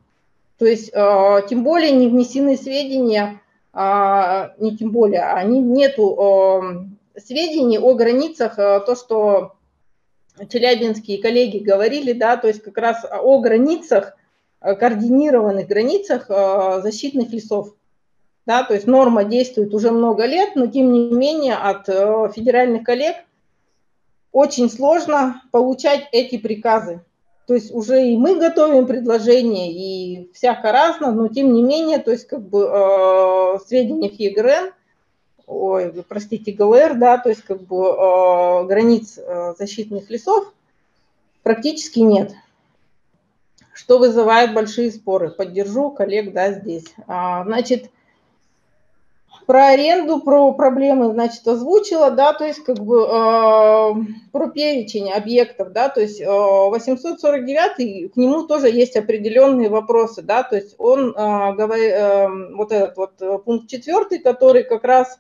То 0.58 0.66
есть 0.66 0.90
а, 0.94 1.42
тем 1.42 1.62
более 1.62 1.92
не 1.92 2.08
внесены 2.08 2.56
сведения 2.56 3.40
а, 3.72 4.54
не 4.58 4.76
тем 4.76 4.90
более, 4.90 5.22
они 5.22 5.60
нету 5.60 6.88
сведений 7.16 7.78
о 7.78 7.94
границах, 7.94 8.58
а, 8.58 8.80
то, 8.80 8.94
что 8.94 9.54
челябинские 10.48 11.20
коллеги 11.20 11.58
говорили, 11.58 12.12
да, 12.12 12.36
то 12.36 12.48
есть 12.48 12.62
как 12.62 12.78
раз 12.78 13.04
о 13.04 13.38
границах, 13.40 14.16
координированных 14.60 15.66
границах 15.66 16.26
а, 16.28 16.80
защитных 16.80 17.30
лесов. 17.30 17.74
Да, 18.45 18.64
то 18.64 18.74
есть 18.74 18.86
норма 18.86 19.24
действует 19.24 19.72
уже 19.72 19.93
много 19.93 20.26
лет, 20.26 20.57
но 20.57 20.66
тем 20.66 20.93
не 20.93 21.12
менее 21.12 21.55
от 21.55 21.86
федеральных 22.34 22.82
коллег 22.82 23.16
очень 24.32 24.68
сложно 24.70 25.43
получать 25.53 26.09
эти 26.11 26.38
приказы. 26.38 27.05
То 27.47 27.55
есть 27.55 27.72
уже 27.72 28.09
и 28.09 28.16
мы 28.16 28.38
готовим 28.38 28.86
предложения, 28.86 29.72
и 29.72 30.32
всяко 30.32 30.72
разно, 30.72 31.12
но 31.12 31.28
тем 31.28 31.53
не 31.53 31.62
менее, 31.62 31.99
то 31.99 32.11
есть 32.11 32.26
как 32.26 32.40
бы 32.40 32.68
э, 32.72 33.59
сведения 33.66 34.09
ФИГРН, 34.09 34.72
ой, 35.47 36.05
простите, 36.09 36.53
ГЛР, 36.53 36.95
да, 36.95 37.18
то 37.18 37.28
есть 37.28 37.43
как 37.43 37.62
бы 37.62 37.84
э, 37.84 38.64
границ 38.66 39.18
э, 39.18 39.55
защитных 39.59 40.09
лесов 40.09 40.53
практически 41.43 41.99
нет, 41.99 42.32
что 43.74 43.99
вызывает 43.99 44.55
большие 44.55 44.93
споры. 44.93 45.30
Поддержу 45.30 45.90
коллег, 45.90 46.32
да, 46.32 46.53
здесь. 46.53 46.95
А, 47.09 47.45
значит, 47.45 47.90
про 49.47 49.68
аренду, 49.68 50.20
про 50.20 50.53
проблемы, 50.53 51.12
значит, 51.12 51.47
озвучила, 51.47 52.11
да, 52.11 52.32
то 52.32 52.45
есть 52.45 52.62
как 52.64 52.78
бы 52.78 53.03
э, 53.03 53.95
про 54.32 54.49
перечень 54.49 55.11
объектов, 55.11 55.72
да, 55.72 55.88
то 55.88 56.01
есть 56.01 56.20
э, 56.20 56.26
849 56.26 58.12
к 58.12 58.16
нему 58.16 58.45
тоже 58.45 58.68
есть 58.68 58.97
определенные 58.97 59.68
вопросы, 59.68 60.22
да, 60.22 60.43
то 60.43 60.57
есть 60.57 60.74
он 60.78 61.11
э, 61.11 61.55
говорит, 61.55 61.93
э, 61.93 62.28
вот 62.55 62.72
этот 62.72 62.97
вот 62.97 63.12
э, 63.20 63.38
пункт 63.38 63.68
четвертый, 63.68 64.18
который 64.18 64.64
как 64.64 64.84
раз 64.84 65.18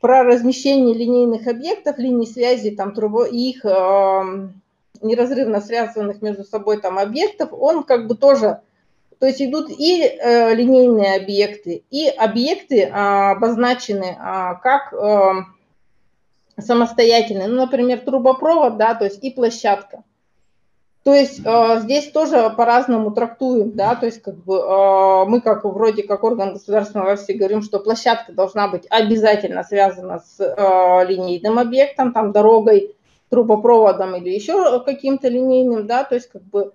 про 0.00 0.22
размещение 0.22 0.94
линейных 0.94 1.46
объектов, 1.46 1.98
линий 1.98 2.26
связи, 2.26 2.70
там, 2.70 2.94
трубо, 2.94 3.24
их 3.24 3.64
э, 3.64 4.48
неразрывно 5.02 5.60
связанных 5.60 6.22
между 6.22 6.44
собой 6.44 6.80
там 6.80 6.98
объектов, 6.98 7.50
он 7.52 7.82
как 7.82 8.06
бы 8.06 8.16
тоже 8.16 8.60
то 9.18 9.26
есть 9.26 9.42
идут 9.42 9.68
и 9.70 10.02
э, 10.02 10.54
линейные 10.54 11.16
объекты, 11.16 11.82
и 11.90 12.08
объекты 12.08 12.82
э, 12.82 12.90
обозначены 12.90 14.16
э, 14.16 14.54
как 14.62 14.92
э, 14.92 15.32
самостоятельные. 16.60 17.48
Ну, 17.48 17.56
например, 17.56 18.00
трубопровод, 18.00 18.76
да, 18.76 18.94
то 18.94 19.04
есть 19.04 19.22
и 19.22 19.30
площадка. 19.30 20.04
То 21.02 21.14
есть 21.14 21.40
э, 21.44 21.80
здесь 21.80 22.10
тоже 22.10 22.52
по-разному 22.56 23.12
трактуем, 23.12 23.72
да, 23.72 23.94
то 23.94 24.06
есть 24.06 24.20
как 24.20 24.36
бы 24.44 24.56
э, 24.56 25.24
мы 25.26 25.40
как 25.40 25.64
вроде 25.64 26.02
как 26.02 26.22
орган 26.22 26.52
государственной 26.52 27.04
власти 27.06 27.32
говорим, 27.32 27.62
что 27.62 27.80
площадка 27.80 28.32
должна 28.32 28.68
быть 28.68 28.86
обязательно 28.90 29.64
связана 29.64 30.20
с 30.20 30.38
э, 30.38 31.06
линейным 31.06 31.58
объектом, 31.58 32.12
там 32.12 32.32
дорогой, 32.32 32.94
трубопроводом 33.30 34.16
или 34.16 34.30
еще 34.30 34.82
каким-то 34.84 35.28
линейным, 35.28 35.86
да, 35.86 36.04
то 36.04 36.14
есть 36.14 36.28
как 36.30 36.42
бы 36.42 36.72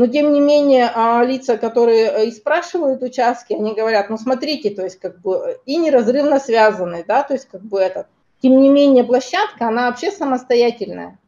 но 0.00 0.06
тем 0.06 0.32
не 0.32 0.40
менее 0.40 0.90
а, 0.94 1.22
лица, 1.22 1.58
которые 1.58 2.06
э, 2.06 2.26
и 2.28 2.30
спрашивают 2.30 3.02
участки, 3.02 3.52
они 3.52 3.74
говорят, 3.74 4.08
ну 4.08 4.16
смотрите, 4.16 4.70
то 4.70 4.82
есть 4.82 4.98
как 4.98 5.20
бы 5.20 5.60
и 5.66 5.76
неразрывно 5.76 6.40
связаны, 6.40 7.04
да, 7.06 7.22
то 7.22 7.34
есть 7.34 7.46
как 7.50 7.60
бы 7.60 7.78
это. 7.78 8.06
Тем 8.40 8.62
не 8.62 8.70
менее 8.70 9.04
площадка, 9.04 9.68
она 9.68 9.90
вообще 9.90 10.10
самостоятельная. 10.10 11.18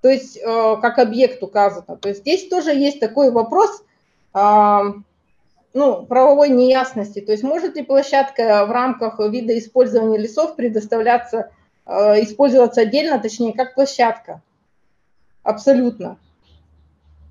То 0.00 0.08
есть 0.08 0.38
э, 0.38 0.76
как 0.80 0.98
объект 0.98 1.42
указано. 1.42 1.98
То 1.98 2.08
есть 2.08 2.22
здесь 2.22 2.48
тоже 2.48 2.70
есть 2.70 3.00
такой 3.00 3.30
вопрос, 3.30 3.84
а, 4.32 4.94
ну, 5.74 6.06
правовой 6.06 6.48
неясности. 6.48 7.20
То 7.20 7.32
есть 7.32 7.44
может 7.44 7.76
ли 7.76 7.82
площадка 7.82 8.64
в 8.64 8.70
рамках 8.70 9.18
вида 9.18 9.58
использования 9.58 10.16
лесов 10.16 10.56
предоставляться, 10.56 11.50
э, 11.84 12.22
использоваться 12.22 12.80
отдельно, 12.80 13.18
точнее, 13.18 13.52
как 13.52 13.74
площадка? 13.74 14.40
Абсолютно. 15.42 16.16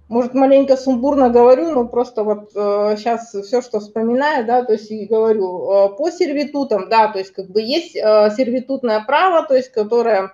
Может, 0.10 0.34
маленько 0.34 0.76
сумбурно 0.76 1.30
говорю, 1.30 1.70
но 1.70 1.88
просто 1.88 2.24
вот 2.24 2.50
э, 2.56 2.96
сейчас 2.98 3.32
все, 3.32 3.62
что 3.62 3.80
вспоминаю, 3.80 4.44
да, 4.44 4.64
то 4.64 4.74
есть 4.74 4.90
и 4.90 5.06
говорю, 5.06 5.70
э, 5.70 5.90
по 5.96 6.10
сервитутам, 6.10 6.90
да, 6.90 7.10
то 7.10 7.20
есть 7.20 7.32
как 7.32 7.48
бы 7.48 7.62
есть 7.62 7.96
э, 7.96 8.32
сервитутное 8.36 9.02
право, 9.06 9.48
то 9.48 9.56
есть 9.56 9.72
которое 9.72 10.24
э, 10.24 10.32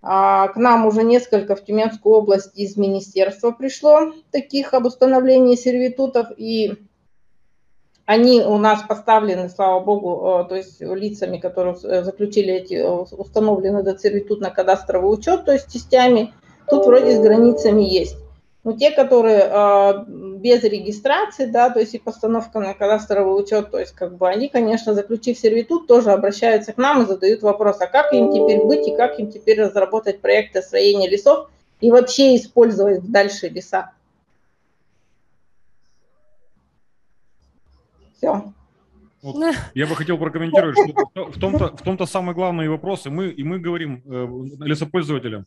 к 0.00 0.52
нам 0.56 0.86
уже 0.86 1.02
несколько 1.02 1.54
в 1.54 1.62
Тюменскую 1.62 2.16
область 2.16 2.58
из 2.58 2.78
министерства 2.78 3.50
пришло, 3.50 4.14
таких 4.30 4.72
об 4.72 4.86
установлении 4.86 5.54
сервитутов, 5.54 6.28
и 6.38 6.72
они 8.06 8.40
у 8.40 8.56
нас 8.56 8.84
поставлены, 8.88 9.50
слава 9.50 9.80
богу, 9.80 10.40
э, 10.40 10.48
то 10.48 10.56
есть 10.56 10.80
лицами, 10.80 11.36
которые 11.36 11.76
э, 11.84 12.04
заключили 12.04 12.54
эти, 12.54 12.74
э, 12.74 12.88
установлены 12.88 13.80
этот 13.80 14.00
сервитут-кадастровый 14.00 15.12
учет, 15.12 15.44
то 15.44 15.52
есть 15.52 15.70
частями, 15.70 16.32
тут 16.70 16.86
вроде 16.86 17.16
с 17.16 17.20
границами 17.20 17.82
есть. 17.82 18.23
Но 18.64 18.72
те, 18.72 18.90
которые 18.90 19.40
э, 19.40 20.04
без 20.08 20.64
регистрации, 20.64 21.44
да, 21.44 21.68
то 21.68 21.80
есть 21.80 21.94
и 21.94 21.98
постановка 21.98 22.60
на 22.60 22.72
кадастровый 22.72 23.38
учет, 23.38 23.70
то 23.70 23.78
есть 23.78 23.92
как 23.92 24.16
бы 24.16 24.26
они, 24.26 24.48
конечно, 24.48 24.94
заключив 24.94 25.38
сервитут, 25.38 25.86
тоже 25.86 26.12
обращаются 26.12 26.72
к 26.72 26.78
нам 26.78 27.02
и 27.02 27.06
задают 27.06 27.42
вопрос, 27.42 27.76
а 27.80 27.86
как 27.86 28.14
им 28.14 28.32
теперь 28.32 28.64
быть 28.64 28.88
и 28.88 28.96
как 28.96 29.20
им 29.20 29.30
теперь 29.30 29.60
разработать 29.60 30.22
проекты 30.22 30.60
освоения 30.60 31.10
лесов 31.10 31.50
и 31.80 31.90
вообще 31.90 32.36
использовать 32.36 33.04
дальше 33.10 33.48
леса. 33.48 33.92
Все. 38.16 38.44
Вот 39.24 39.56
я 39.72 39.86
бы 39.86 39.96
хотел 39.96 40.18
прокомментировать, 40.18 40.76
что 40.76 41.30
в 41.30 41.38
том-то, 41.40 41.74
в 41.74 41.82
том-то 41.82 42.04
самые 42.04 42.34
главные 42.34 42.68
вопросы. 42.68 43.08
Мы, 43.08 43.28
и 43.28 43.42
мы 43.42 43.58
говорим 43.58 44.02
э, 44.04 44.28
лесопользователям, 44.62 45.46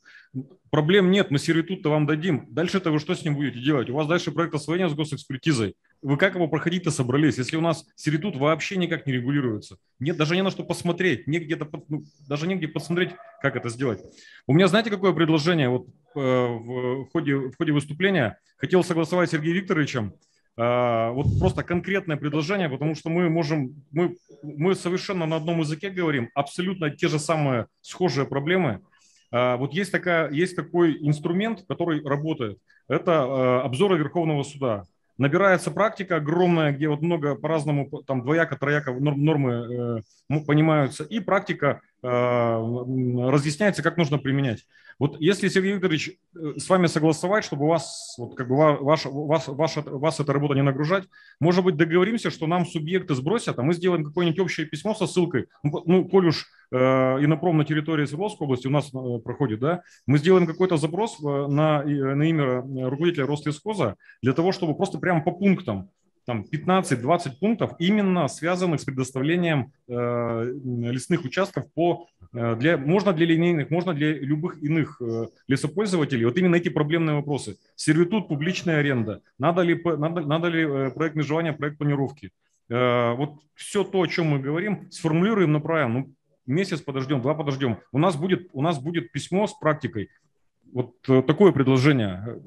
проблем 0.72 1.12
нет, 1.12 1.30
мы 1.30 1.38
сервитут-то 1.38 1.92
вам 1.92 2.08
дадим. 2.08 2.48
Дальше-то 2.50 2.90
вы 2.90 2.98
что 2.98 3.14
с 3.14 3.24
ним 3.24 3.36
будете 3.36 3.60
делать? 3.60 3.92
У 3.92 3.94
вас 3.94 4.08
дальше 4.08 4.32
проект 4.32 4.56
освоения 4.56 4.90
с 4.90 4.96
госэкспертизой. 4.96 5.76
Вы 6.02 6.18
как 6.18 6.34
его 6.34 6.48
проходить-то 6.48 6.90
собрались, 6.90 7.38
если 7.38 7.56
у 7.56 7.62
нас 7.62 7.86
сервитут 7.96 8.36
вообще 8.36 8.78
никак 8.78 9.06
не 9.06 9.14
регулируется? 9.14 9.78
Нет, 10.00 10.18
даже 10.18 10.36
не 10.36 10.42
на 10.42 10.50
что 10.50 10.64
посмотреть, 10.64 11.28
не 11.28 11.38
где-то, 11.38 11.70
ну, 11.88 12.04
даже 12.28 12.48
негде 12.48 12.68
посмотреть, 12.68 13.12
как 13.44 13.56
это 13.56 13.70
сделать. 13.70 14.02
У 14.48 14.54
меня, 14.54 14.68
знаете, 14.68 14.90
какое 14.90 15.14
предложение? 15.14 15.70
Вот 15.70 15.88
э, 16.16 16.20
в, 16.20 17.10
ходе, 17.12 17.36
в 17.36 17.56
ходе 17.56 17.74
выступления 17.74 18.40
хотел 18.58 18.84
согласовать 18.84 19.30
с 19.30 19.34
Сергеем 19.34 19.58
Викторовичем, 19.58 20.14
вот 20.58 21.38
просто 21.40 21.62
конкретное 21.62 22.18
предложение, 22.18 22.68
потому 22.68 22.96
что 22.96 23.10
мы 23.10 23.30
можем, 23.30 23.76
мы, 23.92 24.18
мы 24.42 24.74
совершенно 24.74 25.28
на 25.28 25.36
одном 25.36 25.60
языке 25.60 25.92
говорим, 25.92 26.30
абсолютно 26.34 26.90
те 26.90 27.08
же 27.08 27.20
самые 27.20 27.68
схожие 27.82 28.26
проблемы. 28.26 28.82
А, 29.32 29.58
вот 29.58 29.74
есть, 29.74 29.92
такая, 29.92 30.32
есть 30.32 30.56
такой 30.56 30.98
инструмент, 31.02 31.64
который 31.68 32.04
работает. 32.04 32.58
Это 32.88 33.24
а, 33.24 33.62
обзоры 33.64 33.98
Верховного 33.98 34.44
суда. 34.44 34.84
Набирается 35.18 35.72
практика 35.72 36.18
огромная, 36.18 36.72
где 36.72 36.88
вот 36.88 37.02
много 37.02 37.36
по-разному, 37.36 37.90
там 38.06 38.22
двояко, 38.22 38.56
трояко 38.56 38.94
нормы 38.94 40.04
э, 40.30 40.40
понимаются, 40.46 41.04
и 41.04 41.20
практика 41.20 41.82
разъясняется, 42.02 43.84
как 43.84 43.98
нужно 43.98 44.18
применять. 44.18 44.66
Вот 45.00 45.18
если, 45.20 45.48
Сергей 45.48 45.74
Викторович, 45.74 46.10
э, 46.36 46.54
с 46.58 46.68
вами 46.68 46.88
согласовать, 46.88 47.44
чтобы 47.44 47.68
вас, 47.68 48.16
вот 48.18 48.36
как 48.36 48.48
бы 48.48 48.56
ваш, 48.56 49.06
вас, 49.06 49.48
ваша, 49.48 49.82
вас 49.82 50.20
эта 50.20 50.34
работа 50.34 50.56
не 50.56 50.64
нагружать, 50.64 51.04
может 51.40 51.64
быть, 51.64 51.78
договоримся, 51.78 52.32
что 52.32 52.48
нам 52.48 52.66
субъекты 52.66 53.14
сбросят, 53.14 53.60
а 53.60 53.64
мы 53.64 53.74
сделаем 53.74 54.04
какое-нибудь 54.04 54.40
общее 54.40 54.66
письмо 54.66 54.96
со 54.96 55.06
ссылкой, 55.06 55.48
ну, 55.62 55.84
ну 55.86 56.10
коль 56.10 56.28
уж 56.28 56.48
э, 56.72 56.78
инопром 56.78 57.58
на 57.58 57.66
территории 57.66 58.06
Свердловской 58.06 58.46
области 58.46 58.68
у 58.68 58.72
нас 58.72 58.92
э, 58.92 59.20
проходит, 59.24 59.60
да, 59.60 59.84
мы 60.08 60.18
сделаем 60.18 60.48
какой-то 60.48 60.78
запрос 60.78 61.20
э, 61.20 61.24
на, 61.24 61.84
на 61.84 62.24
имя 62.24 62.62
руководителя 62.90 63.28
Рослесхоза 63.28 63.98
для 64.24 64.34
того, 64.34 64.52
чтобы 64.52 64.76
просто 64.76 64.98
прямо 64.98 65.22
по 65.24 65.32
пунктам 65.32 65.92
там 66.28 66.46
15-20 66.52 67.40
пунктов, 67.40 67.72
именно 67.80 68.28
связанных 68.28 68.82
с 68.82 68.84
предоставлением 68.84 69.72
э, 69.88 70.54
лесных 70.92 71.24
участков 71.24 71.72
по, 71.74 72.08
э, 72.34 72.56
для, 72.58 72.78
можно 72.78 73.14
для 73.14 73.26
линейных, 73.26 73.70
можно 73.70 73.94
для 73.94 74.12
любых 74.12 74.62
иных 74.62 75.02
э, 75.02 75.28
лесопользователей. 75.48 76.26
Вот 76.26 76.38
именно 76.38 76.56
эти 76.56 76.68
проблемные 76.68 77.16
вопросы. 77.16 77.58
Сервитут, 77.78 78.28
публичная 78.28 78.80
аренда. 78.80 79.22
Надо 79.40 79.62
ли, 79.62 79.82
надо, 79.86 80.20
надо 80.20 80.50
ли 80.50 80.64
э, 80.64 80.92
проект 80.92 81.16
межевания, 81.16 81.54
проект 81.54 81.78
планировки. 81.78 82.32
Э, 82.70 83.14
вот 83.14 83.36
все 83.56 83.86
то, 83.86 84.02
о 84.02 84.08
чем 84.08 84.28
мы 84.28 84.40
говорим, 84.40 84.92
сформулируем, 84.92 85.54
направим. 85.54 85.94
Ну, 85.94 86.14
месяц 86.46 86.82
подождем, 86.82 87.22
два 87.22 87.36
подождем. 87.36 87.78
У 87.94 88.00
нас 88.00 88.18
будет, 88.18 88.50
у 88.52 88.62
нас 88.62 88.80
будет 88.80 89.14
письмо 89.14 89.48
с 89.48 89.54
практикой. 89.54 90.10
Вот 90.74 90.94
э, 91.08 91.22
такое 91.22 91.54
предложение. 91.54 92.42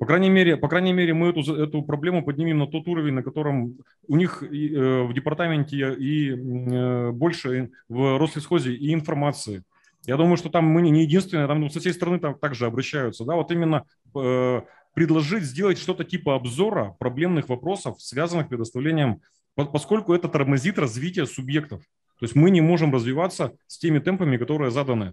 По 0.00 0.06
крайней 0.06 0.30
мере, 0.30 0.56
по 0.56 0.66
крайней 0.66 0.94
мере 0.94 1.12
мы 1.12 1.28
эту, 1.28 1.54
эту 1.54 1.82
проблему 1.82 2.24
поднимем 2.24 2.56
на 2.56 2.66
тот 2.66 2.88
уровень, 2.88 3.12
на 3.12 3.22
котором 3.22 3.76
у 4.08 4.16
них 4.16 4.42
и, 4.42 4.74
э, 4.74 5.02
в 5.02 5.12
департаменте 5.12 5.92
и 5.92 6.30
э, 6.30 7.10
больше 7.10 7.70
в 7.90 8.18
Рослесхозе 8.18 8.72
и 8.72 8.94
информации. 8.94 9.62
Я 10.06 10.16
думаю, 10.16 10.38
что 10.38 10.48
там 10.48 10.64
мы 10.64 10.80
не 10.80 11.02
единственные, 11.02 11.46
там 11.46 11.60
ну, 11.60 11.68
со 11.68 11.80
всей 11.80 11.92
страны 11.92 12.18
там 12.18 12.34
также 12.34 12.64
обращаются. 12.64 13.26
Да? 13.26 13.34
Вот 13.34 13.50
именно 13.50 13.84
э, 14.16 14.62
предложить 14.94 15.42
сделать 15.42 15.76
что-то 15.76 16.04
типа 16.04 16.34
обзора 16.34 16.96
проблемных 16.98 17.50
вопросов, 17.50 18.00
связанных 18.00 18.46
с 18.46 18.48
предоставлением, 18.48 19.20
поскольку 19.54 20.14
это 20.14 20.30
тормозит 20.30 20.78
развитие 20.78 21.26
субъектов. 21.26 21.82
То 22.18 22.24
есть 22.24 22.34
мы 22.34 22.48
не 22.48 22.62
можем 22.62 22.90
развиваться 22.90 23.52
с 23.66 23.76
теми 23.76 23.98
темпами, 23.98 24.38
которые 24.38 24.70
заданы. 24.70 25.12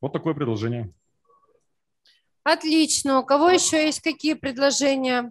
Вот 0.00 0.14
такое 0.14 0.32
предложение. 0.32 0.94
Отлично. 2.50 3.20
У 3.20 3.24
кого 3.26 3.50
еще 3.50 3.84
есть 3.84 4.00
какие 4.00 4.32
предложения? 4.32 5.30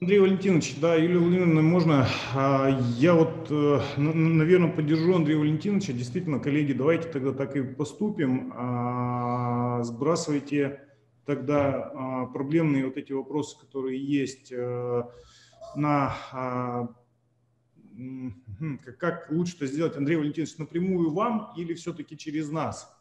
Андрей 0.00 0.20
Валентинович, 0.20 0.76
да, 0.80 0.94
Юлия 0.94 1.18
Владимировна, 1.18 1.60
можно? 1.60 2.06
А, 2.36 2.68
я 2.98 3.14
вот, 3.14 3.48
э, 3.50 3.80
наверное, 3.96 4.70
поддержу 4.70 5.16
Андрея 5.16 5.38
Валентиновича. 5.38 5.92
Действительно, 5.92 6.38
коллеги, 6.38 6.72
давайте 6.72 7.08
тогда 7.08 7.32
так 7.32 7.56
и 7.56 7.62
поступим. 7.64 8.52
А, 8.54 9.82
сбрасывайте 9.82 10.82
тогда 11.26 11.90
а, 11.94 12.26
проблемные 12.26 12.84
вот 12.84 12.96
эти 12.96 13.12
вопросы, 13.12 13.58
которые 13.58 14.00
есть 14.00 14.52
э, 14.52 15.02
на 15.74 16.88
как 18.98 19.30
лучше 19.30 19.56
это 19.56 19.66
сделать, 19.66 19.96
Андрей 19.96 20.16
Валентинович, 20.16 20.56
напрямую 20.58 21.10
вам 21.10 21.52
или 21.56 21.74
все-таки 21.74 22.16
через 22.16 22.50
нас? 22.50 22.96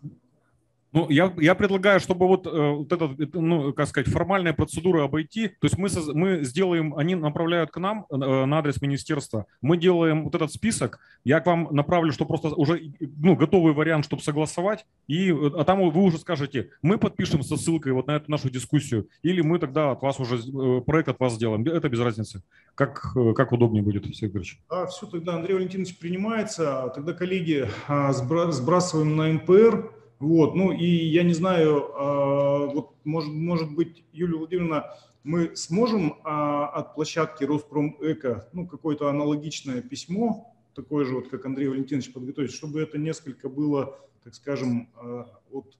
Ну, 0.93 1.09
я, 1.09 1.33
я 1.37 1.55
предлагаю, 1.55 1.99
чтобы 2.01 2.27
вот, 2.27 2.45
э, 2.45 2.49
вот 2.49 2.91
этот, 2.91 3.33
ну, 3.33 3.71
как 3.73 3.87
сказать, 3.87 4.11
формальные 4.11 4.53
процедуры 4.53 5.01
обойти. 5.01 5.47
То 5.47 5.67
есть 5.67 5.77
мы, 5.77 5.89
мы 6.13 6.43
сделаем, 6.43 6.95
они 6.95 7.15
направляют 7.15 7.71
к 7.71 7.77
нам 7.77 8.05
э, 8.09 8.15
на 8.17 8.59
адрес 8.59 8.81
министерства. 8.81 9.45
Мы 9.61 9.77
делаем 9.77 10.25
вот 10.25 10.35
этот 10.35 10.51
список. 10.51 10.99
Я 11.23 11.39
к 11.39 11.45
вам 11.45 11.69
направлю, 11.71 12.11
что 12.11 12.25
просто 12.25 12.49
уже 12.49 12.91
ну, 12.99 13.37
готовый 13.37 13.73
вариант, 13.73 14.03
чтобы 14.03 14.21
согласовать. 14.21 14.85
И, 15.07 15.31
а 15.31 15.63
там 15.63 15.89
вы 15.89 16.01
уже 16.01 16.17
скажете, 16.17 16.71
мы 16.81 16.97
подпишем 16.97 17.41
со 17.41 17.55
ссылкой 17.55 17.93
вот 17.93 18.07
на 18.07 18.17
эту 18.17 18.29
нашу 18.29 18.49
дискуссию, 18.49 19.07
или 19.23 19.41
мы 19.41 19.59
тогда 19.59 19.91
от 19.91 20.01
вас 20.01 20.19
уже 20.19 20.37
э, 20.37 20.81
проект 20.81 21.07
от 21.07 21.19
вас 21.21 21.35
сделаем. 21.35 21.65
Это 21.65 21.87
без 21.87 21.99
разницы. 21.99 22.43
Как, 22.75 23.13
как 23.35 23.51
удобнее 23.53 23.83
будет, 23.83 24.05
Алексей 24.05 24.27
Игоревич. 24.27 24.59
А, 24.67 24.87
все, 24.87 25.05
тогда 25.05 25.35
Андрей 25.35 25.53
Валентинович 25.53 25.97
принимается. 25.97 26.91
Тогда, 26.93 27.13
коллеги, 27.13 27.67
а, 27.87 28.11
сбрасываем 28.11 29.15
на 29.15 29.31
МПР 29.33 30.00
вот, 30.21 30.55
ну 30.55 30.71
и 30.71 30.85
я 30.85 31.23
не 31.23 31.33
знаю, 31.33 31.91
а, 31.95 32.65
вот 32.67 32.95
может, 33.03 33.31
может 33.31 33.73
быть, 33.73 34.03
Юлия 34.13 34.37
Владимировна, 34.37 34.95
мы 35.23 35.55
сможем 35.55 36.19
а, 36.23 36.67
от 36.67 36.95
площадки 36.95 37.43
Роспромэко, 37.43 38.49
ну, 38.53 38.67
какое-то 38.67 39.09
аналогичное 39.09 39.81
письмо, 39.81 40.55
такое 40.73 41.05
же, 41.05 41.15
вот, 41.15 41.27
как 41.29 41.45
Андрей 41.45 41.67
Валентинович 41.67 42.13
подготовить, 42.13 42.51
чтобы 42.51 42.81
это 42.81 42.97
несколько 42.97 43.49
было, 43.49 43.99
так 44.23 44.35
скажем, 44.35 44.89
а, 44.95 45.27
от 45.51 45.77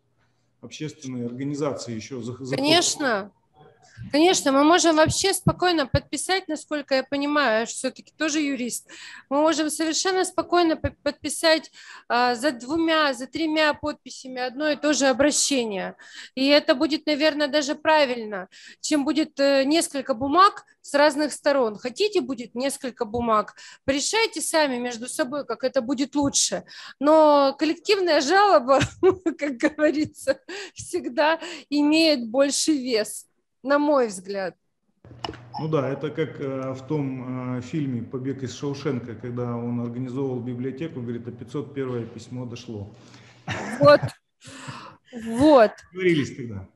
общественной 0.61 1.25
организации 1.25 1.93
еще. 1.93 2.21
Конечно, 2.49 3.31
Конечно, 4.09 4.51
мы 4.51 4.63
можем 4.63 4.95
вообще 4.95 5.33
спокойно 5.33 5.85
подписать, 5.85 6.47
насколько 6.47 6.95
я 6.95 7.03
понимаю, 7.03 7.67
все-таки 7.67 8.11
тоже 8.17 8.39
юрист, 8.39 8.89
мы 9.29 9.41
можем 9.41 9.69
совершенно 9.69 10.25
спокойно 10.25 10.75
подписать 10.75 11.71
а, 12.07 12.35
за 12.35 12.51
двумя, 12.51 13.13
за 13.13 13.27
тремя 13.27 13.73
подписями 13.73 14.41
одно 14.41 14.69
и 14.69 14.75
то 14.75 14.93
же 14.93 15.07
обращение. 15.07 15.95
И 16.35 16.47
это 16.47 16.75
будет, 16.75 17.05
наверное, 17.05 17.47
даже 17.47 17.75
правильно, 17.75 18.47
чем 18.81 19.05
будет 19.05 19.39
э, 19.39 19.63
несколько 19.63 20.13
бумаг 20.13 20.65
с 20.81 20.93
разных 20.93 21.31
сторон. 21.31 21.77
Хотите, 21.77 22.21
будет 22.21 22.55
несколько 22.55 23.05
бумаг, 23.05 23.55
решайте 23.85 24.41
сами 24.41 24.77
между 24.77 25.07
собой, 25.07 25.45
как 25.45 25.63
это 25.63 25.81
будет 25.81 26.15
лучше. 26.15 26.63
Но 26.99 27.55
коллективная 27.57 28.21
жалоба, 28.21 28.79
как 29.37 29.57
говорится, 29.57 30.39
всегда 30.73 31.39
имеет 31.69 32.27
больший 32.27 32.77
вес 32.77 33.27
на 33.63 33.79
мой 33.79 34.07
взгляд. 34.07 34.55
Ну 35.59 35.67
да, 35.67 35.89
это 35.89 36.09
как 36.09 36.39
э, 36.39 36.73
в 36.73 36.87
том 36.87 37.57
э, 37.57 37.61
фильме 37.61 38.01
«Побег 38.01 38.43
из 38.43 38.55
Шоушенка», 38.55 39.15
когда 39.15 39.55
он 39.55 39.81
организовывал 39.81 40.39
библиотеку, 40.39 41.01
говорит, 41.01 41.27
а 41.27 41.31
501 41.31 42.07
письмо 42.07 42.45
дошло. 42.45 42.93
Вот, 43.79 44.01
вот. 45.25 45.71
Говорились 45.93 46.35
тогда. 46.35 46.67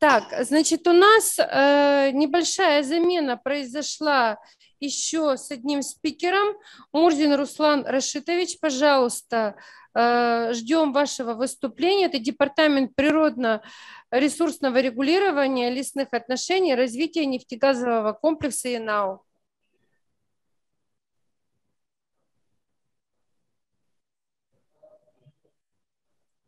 Так, 0.00 0.24
значит, 0.44 0.86
у 0.88 0.92
нас 0.92 1.38
э, 1.38 2.10
небольшая 2.12 2.82
замена 2.82 3.36
произошла 3.36 4.38
еще 4.80 5.36
с 5.36 5.50
одним 5.50 5.82
спикером. 5.82 6.56
Мурдин 6.92 7.34
Руслан 7.34 7.86
Рашитович, 7.86 8.58
пожалуйста, 8.60 9.56
э, 9.94 10.52
ждем 10.52 10.92
вашего 10.92 11.34
выступления. 11.34 12.06
Это 12.06 12.18
Департамент 12.18 12.94
природно 12.94 13.62
ресурсного 14.10 14.80
регулирования 14.80 15.70
лесных 15.70 16.08
отношений, 16.12 16.74
развития 16.74 17.26
нефтегазового 17.26 18.12
комплекса 18.12 18.74
ИНАУ. 18.74 19.22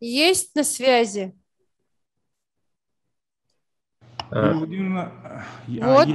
Есть 0.00 0.54
на 0.54 0.64
связи? 0.64 1.37
А, 4.30 4.52
вот. 4.52 6.08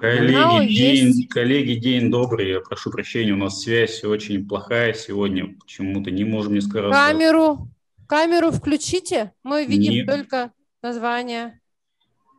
Коллеги, 0.00 0.74
день, 0.74 1.28
коллеги, 1.28 1.74
день 1.74 2.10
добрый. 2.10 2.50
Я 2.50 2.60
прошу 2.60 2.90
прощения, 2.90 3.32
у 3.32 3.36
нас 3.36 3.62
связь 3.62 4.04
очень 4.04 4.46
плохая 4.46 4.92
сегодня. 4.92 5.56
Почему-то 5.58 6.10
не 6.10 6.24
можем 6.24 6.54
несколько 6.54 6.82
раз. 6.82 6.92
Камеру, 6.92 7.68
камеру 8.06 8.50
включите. 8.52 9.32
Мы 9.42 9.64
видим 9.64 9.92
Нет. 9.92 10.06
только 10.06 10.52
название. 10.82 11.60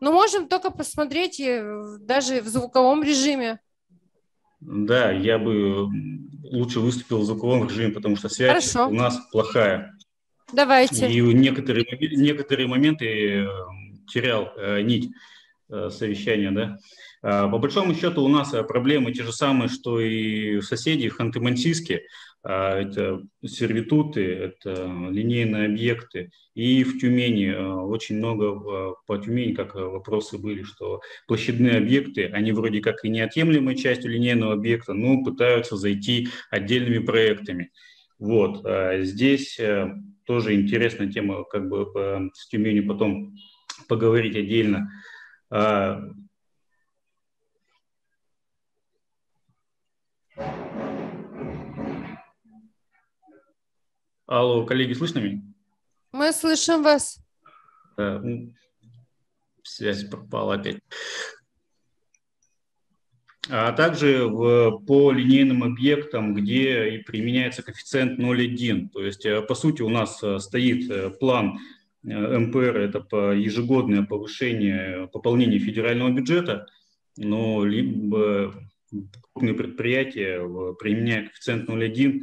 Но 0.00 0.12
можем 0.12 0.48
только 0.48 0.70
посмотреть 0.70 1.42
даже 2.00 2.40
в 2.40 2.48
звуковом 2.48 3.02
режиме. 3.02 3.60
Да, 4.60 5.10
я 5.10 5.38
бы 5.38 5.88
лучше 6.44 6.80
выступил 6.80 7.20
в 7.20 7.24
звуковом 7.24 7.68
режиме, 7.68 7.92
потому 7.92 8.16
что 8.16 8.28
связь 8.28 8.72
Хорошо. 8.72 8.90
у 8.90 8.94
нас 8.94 9.18
плохая. 9.32 9.94
Давайте. 10.52 11.10
И 11.10 11.20
некоторые, 11.20 11.86
некоторые 12.16 12.66
моменты 12.66 13.44
э, 13.44 13.46
терял 14.10 14.52
э, 14.56 14.82
нить 14.82 15.10
э, 15.68 15.90
совещания, 15.90 16.50
да. 16.50 16.78
А, 17.22 17.48
по 17.48 17.58
большому 17.58 17.94
счету 17.94 18.22
у 18.22 18.28
нас 18.28 18.50
проблемы 18.68 19.12
те 19.12 19.22
же 19.22 19.32
самые, 19.32 19.68
что 19.68 20.00
и 20.00 20.56
у 20.56 20.62
соседей 20.62 21.08
в 21.08 21.20
Ханты-Мансийске. 21.20 22.00
А, 22.42 22.80
это 22.80 23.22
сервитуты, 23.44 24.24
это 24.24 24.86
линейные 25.10 25.66
объекты. 25.66 26.30
И 26.54 26.82
в 26.84 26.98
Тюмени 26.98 27.52
а, 27.54 27.82
очень 27.84 28.16
много 28.16 28.94
по 29.06 29.18
Тюмени, 29.18 29.52
как 29.52 29.74
вопросы 29.74 30.38
были, 30.38 30.62
что 30.62 31.00
площадные 31.26 31.76
объекты, 31.76 32.26
они 32.26 32.52
вроде 32.52 32.80
как 32.80 33.04
и 33.04 33.10
неотъемлемой 33.10 33.76
частью 33.76 34.10
линейного 34.12 34.54
объекта, 34.54 34.94
но 34.94 35.22
пытаются 35.22 35.76
зайти 35.76 36.28
отдельными 36.50 37.04
проектами. 37.04 37.70
Вот. 38.18 38.64
А 38.64 39.02
здесь 39.02 39.58
э, 39.58 39.94
тоже 40.24 40.54
интересная 40.54 41.10
тема, 41.10 41.44
как 41.44 41.68
бы 41.68 42.30
с 42.34 42.48
Тюменью 42.48 42.86
потом 42.86 43.34
поговорить 43.88 44.36
отдельно. 44.36 44.90
Алло, 54.26 54.64
коллеги, 54.64 54.92
слышно 54.92 55.18
меня? 55.18 55.42
Мы 56.12 56.32
слышим 56.32 56.84
вас. 56.84 57.18
Да, 57.96 58.22
связь 59.64 60.04
пропала 60.04 60.54
опять. 60.54 60.78
А 63.48 63.72
также 63.72 64.26
в, 64.28 64.78
по 64.86 65.10
линейным 65.10 65.64
объектам, 65.64 66.34
где 66.34 66.90
и 66.90 66.98
применяется 66.98 67.62
коэффициент 67.62 68.20
0,1. 68.20 68.90
То 68.90 69.04
есть, 69.04 69.26
э, 69.26 69.42
по 69.42 69.56
сути, 69.56 69.82
у 69.82 69.88
нас 69.88 70.22
э, 70.22 70.38
стоит 70.38 70.88
э, 70.88 71.10
план 71.10 71.58
МПР, 72.02 72.76
это 72.78 73.32
ежегодное 73.32 74.02
повышение, 74.02 75.08
пополнение 75.08 75.58
федерального 75.58 76.10
бюджета, 76.10 76.66
но 77.16 77.64
либо 77.64 78.54
крупные 79.32 79.54
предприятия, 79.54 80.40
применяя 80.78 81.24
коэффициент 81.24 81.68
0,1, 81.68 82.22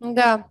Да. 0.00 0.50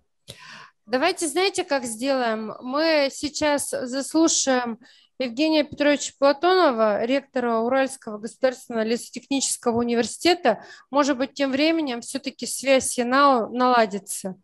Давайте, 0.85 1.27
знаете, 1.27 1.63
как 1.63 1.85
сделаем? 1.85 2.53
Мы 2.61 3.09
сейчас 3.11 3.69
заслушаем 3.69 4.79
Евгения 5.19 5.63
Петровича 5.63 6.13
Платонова, 6.19 7.03
ректора 7.03 7.59
Уральского 7.59 8.19
государственного 8.19 8.83
лесотехнического 8.83 9.79
университета. 9.79 10.63
Может 10.91 11.17
быть, 11.17 11.33
тем 11.33 11.51
временем 11.51 12.01
все-таки 12.01 12.45
связь 12.45 12.89
с 12.89 12.97
ЯНАО 12.97 13.49
наладится. 13.49 14.35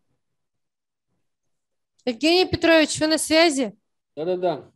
Евгений 2.05 2.49
Петрович, 2.49 2.99
вы 2.99 3.07
на 3.07 3.17
связи? 3.19 3.77
Да-да-да. 4.15 4.71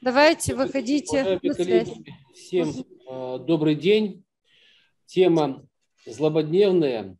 Давайте, 0.00 0.54
выходите 0.54 1.38
на 1.42 1.54
связь. 1.54 1.90
Всем 2.34 2.70
э, 3.08 3.38
добрый 3.38 3.74
день. 3.74 4.24
Тема 5.06 5.66
злободневная, 6.06 7.16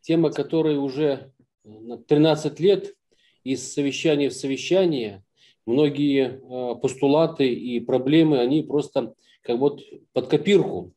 тема, 0.00 0.30
которая 0.30 0.78
уже 0.78 1.32
13 1.64 2.60
лет 2.60 2.94
из 3.42 3.72
совещания 3.72 4.28
в 4.28 4.34
совещание 4.34 5.24
многие 5.66 6.40
э, 6.40 6.80
постулаты 6.80 7.52
и 7.52 7.80
проблемы, 7.80 8.38
они 8.38 8.62
просто 8.62 9.14
как 9.42 9.58
вот 9.58 9.82
под 10.12 10.26
копирку. 10.26 10.92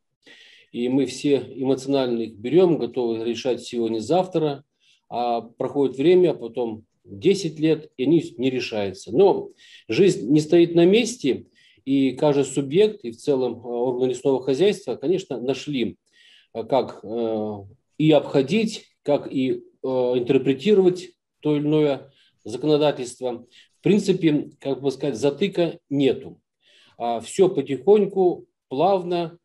И 0.71 0.89
мы 0.89 1.05
все 1.05 1.37
эмоционально 1.55 2.21
их 2.21 2.35
берем, 2.35 2.77
готовы 2.77 3.23
решать 3.23 3.61
сегодня-завтра, 3.61 4.63
а 5.09 5.41
проходит 5.41 5.97
время, 5.97 6.31
а 6.31 6.33
потом 6.33 6.85
10 7.05 7.59
лет, 7.59 7.91
и 7.97 8.03
они 8.03 8.23
не 8.37 8.49
решаются. 8.49 9.15
Но 9.15 9.51
жизнь 9.87 10.29
не 10.29 10.39
стоит 10.39 10.73
на 10.73 10.85
месте, 10.85 11.45
и 11.85 12.11
каждый 12.13 12.45
субъект, 12.45 13.03
и 13.03 13.11
в 13.11 13.17
целом 13.17 13.53
э, 13.53 13.67
органы 13.67 14.09
лесного 14.09 14.41
хозяйства, 14.41 14.95
конечно, 14.95 15.39
нашли, 15.39 15.97
э, 16.53 16.63
как 16.63 17.03
и 17.97 18.11
обходить, 18.11 18.87
как 19.03 19.31
и 19.31 19.63
интерпретировать 19.83 21.11
то 21.41 21.57
или 21.57 21.63
иное 21.63 22.11
законодательство. 22.45 23.45
Принципе, 23.83 24.49
как 24.59 24.81
бы 24.81 24.89
сказать, 24.91 25.17
затыка 25.17 25.77
нету. 25.89 26.39
А 26.97 27.19
все 27.19 27.49
потихоньку, 27.49 28.47
плавно, 28.69 29.37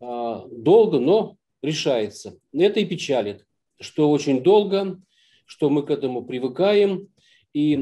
а, 0.00 0.46
долго, 0.48 1.00
но 1.00 1.36
решается. 1.62 2.38
Это 2.52 2.78
и 2.78 2.84
печалит. 2.84 3.44
что 3.80 4.10
очень 4.10 4.42
долго, 4.42 5.00
что 5.44 5.68
мы 5.68 5.82
к 5.82 5.90
этому 5.90 6.24
привыкаем. 6.24 7.08
И 7.52 7.74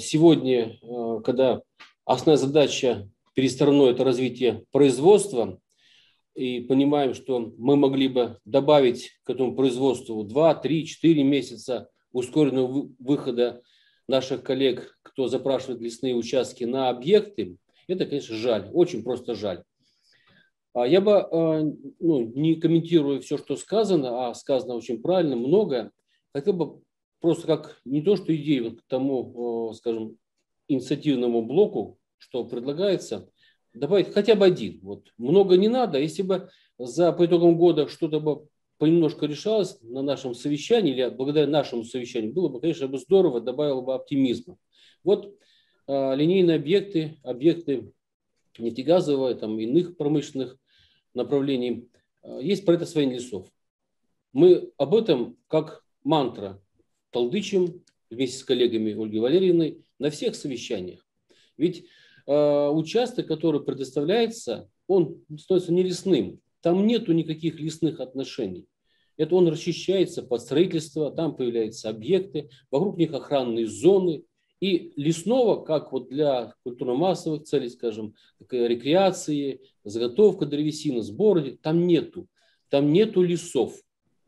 сегодня, 0.00 0.78
когда 1.24 1.62
основная 2.04 2.36
задача 2.36 3.08
перед 3.34 3.52
страной– 3.52 3.90
это 3.92 4.04
развитие 4.04 4.64
производства, 4.72 5.60
и 6.34 6.60
понимаем, 6.60 7.14
что 7.14 7.52
мы 7.58 7.76
могли 7.76 8.08
бы 8.08 8.38
добавить 8.44 9.10
к 9.24 9.30
этому 9.30 9.54
производству 9.54 10.22
2, 10.22 10.54
3, 10.54 10.86
4 10.86 11.22
месяца 11.22 11.88
ускоренного 12.12 12.88
выхода 12.98 13.62
наших 14.08 14.42
коллег, 14.42 14.98
кто 15.10 15.28
запрашивает 15.28 15.80
лесные 15.80 16.14
участки 16.14 16.64
на 16.64 16.88
объекты, 16.88 17.56
это, 17.88 18.06
конечно, 18.06 18.36
жаль, 18.36 18.70
очень 18.72 19.02
просто 19.02 19.34
жаль. 19.34 19.64
А 20.72 20.86
я 20.86 21.00
бы, 21.00 21.18
а, 21.20 21.62
ну, 21.98 22.20
не 22.34 22.54
комментируя 22.54 23.20
все, 23.20 23.36
что 23.36 23.56
сказано, 23.56 24.28
а 24.28 24.34
сказано 24.34 24.74
очень 24.74 25.02
правильно, 25.02 25.36
много, 25.36 25.90
хотел 26.32 26.54
бы 26.54 26.80
просто 27.20 27.46
как 27.46 27.80
не 27.84 28.02
то, 28.02 28.16
что 28.16 28.34
идею 28.34 28.76
к 28.76 28.82
тому, 28.86 29.72
скажем, 29.74 30.16
инициативному 30.68 31.44
блоку, 31.44 31.98
что 32.18 32.44
предлагается, 32.44 33.28
добавить 33.74 34.12
хотя 34.12 34.36
бы 34.36 34.46
один. 34.46 34.80
Вот. 34.82 35.08
Много 35.18 35.56
не 35.56 35.68
надо. 35.68 35.98
Если 35.98 36.22
бы 36.22 36.48
за 36.78 37.12
по 37.12 37.26
итогам 37.26 37.56
года 37.58 37.88
что-то 37.88 38.20
бы 38.20 38.46
понемножку 38.78 39.26
решалось 39.26 39.78
на 39.82 40.02
нашем 40.02 40.34
совещании 40.34 40.92
или 40.92 41.08
благодаря 41.08 41.46
нашему 41.46 41.84
совещанию, 41.84 42.32
было 42.32 42.48
бы, 42.48 42.60
конечно, 42.60 42.88
бы 42.88 42.98
здорово, 42.98 43.40
добавило 43.40 43.80
бы 43.80 43.94
оптимизма. 43.94 44.56
Вот 45.04 45.36
а, 45.86 46.14
линейные 46.14 46.56
объекты, 46.56 47.18
объекты 47.22 47.92
нефтегазового, 48.58 49.34
там, 49.34 49.58
иных 49.58 49.96
промышленных 49.96 50.58
направлений, 51.14 51.88
а, 52.22 52.38
есть 52.38 52.64
проект 52.64 52.82
освоения 52.82 53.16
лесов. 53.16 53.48
Мы 54.32 54.70
об 54.76 54.94
этом 54.94 55.36
как 55.48 55.84
мантра 56.04 56.62
толдычим 57.10 57.82
вместе 58.10 58.38
с 58.38 58.44
коллегами 58.44 58.94
Ольгой 58.94 59.20
Валерьевной 59.20 59.84
на 59.98 60.10
всех 60.10 60.34
совещаниях. 60.34 61.06
Ведь 61.56 61.86
э, 62.26 62.68
участок, 62.68 63.26
который 63.26 63.62
предоставляется, 63.62 64.70
он 64.86 65.22
становится 65.38 65.72
не 65.72 65.82
лесным. 65.82 66.40
Там 66.60 66.86
нету 66.86 67.12
никаких 67.12 67.58
лесных 67.60 68.00
отношений. 68.00 68.66
Это 69.16 69.34
он 69.34 69.48
расчищается 69.48 70.22
под 70.22 70.40
строительство, 70.40 71.10
там 71.10 71.36
появляются 71.36 71.90
объекты, 71.90 72.48
вокруг 72.70 72.96
них 72.96 73.12
охранные 73.12 73.66
зоны. 73.66 74.24
И 74.60 74.92
лесного, 74.96 75.64
как 75.64 75.90
вот 75.90 76.10
для 76.10 76.54
культурно-массовых 76.64 77.44
целей, 77.44 77.70
скажем, 77.70 78.14
рекреации, 78.50 79.62
заготовка 79.84 80.44
древесины, 80.44 81.02
сбор, 81.02 81.42
там 81.62 81.86
нету. 81.86 82.28
Там 82.68 82.92
нету 82.92 83.22
лесов. 83.22 83.74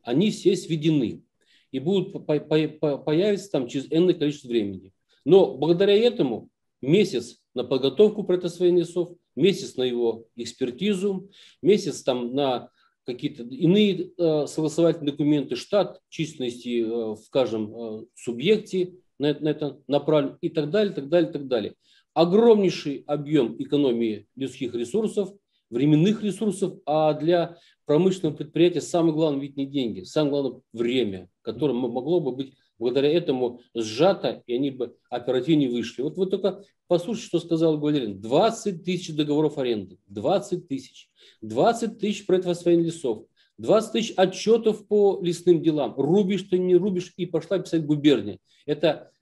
Они 0.02 0.30
все 0.30 0.56
сведены. 0.56 1.22
И 1.70 1.78
будут 1.78 2.26
появиться 2.26 3.50
там 3.50 3.68
через 3.68 3.86
энное 3.90 4.14
количество 4.14 4.48
времени. 4.48 4.92
Но 5.24 5.54
благодаря 5.56 5.94
этому 5.94 6.48
месяц 6.80 7.38
на 7.54 7.64
подготовку 7.64 8.24
протосвоения 8.24 8.80
лесов, 8.80 9.16
месяц 9.36 9.76
на 9.76 9.82
его 9.82 10.26
экспертизу, 10.36 11.30
месяц 11.60 12.02
там 12.02 12.34
на 12.34 12.70
какие-то 13.04 13.42
иные 13.42 14.12
э, 14.16 14.46
согласовательные 14.46 15.12
документы, 15.12 15.56
штат 15.56 16.00
численности 16.08 16.82
э, 16.82 16.86
в 16.86 17.30
каждом 17.30 17.74
э, 17.74 18.04
субъекте 18.14 18.94
на, 19.22 19.38
на 19.38 19.48
это 19.48 19.78
направлен 19.86 20.36
и 20.40 20.48
так 20.48 20.70
далее, 20.70 20.92
так 20.92 21.08
далее, 21.08 21.30
так 21.30 21.46
далее. 21.46 21.74
Огромнейший 22.12 23.04
объем 23.06 23.56
экономии 23.58 24.26
людских 24.36 24.74
ресурсов, 24.74 25.30
временных 25.70 26.22
ресурсов, 26.22 26.74
а 26.84 27.14
для 27.14 27.56
промышленного 27.86 28.36
предприятия 28.36 28.80
самое 28.80 29.14
главное 29.14 29.40
ведь 29.40 29.56
не 29.56 29.66
деньги, 29.66 30.02
самое 30.02 30.30
главное 30.32 30.60
время, 30.72 31.30
которое 31.40 31.72
могло 31.72 32.20
бы 32.20 32.32
быть 32.32 32.54
благодаря 32.78 33.12
этому 33.12 33.60
сжато, 33.74 34.42
и 34.46 34.54
они 34.54 34.72
бы 34.72 34.96
оперативнее 35.08 35.70
вышли. 35.70 36.02
Вот 36.02 36.18
вы 36.18 36.26
только 36.26 36.64
послушайте, 36.88 37.28
что 37.28 37.38
сказал 37.38 37.78
Гвалерин. 37.78 38.20
20 38.20 38.84
тысяч 38.84 39.14
договоров 39.14 39.56
аренды, 39.56 39.98
20 40.08 40.66
тысяч, 40.66 41.08
20 41.42 41.98
тысяч 41.98 42.26
проектов 42.26 42.52
освоения 42.52 42.84
лесов, 42.84 43.26
20 43.62 43.92
тысяч 43.92 44.14
отчетов 44.16 44.86
по 44.88 45.20
лесным 45.22 45.62
делам. 45.62 45.94
Рубишь 45.96 46.42
ты, 46.42 46.58
не 46.58 46.74
рубишь, 46.74 47.14
и 47.16 47.26
пошла 47.26 47.60
писать 47.60 47.86
губерния. 47.86 48.38
Это 48.66 49.12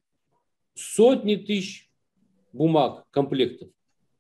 сотни 0.75 1.37
тысяч 1.37 1.91
бумаг, 2.53 3.05
комплектов. 3.11 3.69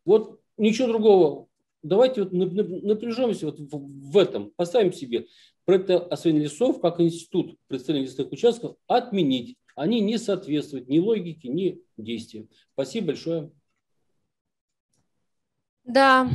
Вот 0.05 0.41
ничего 0.59 0.89
другого. 0.89 1.49
Давайте 1.83 2.25
вот 2.25 2.33
напряжемся 2.33 3.47
вот 3.47 3.59
в 3.59 4.19
этом, 4.19 4.51
поставим 4.57 4.93
себе 4.93 5.27
проекты 5.65 5.95
освоения 5.95 6.43
лесов 6.43 6.83
как 6.83 7.01
институт 7.01 7.57
представления 7.67 8.07
лесных 8.07 8.31
участков 8.31 8.77
отменить. 8.87 9.57
Они 9.75 10.01
не 10.01 10.19
соответствуют 10.19 10.89
ни 10.89 10.99
логике, 10.99 11.49
ни 11.49 11.81
действиям. 11.97 12.51
Спасибо 12.75 13.09
большое. 13.09 13.51
Да, 15.85 16.31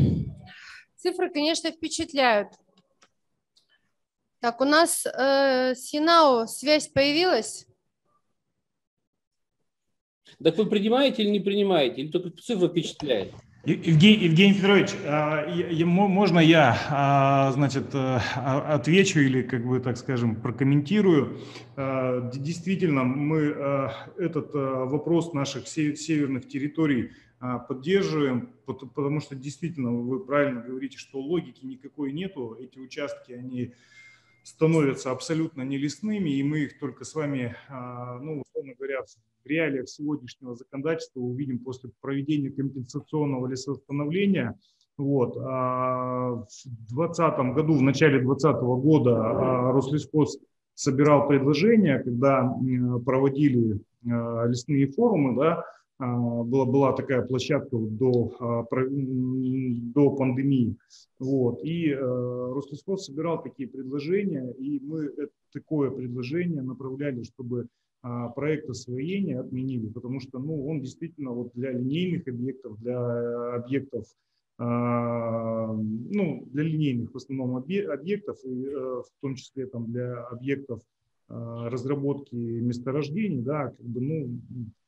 цифры, 0.95 1.29
конечно, 1.29 1.71
впечатляют. 1.71 2.49
Так, 4.39 4.61
у 4.61 4.65
нас 4.65 5.05
э, 5.05 5.75
Синау 5.75 6.47
связь 6.47 6.87
появилась? 6.87 7.67
Так 10.43 10.57
вы 10.57 10.65
принимаете 10.65 11.23
или 11.23 11.29
не 11.29 11.39
принимаете? 11.39 12.01
Или 12.01 12.11
только 12.11 12.29
цифра 12.31 12.67
впечатляет? 12.67 13.33
Евгений, 13.65 14.25
Евгений 14.25 14.53
Петрович, 14.53 14.89
а, 15.07 15.47
можно 15.85 16.37
я, 16.37 16.77
а, 16.87 17.51
значит, 17.53 17.95
э, 17.95 18.19
отвечу 18.35 19.19
или, 19.21 19.41
как 19.41 19.65
бы, 19.65 19.79
так 19.79 19.97
скажем, 19.97 20.39
прокомментирую? 20.39 21.39
Действительно, 21.75 23.03
мы 23.03 23.91
этот 24.19 24.53
вопрос 24.53 25.33
наших 25.33 25.67
северных 25.67 26.47
территорий 26.47 27.11
поддерживаем, 27.67 28.53
потому 28.65 29.19
что 29.19 29.35
действительно 29.35 29.91
вы 29.91 30.23
правильно 30.23 30.61
говорите, 30.61 30.99
что 30.99 31.19
логики 31.19 31.65
никакой 31.65 32.11
нету. 32.11 32.55
Эти 32.59 32.77
участки, 32.77 33.31
они 33.31 33.73
становятся 34.45 35.11
абсолютно 35.11 35.63
не 35.63 35.77
лесными, 35.77 36.29
и 36.29 36.43
мы 36.43 36.59
их 36.59 36.79
только 36.79 37.03
с 37.03 37.15
вами, 37.15 37.55
ну, 37.69 38.41
условно 38.41 38.73
говоря, 38.77 39.01
в 39.01 39.47
реалиях 39.47 39.89
сегодняшнего 39.89 40.55
законодательства 40.55 41.19
увидим 41.19 41.59
после 41.59 41.89
проведения 41.99 42.51
компенсационного 42.51 43.47
лесоустановления. 43.47 44.57
Вот. 44.97 45.35
А 45.37 46.29
в 46.31 46.95
2020 46.95 47.55
году, 47.55 47.73
в 47.73 47.81
начале 47.81 48.19
2020 48.19 48.61
года 48.61 49.15
а, 49.15 49.71
Рослесхоз 49.71 50.37
собирал 50.73 51.27
предложения, 51.27 51.99
когда 51.99 52.49
проводили 53.05 53.81
а, 54.09 54.45
лесные 54.45 54.87
форумы, 54.87 55.35
да, 55.35 55.65
была, 55.99 56.65
была 56.65 56.93
такая 56.93 57.21
площадка 57.21 57.77
до, 57.77 58.65
до 58.69 60.09
пандемии. 60.11 60.75
Вот. 61.19 61.63
И 61.63 61.89
э, 61.89 61.97
Рослесхоз 61.97 63.05
собирал 63.05 63.41
такие 63.41 63.69
предложения, 63.69 64.51
и 64.57 64.79
мы 64.81 65.09
такое 65.53 65.89
предложение 65.91 66.61
направляли, 66.61 67.23
чтобы 67.23 67.67
а, 68.07 68.29
проект 68.29 68.69
освоения 68.69 69.39
отменили, 69.39 69.87
потому 69.87 70.19
что 70.19 70.37
ну, 70.37 70.67
он 70.67 70.79
действительно 70.79 71.31
вот 71.31 71.51
для 71.55 71.71
линейных 71.71 72.27
объектов, 72.27 72.79
для 72.79 73.55
объектов, 73.55 74.05
а, 74.59 75.73
ну, 75.73 76.45
для 76.51 76.63
линейных 76.63 77.11
в 77.11 77.17
основном 77.17 77.55
объектов, 77.55 78.37
и 78.43 78.65
э, 78.67 78.75
в 78.75 79.07
том 79.21 79.33
числе 79.33 79.65
там, 79.65 79.91
для 79.91 80.23
объектов 80.27 80.81
а, 80.81 80.94
разработки 81.27 82.35
месторождений, 82.35 83.41
да, 83.41 83.69
как 83.69 83.85
бы, 83.85 84.01
ну, 84.01 84.39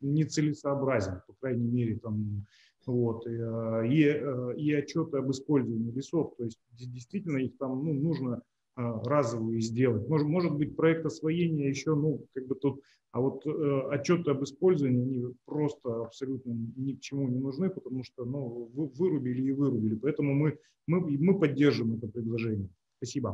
нецелесообразен, 0.02 1.22
по 1.28 1.34
крайней 1.40 1.68
мере, 1.68 1.98
там, 1.98 2.46
вот, 2.86 3.26
и, 3.28 3.32
и, 3.32 4.04
э, 4.06 4.54
и 4.58 4.74
отчеты 4.74 5.18
об 5.18 5.32
использовании 5.32 5.92
лесов, 5.92 6.36
то 6.38 6.44
есть 6.44 6.60
действительно 6.72 7.38
их 7.38 7.58
там 7.58 7.84
ну, 7.84 7.94
нужно 7.94 8.42
разовые 8.76 9.62
сделать. 9.62 10.08
Может, 10.08 10.28
может 10.28 10.54
быть, 10.54 10.76
проект 10.76 11.04
освоения 11.04 11.68
еще, 11.68 11.96
ну, 11.96 12.24
как 12.34 12.46
бы 12.46 12.54
тут 12.54 12.82
а 13.18 13.20
вот 13.20 13.46
э, 13.48 13.82
отчеты 13.90 14.30
об 14.30 14.44
использовании, 14.44 15.02
они 15.02 15.36
просто 15.46 16.04
абсолютно 16.04 16.52
ни 16.52 16.94
к 16.94 17.02
чему 17.02 17.28
не 17.28 17.40
нужны, 17.40 17.70
потому 17.72 18.04
что 18.04 18.26
ну, 18.26 18.70
вы 18.76 18.88
вырубили 18.88 19.42
и 19.42 19.52
вырубили. 19.52 19.96
Поэтому 19.96 20.36
мы, 20.36 20.60
мы, 20.86 21.00
мы 21.18 21.40
поддержим 21.40 21.96
это 21.96 22.08
предложение. 22.08 22.70
Спасибо. 22.98 23.34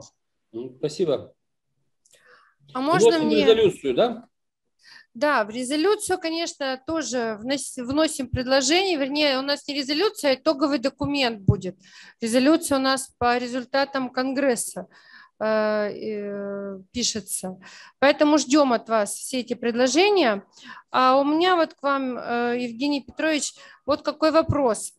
Ну, 0.53 0.73
спасибо. 0.77 1.33
А 2.73 2.81
можно 2.81 3.09
Вносим 3.09 3.27
мне... 3.27 3.43
резолюцию, 3.43 3.93
да? 3.95 4.27
Да, 5.13 5.43
в 5.43 5.51
резолюцию, 5.51 6.17
конечно, 6.17 6.81
тоже 6.87 7.37
вносим 7.39 8.27
предложение, 8.27 8.97
вернее, 8.97 9.37
у 9.37 9.43
нас 9.43 9.67
не 9.67 9.75
резолюция, 9.75 10.31
а 10.31 10.35
итоговый 10.35 10.79
документ 10.79 11.41
будет. 11.41 11.77
Резолюция 12.19 12.79
у 12.79 12.81
нас 12.81 13.13
по 13.19 13.37
результатам 13.37 14.09
Конгресса. 14.09 14.87
Э, 15.39 15.89
э, 15.89 16.79
пишется. 16.91 17.59
Поэтому 17.99 18.37
ждем 18.37 18.71
от 18.71 18.87
вас 18.87 19.13
все 19.13 19.41
эти 19.41 19.55
предложения. 19.55 20.45
А 20.89 21.17
у 21.17 21.23
меня 21.25 21.55
вот 21.55 21.73
к 21.73 21.83
вам, 21.83 22.17
э, 22.17 22.57
Евгений 22.59 23.01
Петрович, 23.01 23.53
вот 23.85 24.03
какой 24.03 24.31
вопрос. 24.31 24.93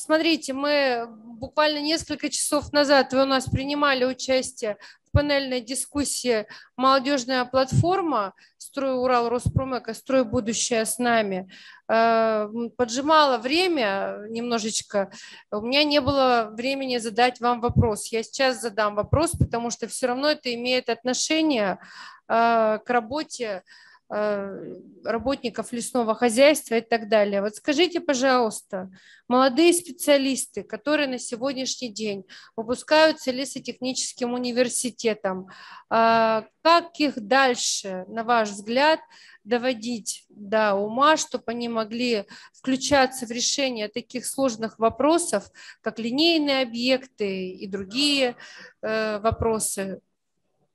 Смотрите, 0.00 0.54
мы 0.54 1.06
буквально 1.10 1.80
несколько 1.82 2.30
часов 2.30 2.72
назад 2.72 3.12
вы 3.12 3.24
у 3.24 3.26
нас 3.26 3.44
принимали 3.44 4.06
участие 4.06 4.78
в 5.04 5.10
панельной 5.10 5.60
дискуссии 5.60 6.46
«Молодежная 6.74 7.44
платформа. 7.44 8.32
Строй 8.56 8.94
Урал 8.98 9.28
Роспромека. 9.28 9.92
Строй 9.92 10.24
будущее 10.24 10.86
с 10.86 10.96
нами». 10.98 11.50
Э, 11.86 12.48
поджимало 12.78 13.36
время 13.36 14.20
немножечко. 14.30 15.10
У 15.50 15.60
меня 15.60 15.84
не 15.84 16.00
было 16.00 16.48
времени 16.50 16.96
задать 16.96 17.38
вам 17.38 17.60
вопрос. 17.60 18.06
Я 18.06 18.22
сейчас 18.22 18.62
задам 18.62 18.94
вопрос, 18.94 19.32
потому 19.32 19.68
что 19.68 19.86
все 19.86 20.06
равно 20.06 20.30
это 20.30 20.54
имеет 20.54 20.88
отношение 20.88 21.78
э, 22.26 22.78
к 22.78 22.84
работе 22.88 23.64
работников 24.10 25.72
лесного 25.72 26.16
хозяйства 26.16 26.74
и 26.74 26.80
так 26.80 27.08
далее. 27.08 27.42
Вот 27.42 27.54
скажите, 27.54 28.00
пожалуйста, 28.00 28.90
молодые 29.28 29.72
специалисты, 29.72 30.64
которые 30.64 31.06
на 31.06 31.18
сегодняшний 31.18 31.92
день 31.92 32.24
выпускаются 32.56 33.30
лесотехническим 33.30 34.32
университетом, 34.32 35.46
э, 35.90 36.42
как 36.62 36.98
их 36.98 37.20
дальше, 37.20 38.04
на 38.08 38.24
ваш 38.24 38.48
взгляд, 38.50 38.98
доводить 39.44 40.26
до 40.28 40.74
ума, 40.74 41.16
чтобы 41.16 41.44
они 41.46 41.68
могли 41.68 42.24
включаться 42.52 43.26
в 43.26 43.30
решение 43.30 43.88
таких 43.88 44.26
сложных 44.26 44.80
вопросов, 44.80 45.50
как 45.82 46.00
линейные 46.00 46.62
объекты 46.62 47.50
и 47.50 47.66
другие 47.68 48.34
э, 48.82 49.20
вопросы? 49.20 50.00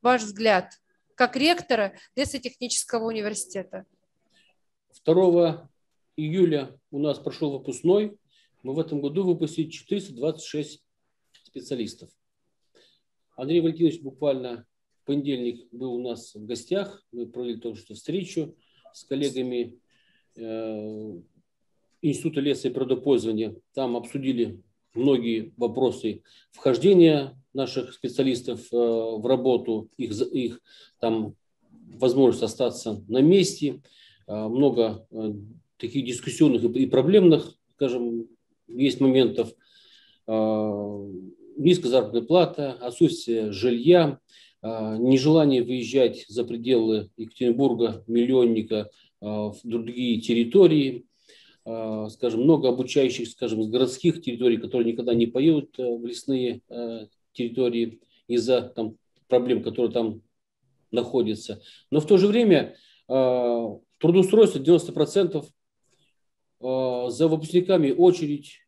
Ваш 0.01 0.21
взгляд– 0.21 0.79
как 1.15 1.35
ректора 1.35 1.93
лесотехнического 2.15 3.05
университета. 3.05 3.85
2 5.05 5.69
июля 6.17 6.77
у 6.91 6.99
нас 6.99 7.19
прошел 7.19 7.51
выпускной. 7.51 8.17
Мы 8.63 8.73
в 8.73 8.79
этом 8.79 9.01
году 9.01 9.23
выпустили 9.23 9.69
426 9.69 10.83
специалистов. 11.43 12.09
Андрей 13.35 13.61
Валентинович 13.61 14.01
буквально 14.01 14.65
в 15.01 15.05
понедельник 15.05 15.67
был 15.71 15.93
у 15.93 16.01
нас 16.01 16.33
в 16.35 16.45
гостях. 16.45 17.03
Мы 17.11 17.27
провели 17.27 17.57
только 17.57 17.79
что 17.79 17.93
встречу 17.93 18.55
с 18.93 19.03
коллегами 19.03 19.79
э, 20.35 21.19
Института 22.01 22.39
леса 22.39 22.69
и 22.69 22.71
природопользования. 22.71 23.55
Там 23.73 23.95
обсудили 23.95 24.61
многие 24.95 25.53
вопросы 25.57 26.23
вхождения 26.51 27.35
наших 27.53 27.93
специалистов 27.93 28.61
э, 28.71 28.75
в 28.75 29.25
работу, 29.25 29.89
их, 29.97 30.11
их 30.11 30.61
там 30.99 31.35
возможность 31.97 32.43
остаться 32.43 33.03
на 33.07 33.21
месте, 33.21 33.81
э, 34.27 34.47
много 34.47 35.07
э, 35.11 35.33
таких 35.77 36.05
дискуссионных 36.05 36.63
и 36.63 36.85
проблемных, 36.85 37.55
скажем, 37.75 38.27
есть 38.67 38.99
моментов, 38.99 39.53
низкая 40.27 41.91
заработная 41.91 42.23
плата, 42.23 42.71
отсутствие 42.81 43.51
жилья, 43.51 44.19
нежелание 44.63 45.61
выезжать 45.61 46.25
за 46.27 46.45
пределы 46.45 47.11
Екатеринбурга, 47.15 48.03
миллионника 48.07 48.89
в 49.21 49.55
другие 49.63 50.19
территории, 50.19 51.05
скажем, 51.65 52.41
много 52.41 52.69
обучающих, 52.69 53.27
скажем, 53.27 53.63
с 53.63 53.67
городских 53.67 54.21
территорий, 54.21 54.57
которые 54.57 54.91
никогда 54.91 55.15
не 55.15 55.25
поедут 55.25 55.75
в 55.77 56.05
лесные 56.05 56.61
территории 57.33 58.01
из-за 58.27 58.61
там, 58.61 58.97
проблем, 59.27 59.63
которые 59.63 59.91
там 59.91 60.21
находятся. 60.91 61.61
Но 61.91 61.99
в 61.99 62.07
то 62.07 62.17
же 62.17 62.27
время 62.27 62.75
э, 63.07 63.67
трудоустройство 63.99 64.59
90% 64.59 65.45
э, 66.61 67.09
за 67.09 67.27
выпускниками 67.27 67.91
очередь, 67.91 68.59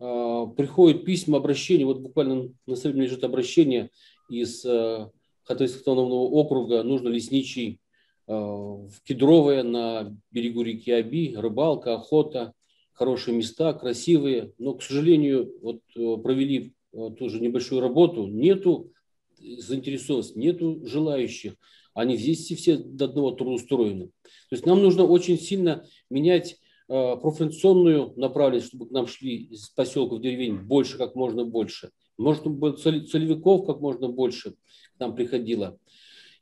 э, 0.00 0.46
приходят 0.56 1.04
письма, 1.04 1.38
обращения, 1.38 1.84
вот 1.84 2.00
буквально 2.00 2.54
на 2.66 2.76
столе 2.76 3.02
лежит 3.02 3.24
обращение 3.24 3.90
из 4.30 4.64
э, 4.64 5.10
автономного 5.46 6.22
округа, 6.22 6.82
нужно 6.82 7.08
лесничий 7.08 7.72
э, 7.72 7.85
в 8.26 8.90
Кедровое 9.04 9.62
на 9.62 10.16
берегу 10.30 10.62
реки 10.62 10.90
Аби, 10.90 11.36
рыбалка, 11.36 11.94
охота, 11.94 12.54
хорошие 12.92 13.36
места, 13.36 13.72
красивые, 13.72 14.52
но, 14.58 14.74
к 14.74 14.82
сожалению, 14.82 15.54
вот 15.62 15.80
э, 15.94 16.16
провели 16.22 16.74
Э, 16.96 17.10
тоже 17.10 17.40
небольшую 17.40 17.82
работу, 17.82 18.26
нету 18.26 18.90
заинтересованности, 19.38 20.38
нету 20.38 20.80
желающих. 20.86 21.56
Они 21.92 22.16
здесь 22.16 22.46
все 22.46 22.78
до 22.78 23.04
одного 23.04 23.32
трудоустроены. 23.32 24.06
То 24.06 24.52
есть 24.52 24.64
нам 24.64 24.82
нужно 24.82 25.04
очень 25.04 25.38
сильно 25.38 25.84
менять 26.08 26.52
э, 26.88 27.16
профориентационную 27.16 28.14
направленность, 28.16 28.68
чтобы 28.68 28.88
к 28.88 28.92
нам 28.92 29.06
шли 29.06 29.36
из 29.44 29.68
поселков, 29.68 30.22
деревень 30.22 30.56
больше, 30.56 30.96
как 30.96 31.14
можно 31.14 31.44
больше. 31.44 31.90
Можно 32.16 32.50
было 32.50 32.72
целевиков 32.72 33.66
как 33.66 33.80
можно 33.80 34.08
больше 34.08 34.52
к 34.52 35.00
нам 35.00 35.14
приходило. 35.14 35.78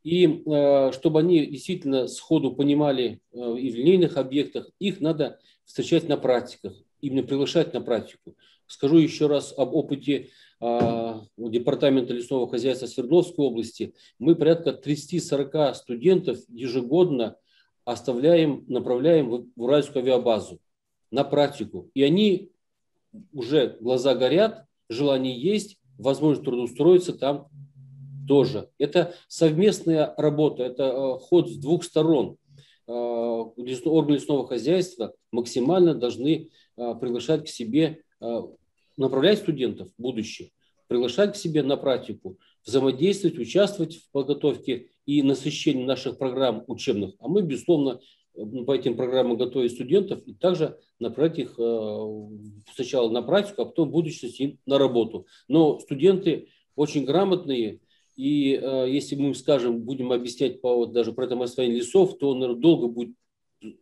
И 0.05 0.27
э, 0.27 0.93
чтобы 0.93 1.21
они 1.21 1.47
действительно 1.47 2.07
сходу 2.07 2.53
понимали 2.53 3.21
и 3.33 3.71
в 3.71 3.75
линейных 3.75 4.17
объектах, 4.17 4.71
их 4.79 5.01
надо 5.01 5.41
встречать 5.65 6.09
на 6.09 6.17
практиках, 6.17 6.75
именно 7.01 7.27
приглашать 7.27 7.75
на 7.75 7.81
практику. 7.81 8.37
Скажу 8.67 8.99
еще 8.99 9.27
раз 9.27 9.53
об 9.57 9.75
опыте 9.75 10.31
а, 10.61 11.23
Департамента 11.37 12.15
лесного 12.15 12.49
хозяйства 12.49 12.87
Свердловской 12.87 13.45
области, 13.45 13.95
мы 14.19 14.35
порядка 14.35 14.71
30-40 14.71 15.75
студентов 15.75 16.39
ежегодно 16.49 17.37
оставляем, 17.85 18.65
направляем 18.69 19.29
в 19.55 19.63
Уральскую 19.63 20.03
авиабазу 20.03 20.61
на 21.11 21.25
практику. 21.25 21.91
И 21.95 22.03
они 22.03 22.53
уже 23.33 23.77
глаза 23.81 24.15
горят, 24.15 24.65
желание 24.89 25.39
есть, 25.39 25.79
возможность 25.99 26.45
трудоустроиться 26.45 27.13
там 27.13 27.49
тоже. 28.27 28.71
Это 28.79 29.15
совместная 29.29 30.15
работа, 30.17 30.65
это 30.65 31.15
а, 31.15 31.19
ход 31.19 31.51
с 31.51 31.57
двух 31.57 31.85
сторон. 31.85 32.37
А, 32.87 32.93
органы 32.93 34.15
лесного 34.15 34.47
хозяйства 34.47 35.15
максимально 35.31 35.95
должны 35.95 36.51
приглашать 36.77 37.45
к 37.45 37.49
себе 37.49 38.03
направлять 38.97 39.39
студентов 39.39 39.89
в 39.97 40.03
будущее, 40.03 40.51
приглашать 40.89 41.35
к 41.35 41.37
себе 41.37 41.63
на 41.63 41.77
практику, 41.77 42.39
взаимодействовать, 42.67 43.39
участвовать 43.39 43.97
в 43.97 44.11
подготовке 44.11 44.89
и 45.07 45.23
насыщении 45.23 45.85
наших 45.85 46.19
программ 46.19 46.65
учебных. 46.67 47.15
А 47.21 47.29
мы, 47.29 47.43
безусловно, 47.43 48.01
по 48.35 48.75
этим 48.75 48.97
программам 48.97 49.37
готовим 49.37 49.69
студентов 49.69 50.23
и 50.27 50.35
также 50.35 50.79
направить 50.99 51.39
их 51.39 51.55
э, 51.59 51.99
сначала 52.75 53.09
на 53.11 53.23
практику, 53.23 53.63
а 53.63 53.67
потом 53.67 53.89
в 53.89 53.93
будущем 53.93 54.59
на 54.67 54.79
работу. 54.79 55.27
Но 55.47 55.79
студенты 55.79 56.49
очень 56.75 57.05
грамотные, 57.05 57.81
и 58.17 58.59
э, 58.61 58.87
если 58.89 59.17
мы 59.17 59.29
им 59.29 59.35
скажем, 59.35 59.81
будем 59.81 60.13
объяснять 60.13 60.61
по, 60.61 60.75
вот, 60.75 60.93
даже 60.93 61.13
про 61.13 61.27
это 61.27 61.41
освоение 61.43 61.79
лесов, 61.79 62.19
то 62.19 62.31
он, 62.31 62.41
наверное, 62.41 62.61
долго 62.61 62.89
будет 62.89 63.15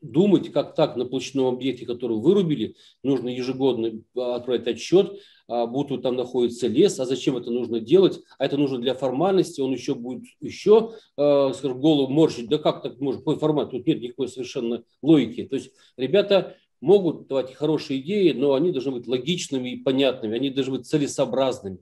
думать, 0.01 0.53
как 0.53 0.75
так 0.75 0.97
на 0.97 1.05
площадном 1.05 1.47
объекте, 1.47 1.87
который 1.87 2.17
вырубили, 2.17 2.77
нужно 3.03 3.29
ежегодно 3.29 4.03
отправить 4.15 4.67
отчет, 4.67 5.19
а, 5.49 5.67
будут 5.67 6.03
там 6.03 6.17
находится 6.17 6.67
лес, 6.69 6.99
а 7.01 7.07
зачем 7.07 7.37
это 7.37 7.51
нужно 7.51 7.81
делать, 7.81 8.21
а 8.39 8.47
это 8.47 8.57
нужно 8.57 8.79
для 8.79 8.95
формальности, 8.95 9.61
он 9.61 9.73
еще 9.73 9.95
будет 9.95 10.25
еще, 10.41 10.93
а, 11.17 11.53
скажем, 11.53 11.81
голову 11.81 12.13
морщить, 12.13 12.49
да 12.49 12.59
как 12.59 12.83
так 12.83 13.01
может, 13.01 13.21
какой 13.21 13.39
формат, 13.39 13.71
тут 13.71 13.87
нет 13.87 14.01
никакой 14.01 14.29
совершенно 14.29 14.85
логики. 15.03 15.45
То 15.45 15.57
есть 15.57 15.73
ребята 15.97 16.57
могут 16.81 17.29
давать 17.29 17.55
хорошие 17.55 18.01
идеи, 18.01 18.33
но 18.33 18.55
они 18.55 18.73
должны 18.73 18.93
быть 18.93 19.07
логичными 19.07 19.71
и 19.71 19.77
понятными, 19.77 20.37
они 20.37 20.51
должны 20.51 20.79
быть 20.79 20.87
целесообразными. 20.87 21.79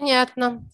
Понятно. 0.00 0.64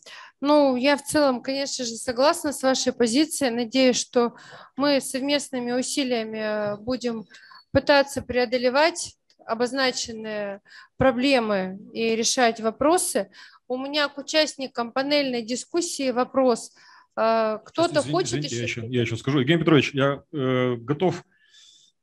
Ну, 0.40 0.76
я 0.76 0.96
в 0.96 1.02
целом, 1.02 1.42
конечно 1.42 1.84
же, 1.84 1.96
согласна 1.96 2.52
с 2.52 2.62
вашей 2.62 2.92
позицией. 2.92 3.50
Надеюсь, 3.50 3.96
что 3.96 4.36
мы 4.76 5.00
совместными 5.00 5.72
усилиями 5.72 6.38
э, 6.38 6.76
будем 6.76 7.26
пытаться 7.72 8.22
преодолевать 8.22 9.16
обозначенные 9.44 10.60
проблемы 10.96 11.78
и 11.92 12.14
решать 12.14 12.60
вопросы. 12.60 13.28
У 13.66 13.76
меня 13.76 14.06
к 14.08 14.16
участникам 14.18 14.92
панельной 14.92 15.42
дискуссии 15.42 16.12
вопрос. 16.12 16.72
Э, 17.16 17.58
кто-то 17.64 18.02
хочет 18.02 18.44
извините, 18.44 18.62
еще... 18.62 18.80
Я 18.80 18.86
еще, 18.86 18.86
я 18.86 19.00
еще 19.00 19.16
скажу. 19.16 19.40
Евгений 19.40 19.60
Петрович, 19.60 19.92
я 19.92 20.22
э, 20.32 20.76
готов 20.76 21.24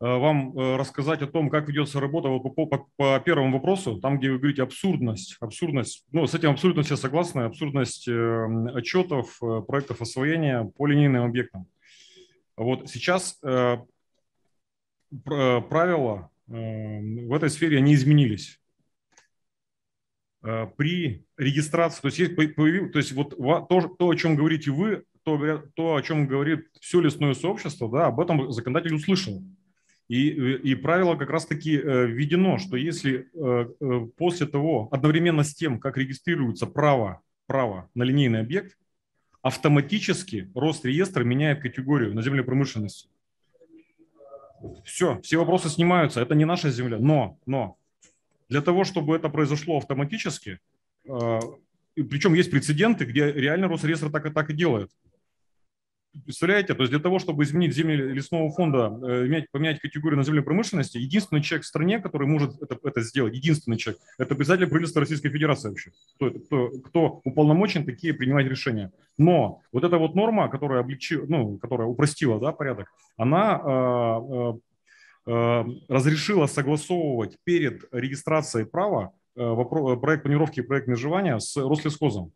вам 0.05 0.57
э, 0.57 0.75
рассказать 0.75 1.21
о 1.21 1.27
том, 1.27 1.49
как 1.49 1.69
ведется 1.69 2.01
работа 2.01 2.27
по, 2.27 2.65
по, 2.65 2.87
по 2.97 3.19
первому 3.21 3.53
вопросу, 3.53 4.01
там, 4.01 4.19
где 4.19 4.31
вы 4.31 4.37
говорите 4.37 4.61
абсурдность, 4.61 5.37
абсурдность, 5.39 6.03
ну, 6.11 6.27
с 6.27 6.35
этим 6.35 6.49
абсолютно 6.49 6.83
все 6.83 6.97
согласны, 6.97 7.43
абсурдность 7.43 8.09
э, 8.09 8.45
отчетов, 8.73 9.39
проектов 9.65 10.01
освоения 10.01 10.65
по 10.75 10.87
линейным 10.87 11.23
объектам. 11.23 11.67
Вот 12.57 12.89
сейчас 12.89 13.39
правила 15.23 16.29
в 16.47 17.33
этой 17.33 17.49
сфере 17.49 17.79
не 17.79 17.95
изменились. 17.95 18.59
При 20.41 21.25
регистрации, 21.37 22.01
то 22.01 22.07
есть, 22.09 22.19
есть, 22.19 22.35
появил, 22.35 22.91
то 22.91 22.99
есть 22.99 23.13
вот 23.13 23.37
то, 23.37 23.95
то, 23.97 24.09
о 24.09 24.15
чем 24.15 24.35
говорите 24.35 24.69
вы, 24.69 25.05
то, 25.23 25.63
то, 25.75 25.95
о 25.95 26.01
чем 26.01 26.27
говорит 26.27 26.67
все 26.81 26.99
лесное 26.99 27.33
сообщество, 27.33 27.89
да, 27.89 28.07
об 28.07 28.19
этом 28.19 28.51
законодатель 28.51 28.93
услышал. 28.93 29.41
И, 30.09 30.27
и 30.27 30.75
правило 30.75 31.15
как 31.15 31.29
раз-таки 31.29 31.77
введено, 31.77 32.57
что 32.57 32.77
если 32.77 33.29
после 34.17 34.45
того, 34.47 34.89
одновременно 34.91 35.43
с 35.43 35.55
тем, 35.55 35.79
как 35.79 35.97
регистрируется 35.97 36.67
право, 36.67 37.21
право 37.47 37.89
на 37.95 38.03
линейный 38.03 38.41
объект, 38.41 38.77
автоматически 39.41 40.49
Росреестр 40.55 41.23
меняет 41.23 41.61
категорию 41.61 42.15
на 42.15 42.21
земле 42.21 42.43
промышленности. 42.43 43.09
Все, 44.85 45.19
все 45.21 45.37
вопросы 45.37 45.69
снимаются. 45.69 46.21
Это 46.21 46.35
не 46.35 46.45
наша 46.45 46.69
земля. 46.69 46.97
Но, 46.97 47.37
но 47.45 47.77
для 48.47 48.61
того, 48.61 48.85
чтобы 48.85 49.15
это 49.15 49.27
произошло 49.27 49.77
автоматически, 49.77 50.59
э, 51.05 51.39
причем 51.95 52.33
есть 52.33 52.49
прецеденты, 52.49 53.03
где 53.03 53.31
реально 53.31 53.67
Росреестр 53.67 54.09
так 54.09 54.25
и 54.25 54.29
так 54.29 54.49
и 54.49 54.53
делает. 54.53 54.89
Представляете, 56.25 56.75
то 56.75 56.83
есть 56.83 56.91
для 56.91 56.99
того, 56.99 57.17
чтобы 57.17 57.43
изменить 57.43 57.73
земли 57.73 57.95
лесного 57.95 58.51
фонда, 58.51 58.93
э, 59.03 59.45
поменять 59.51 59.79
категорию 59.79 60.17
на 60.17 60.23
земле 60.23 60.43
промышленности, 60.43 60.99
единственный 60.99 61.41
человек 61.41 61.65
в 61.65 61.67
стране, 61.67 61.99
который 61.99 62.27
может 62.27 62.61
это, 62.61 62.77
это 62.83 63.01
сделать, 63.01 63.33
единственный 63.33 63.77
человек, 63.77 63.99
это 64.19 64.35
председатель 64.35 64.67
правительства 64.67 65.01
Российской 65.01 65.29
Федерации 65.29 65.69
вообще, 65.69 65.91
кто, 66.15 66.29
кто, 66.29 66.69
кто 66.85 67.21
уполномочен 67.23 67.83
такие 67.83 68.13
принимать 68.13 68.45
решения. 68.45 68.91
Но 69.17 69.61
вот 69.71 69.83
эта 69.83 69.97
вот 69.97 70.13
норма, 70.13 70.49
которая 70.49 70.81
облегчила, 70.81 71.25
ну, 71.27 71.57
которая 71.57 71.87
упростила 71.87 72.39
да, 72.39 72.51
порядок, 72.51 72.93
она 73.17 73.59
э, 73.65 74.53
э, 75.27 75.31
э 75.31 75.63
разрешила 75.89 76.45
согласовывать 76.45 77.37
перед 77.43 77.85
регистрацией 77.91 78.67
права 78.67 79.13
э, 79.35 79.95
проект 79.99 80.23
планировки 80.23 80.59
и 80.59 80.63
проект 80.63 80.87
межевания 80.87 81.39
с 81.39 81.57
Рослесхозом. 81.57 82.33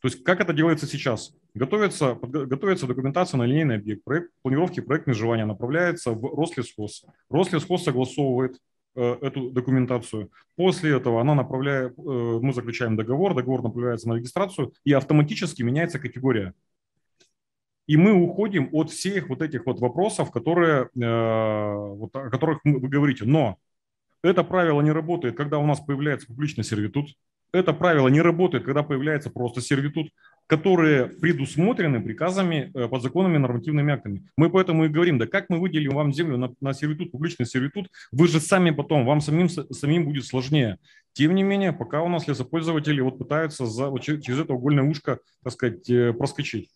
То 0.00 0.08
есть 0.08 0.22
как 0.22 0.40
это 0.40 0.52
делается 0.52 0.86
сейчас? 0.86 1.34
Готовится, 1.54 2.14
готовится 2.14 2.86
документация 2.86 3.38
на 3.38 3.44
линейный 3.44 3.76
объект, 3.76 4.04
проект 4.04 4.30
планировки, 4.42 4.80
проект 4.80 5.06
межевания 5.06 5.46
направляется 5.46 6.12
в 6.12 6.34
Рослесхоз. 6.36 7.04
Рослесхоз 7.30 7.84
согласовывает 7.84 8.58
э, 8.94 9.16
эту 9.22 9.50
документацию. 9.50 10.30
После 10.54 10.96
этого 10.96 11.20
она 11.20 11.34
направляет, 11.34 11.98
э, 11.98 12.02
мы 12.02 12.52
заключаем 12.52 12.96
договор, 12.96 13.34
договор 13.34 13.62
направляется 13.62 14.08
на 14.08 14.14
регистрацию 14.14 14.72
и 14.84 14.92
автоматически 14.92 15.62
меняется 15.62 15.98
категория. 15.98 16.52
И 17.86 17.96
мы 17.96 18.12
уходим 18.12 18.68
от 18.72 18.90
всех 18.90 19.28
вот 19.28 19.42
этих 19.42 19.64
вот 19.64 19.80
вопросов, 19.80 20.30
которые, 20.30 20.90
э, 20.94 21.74
вот, 21.74 22.14
о 22.14 22.30
которых 22.30 22.60
вы 22.64 22.88
говорите. 22.88 23.24
Но 23.24 23.58
это 24.22 24.42
правило 24.44 24.80
не 24.82 24.90
работает, 24.90 25.36
когда 25.36 25.58
у 25.58 25.66
нас 25.66 25.80
появляется 25.80 26.26
публичный 26.26 26.64
сервитут, 26.64 27.10
это 27.56 27.72
правило 27.72 28.08
не 28.08 28.20
работает, 28.20 28.64
когда 28.64 28.82
появляется 28.82 29.30
просто 29.30 29.60
сервитут, 29.60 30.10
которые 30.46 31.06
предусмотрены 31.06 32.00
приказами, 32.00 32.70
э, 32.74 32.88
подзаконными 32.88 33.38
нормативными 33.38 33.92
актами. 33.92 34.22
Мы 34.36 34.48
поэтому 34.50 34.84
и 34.84 34.88
говорим, 34.88 35.18
да 35.18 35.26
как 35.26 35.48
мы 35.48 35.58
выделим 35.58 35.94
вам 35.94 36.12
землю 36.12 36.36
на, 36.36 36.54
на 36.60 36.74
сервитут, 36.74 37.10
публичный 37.10 37.46
сервитут, 37.46 37.88
вы 38.12 38.28
же 38.28 38.40
сами 38.40 38.70
потом, 38.70 39.04
вам 39.04 39.20
самим, 39.20 39.48
самим 39.48 40.04
будет 40.04 40.24
сложнее. 40.24 40.78
Тем 41.14 41.34
не 41.34 41.42
менее, 41.42 41.72
пока 41.72 42.02
у 42.02 42.08
нас 42.08 42.28
лесопользователи 42.28 43.00
вот 43.00 43.18
пытаются 43.18 43.66
за, 43.66 43.88
вот 43.88 44.02
через 44.02 44.38
это 44.38 44.52
угольное 44.52 44.84
ушко, 44.84 45.18
так 45.42 45.52
сказать, 45.52 45.90
э, 45.90 46.12
проскочить. 46.12 46.70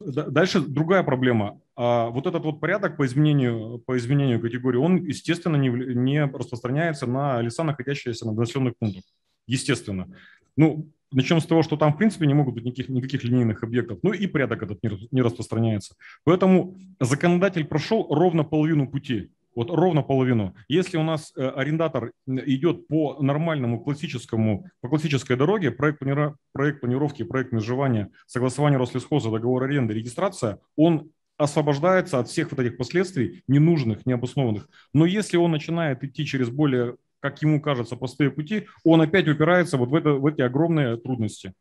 Дальше 0.00 0.60
другая 0.60 1.02
проблема. 1.02 1.60
А 1.76 2.08
вот 2.08 2.26
этот 2.26 2.42
вот 2.42 2.58
порядок 2.58 2.96
по 2.96 3.04
изменению, 3.04 3.82
по 3.84 3.98
изменению 3.98 4.40
категории, 4.40 4.78
он, 4.78 4.96
естественно, 4.96 5.56
не, 5.56 5.68
не 5.68 6.24
распространяется 6.24 7.06
на 7.06 7.42
леса, 7.42 7.64
находящиеся 7.64 8.24
на 8.24 8.32
населенных 8.32 8.78
пунктах 8.78 9.04
естественно. 9.46 10.08
Ну, 10.56 10.90
начнем 11.12 11.40
с 11.40 11.46
того, 11.46 11.62
что 11.62 11.76
там, 11.76 11.92
в 11.92 11.96
принципе, 11.96 12.26
не 12.26 12.34
могут 12.34 12.54
быть 12.54 12.64
никаких, 12.64 12.88
никаких 12.88 13.24
линейных 13.24 13.62
объектов, 13.62 13.98
ну 14.02 14.12
и 14.12 14.26
порядок 14.26 14.62
этот 14.62 14.82
не, 14.82 15.22
распространяется. 15.22 15.94
Поэтому 16.24 16.76
законодатель 17.00 17.64
прошел 17.64 18.06
ровно 18.10 18.44
половину 18.44 18.88
пути. 18.88 19.30
Вот 19.56 19.68
ровно 19.68 20.02
половину. 20.02 20.54
Если 20.68 20.96
у 20.96 21.02
нас 21.02 21.32
э, 21.36 21.44
арендатор 21.44 22.12
идет 22.26 22.86
по 22.86 23.20
нормальному 23.20 23.80
классическому, 23.80 24.70
по 24.80 24.88
классической 24.88 25.36
дороге, 25.36 25.72
проект, 25.72 25.98
планира, 25.98 26.36
проект 26.52 26.80
планировки, 26.80 27.24
проект 27.24 27.50
межевания, 27.50 28.10
согласование 28.26 28.78
Рослесхоза, 28.78 29.28
договор 29.28 29.64
аренды, 29.64 29.92
регистрация, 29.92 30.60
он 30.76 31.10
освобождается 31.36 32.20
от 32.20 32.28
всех 32.28 32.52
вот 32.52 32.60
этих 32.60 32.76
последствий, 32.76 33.42
ненужных, 33.48 34.06
необоснованных. 34.06 34.68
Но 34.94 35.04
если 35.04 35.36
он 35.36 35.50
начинает 35.50 36.04
идти 36.04 36.24
через 36.24 36.48
более 36.48 36.96
как 37.20 37.40
ему 37.42 37.60
кажется, 37.60 37.96
простые 37.96 38.30
пути, 38.30 38.66
он 38.84 39.00
опять 39.00 39.28
упирается 39.28 39.76
вот 39.76 39.90
в, 39.90 39.94
это, 39.94 40.14
в 40.14 40.26
эти 40.26 40.40
огромные 40.40 40.96
трудности. 40.96 41.52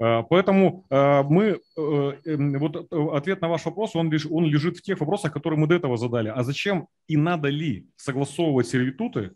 А, 0.00 0.22
поэтому 0.22 0.84
а, 0.90 1.22
мы, 1.22 1.60
э, 1.76 2.12
эм, 2.24 2.58
вот 2.58 2.76
э, 2.76 3.08
ответ 3.12 3.40
на 3.40 3.48
ваш 3.48 3.64
вопрос, 3.64 3.94
он, 3.94 4.10
лежит, 4.10 4.32
он 4.32 4.46
лежит 4.46 4.78
в 4.78 4.82
тех 4.82 4.98
вопросах, 4.98 5.32
которые 5.32 5.60
мы 5.60 5.66
до 5.66 5.76
этого 5.76 5.96
задали. 5.96 6.28
А 6.28 6.42
зачем 6.42 6.88
и 7.06 7.16
надо 7.16 7.48
ли 7.48 7.86
согласовывать 7.96 8.66
сервитуты, 8.66 9.32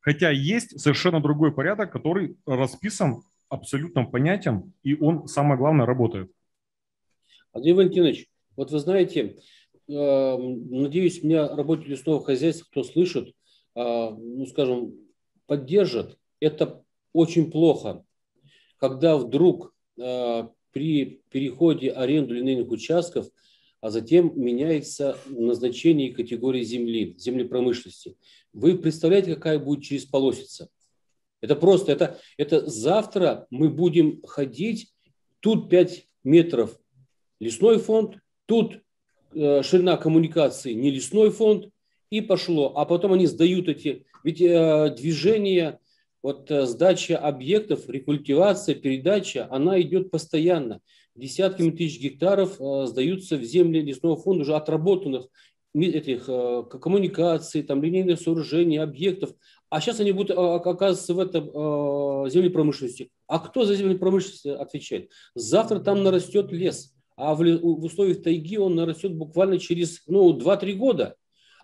хотя 0.00 0.30
есть 0.30 0.78
совершенно 0.80 1.20
другой 1.20 1.52
порядок, 1.52 1.90
который 1.90 2.36
расписан 2.46 3.22
абсолютным 3.48 4.10
понятием, 4.10 4.72
и 4.82 4.94
он, 4.94 5.26
самое 5.26 5.58
главное, 5.58 5.86
работает. 5.86 6.30
Андрей 7.52 7.72
Валентинович, 7.72 8.26
вот 8.56 8.70
вы 8.70 8.78
знаете, 8.78 9.36
э, 9.88 10.36
надеюсь, 10.36 11.22
меня 11.22 11.48
работники 11.48 11.90
лесного 11.90 12.22
хозяйства, 12.22 12.66
кто 12.70 12.84
слышит, 12.84 13.32
ну, 13.74 14.46
скажем, 14.46 14.94
поддержат, 15.46 16.18
это 16.40 16.84
очень 17.12 17.50
плохо. 17.50 18.04
Когда 18.78 19.16
вдруг 19.16 19.74
а, 20.00 20.50
при 20.72 21.22
переходе 21.30 21.90
аренду 21.90 22.34
линейных 22.34 22.70
участков, 22.70 23.28
а 23.80 23.90
затем 23.90 24.32
меняется 24.34 25.16
назначение 25.26 26.12
категории 26.12 26.62
земли, 26.62 27.14
землепромышленности. 27.18 28.16
Вы 28.52 28.78
представляете, 28.78 29.34
какая 29.34 29.58
будет 29.58 29.84
через 29.84 30.04
полосица? 30.04 30.68
Это 31.40 31.54
просто, 31.54 31.92
это, 31.92 32.18
это 32.38 32.66
завтра 32.66 33.46
мы 33.50 33.68
будем 33.68 34.22
ходить, 34.22 34.90
тут 35.40 35.68
5 35.68 36.08
метров 36.24 36.78
лесной 37.38 37.78
фонд, 37.78 38.16
тут 38.46 38.80
э, 39.34 39.62
ширина 39.62 39.98
коммуникации 39.98 40.72
не 40.72 40.90
лесной 40.90 41.30
фонд, 41.30 41.68
и 42.18 42.20
пошло. 42.20 42.72
А 42.76 42.84
потом 42.84 43.12
они 43.12 43.26
сдают 43.26 43.68
эти, 43.68 44.06
ведь 44.22 44.40
э, 44.40 44.94
движение, 44.96 45.78
вот 46.22 46.50
э, 46.50 46.66
сдача 46.66 47.18
объектов, 47.18 47.88
рекультивация, 47.88 48.74
передача, 48.74 49.48
она 49.50 49.80
идет 49.80 50.10
постоянно. 50.10 50.80
Десятками 51.14 51.70
тысяч 51.70 52.00
гектаров 52.00 52.60
э, 52.60 52.86
сдаются 52.86 53.36
в 53.36 53.42
земли 53.42 53.80
лесного 53.80 54.16
фонда 54.16 54.42
уже 54.42 54.54
отработанных 54.54 55.28
этих 55.74 56.24
э, 56.28 56.62
коммуникаций, 56.80 57.62
там, 57.62 57.82
линейных 57.82 58.20
сооружений, 58.20 58.78
объектов. 58.78 59.34
А 59.70 59.80
сейчас 59.80 59.98
они 60.00 60.12
будут 60.12 60.30
э, 60.30 60.34
оказываться 60.34 61.14
в 61.14 61.18
этом 61.18 61.48
э, 61.48 62.30
земле 62.30 62.50
промышленности. 62.50 63.10
А 63.26 63.40
кто 63.40 63.64
за 63.64 63.74
землю 63.74 63.98
промышленности 63.98 64.48
отвечает? 64.48 65.10
Завтра 65.34 65.80
там 65.80 66.02
нарастет 66.04 66.52
лес. 66.52 66.94
А 67.16 67.34
в, 67.34 67.38
в 67.38 67.84
условиях 67.84 68.22
тайги 68.22 68.56
он 68.56 68.74
нарастет 68.74 69.14
буквально 69.14 69.58
через 69.58 70.02
ну, 70.06 70.36
2-3 70.38 70.74
года. 70.74 71.16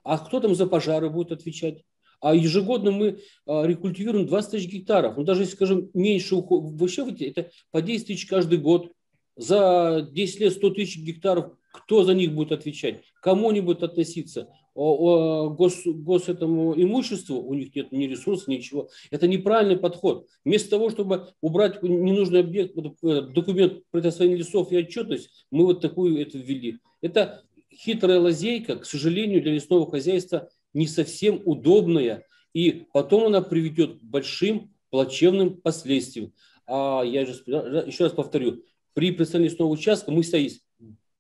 А 0.03 0.19
кто 0.19 0.41
там 0.41 0.55
за 0.55 0.67
пожары 0.67 1.11
будет 1.11 1.33
отвечать? 1.33 1.83
А 2.21 2.35
ежегодно 2.35 2.91
мы 2.91 3.21
а, 3.47 3.65
рекультивируем 3.65 4.27
20 4.27 4.51
тысяч 4.51 4.71
гектаров. 4.71 5.17
Ну, 5.17 5.25
даже 5.25 5.43
если, 5.43 5.55
скажем, 5.55 5.91
меньше 5.95 6.37
ухода, 6.37 6.69
вообще 6.77 7.07
это 7.21 7.51
по 7.71 7.81
10 7.81 8.07
тысяч 8.07 8.27
каждый 8.27 8.59
год. 8.59 8.93
За 9.37 10.07
10 10.13 10.41
лет 10.41 10.53
100 10.53 10.71
тысяч 10.71 10.99
гектаров, 10.99 11.53
кто 11.73 12.05
за 12.05 12.15
них 12.15 12.35
будет 12.35 12.53
отвечать? 12.53 13.03
Кому 13.23 13.49
они 13.49 13.61
будут 13.61 13.83
относиться? 13.83 14.49
Гос, 14.75 15.83
гос 15.85 16.29
этому 16.29 16.75
имуществу, 16.81 17.43
у 17.43 17.55
них 17.55 17.75
нет 17.75 17.91
ни 17.93 18.05
ресурсов, 18.05 18.49
ничего. 18.49 18.89
Это 19.11 19.27
неправильный 19.27 19.77
подход. 19.77 20.27
Вместо 20.45 20.71
того, 20.71 20.91
чтобы 20.91 21.29
убрать 21.41 21.83
ненужный 21.83 22.41
объект, 22.41 22.75
документ 22.75 23.83
предоставления 23.91 24.39
лесов 24.39 24.73
и 24.73 24.79
отчетность, 24.79 25.47
мы 25.51 25.65
вот 25.65 25.81
такую 25.81 26.21
это 26.21 26.39
ввели. 26.39 26.79
Это 27.03 27.43
хитрая 27.73 28.21
лазейка, 28.21 28.77
к 28.77 28.85
сожалению, 28.85 29.43
для 29.43 29.53
лесного 29.53 29.91
хозяйства 29.91 30.51
не 30.73 30.87
совсем 30.87 31.43
удобная, 31.45 32.27
и 32.53 32.87
потом 32.93 33.27
она 33.27 33.43
приведет 33.43 33.99
к 33.99 34.03
большим 34.03 34.75
плачевным 34.91 35.61
последствиям. 35.61 36.33
А 36.67 37.03
я 37.03 37.25
же 37.27 37.33
еще 37.33 38.05
раз 38.05 38.13
повторю, 38.13 38.65
при 38.95 39.13
представлении 39.13 39.51
лесного 39.51 39.71
участка 39.71 40.11
мы 40.11 40.23
стоим, 40.23 40.51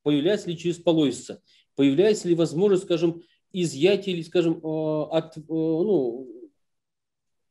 появляется 0.02 0.50
ли 0.50 0.58
через 0.58 0.78
полосица, 0.78 1.42
появляется 1.76 2.28
ли 2.28 2.34
возможность, 2.34 2.84
скажем, 2.84 3.22
изъятия 3.52 4.12
или, 4.12 4.22
скажем, 4.22 4.58
э, 4.58 5.02
от 5.10 5.36
э, 5.36 5.40
ну, 5.46 6.28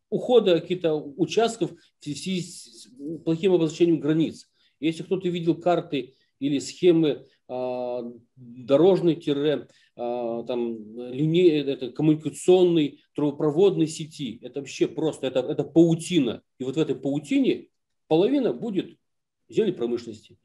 ухода 0.09 0.59
каких-то 0.59 0.95
участков 0.95 1.71
в 1.71 2.03
связи 2.03 2.41
с 2.41 2.87
плохим 3.23 3.53
обозначением 3.53 3.99
границ. 3.99 4.49
Если 4.79 5.03
кто-то 5.03 5.27
видел 5.27 5.55
карты 5.55 6.15
или 6.39 6.59
схемы 6.59 7.27
а, 7.49 8.03
дорожный 8.35 9.15
тире, 9.15 9.67
а, 9.95 10.43
там, 10.43 10.77
линей, 11.11 11.61
это 11.63 11.91
коммуникационной 11.91 13.01
трубопроводной 13.15 13.87
сети. 13.87 14.39
Это 14.43 14.59
вообще 14.59 14.87
просто, 14.87 15.25
это, 15.25 15.39
это 15.39 15.63
паутина. 15.63 16.43
И 16.59 16.63
вот 16.63 16.75
в 16.75 16.79
этой 16.79 16.95
паутине 16.95 17.69
половина 18.07 18.53
будет 18.53 18.97
земли 19.49 19.71
промышленности, 19.71 20.37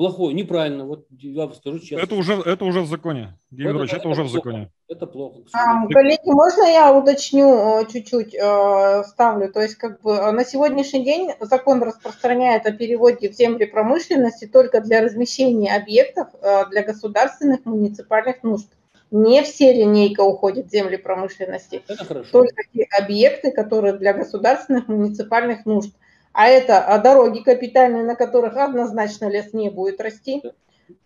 плохое, 0.00 0.34
неправильно. 0.34 0.86
Вот 0.86 1.04
я 1.10 1.44
вам 1.44 1.54
скажу 1.54 1.78
честно. 1.78 2.02
Это 2.02 2.14
уже, 2.14 2.32
это 2.32 2.64
уже 2.64 2.80
в 2.80 2.86
законе. 2.86 3.38
Георгий 3.50 3.80
Вот 3.80 3.88
это, 3.88 3.96
это, 3.96 4.08
уже 4.08 4.22
в 4.22 4.30
законе. 4.30 4.70
Это 4.88 5.06
плохо. 5.06 5.40
А, 5.52 5.86
коллеги, 5.88 6.20
можно 6.24 6.62
я 6.62 6.96
уточню 6.96 7.82
э, 7.82 7.86
чуть-чуть, 7.92 8.34
э, 8.34 9.04
ставлю? 9.04 9.52
То 9.52 9.60
есть 9.60 9.74
как 9.74 10.00
бы 10.00 10.12
э, 10.12 10.30
на 10.30 10.42
сегодняшний 10.46 11.04
день 11.04 11.32
закон 11.40 11.82
распространяет 11.82 12.64
о 12.64 12.72
переводе 12.72 13.28
в 13.28 13.34
земли 13.34 13.66
промышленности 13.66 14.46
только 14.46 14.80
для 14.80 15.02
размещения 15.02 15.76
объектов 15.76 16.28
для 16.70 16.82
государственных 16.82 17.66
муниципальных 17.66 18.42
нужд. 18.42 18.68
Не 19.10 19.42
все 19.42 19.70
линейка 19.74 20.22
уходит 20.22 20.68
в 20.68 20.70
земли 20.70 20.96
промышленности. 20.96 21.82
Это 21.86 22.06
хорошо. 22.06 22.30
Только 22.30 22.62
те 22.72 22.86
объекты, 22.98 23.50
которые 23.50 23.92
для 23.98 24.14
государственных 24.14 24.88
муниципальных 24.88 25.66
нужд. 25.66 25.92
А 26.32 26.46
это 26.48 26.78
а 26.78 26.98
дороги 26.98 27.40
капитальные, 27.40 28.04
на 28.04 28.14
которых 28.14 28.56
однозначно 28.56 29.28
лес 29.28 29.52
не 29.52 29.68
будет 29.68 30.00
расти. 30.00 30.42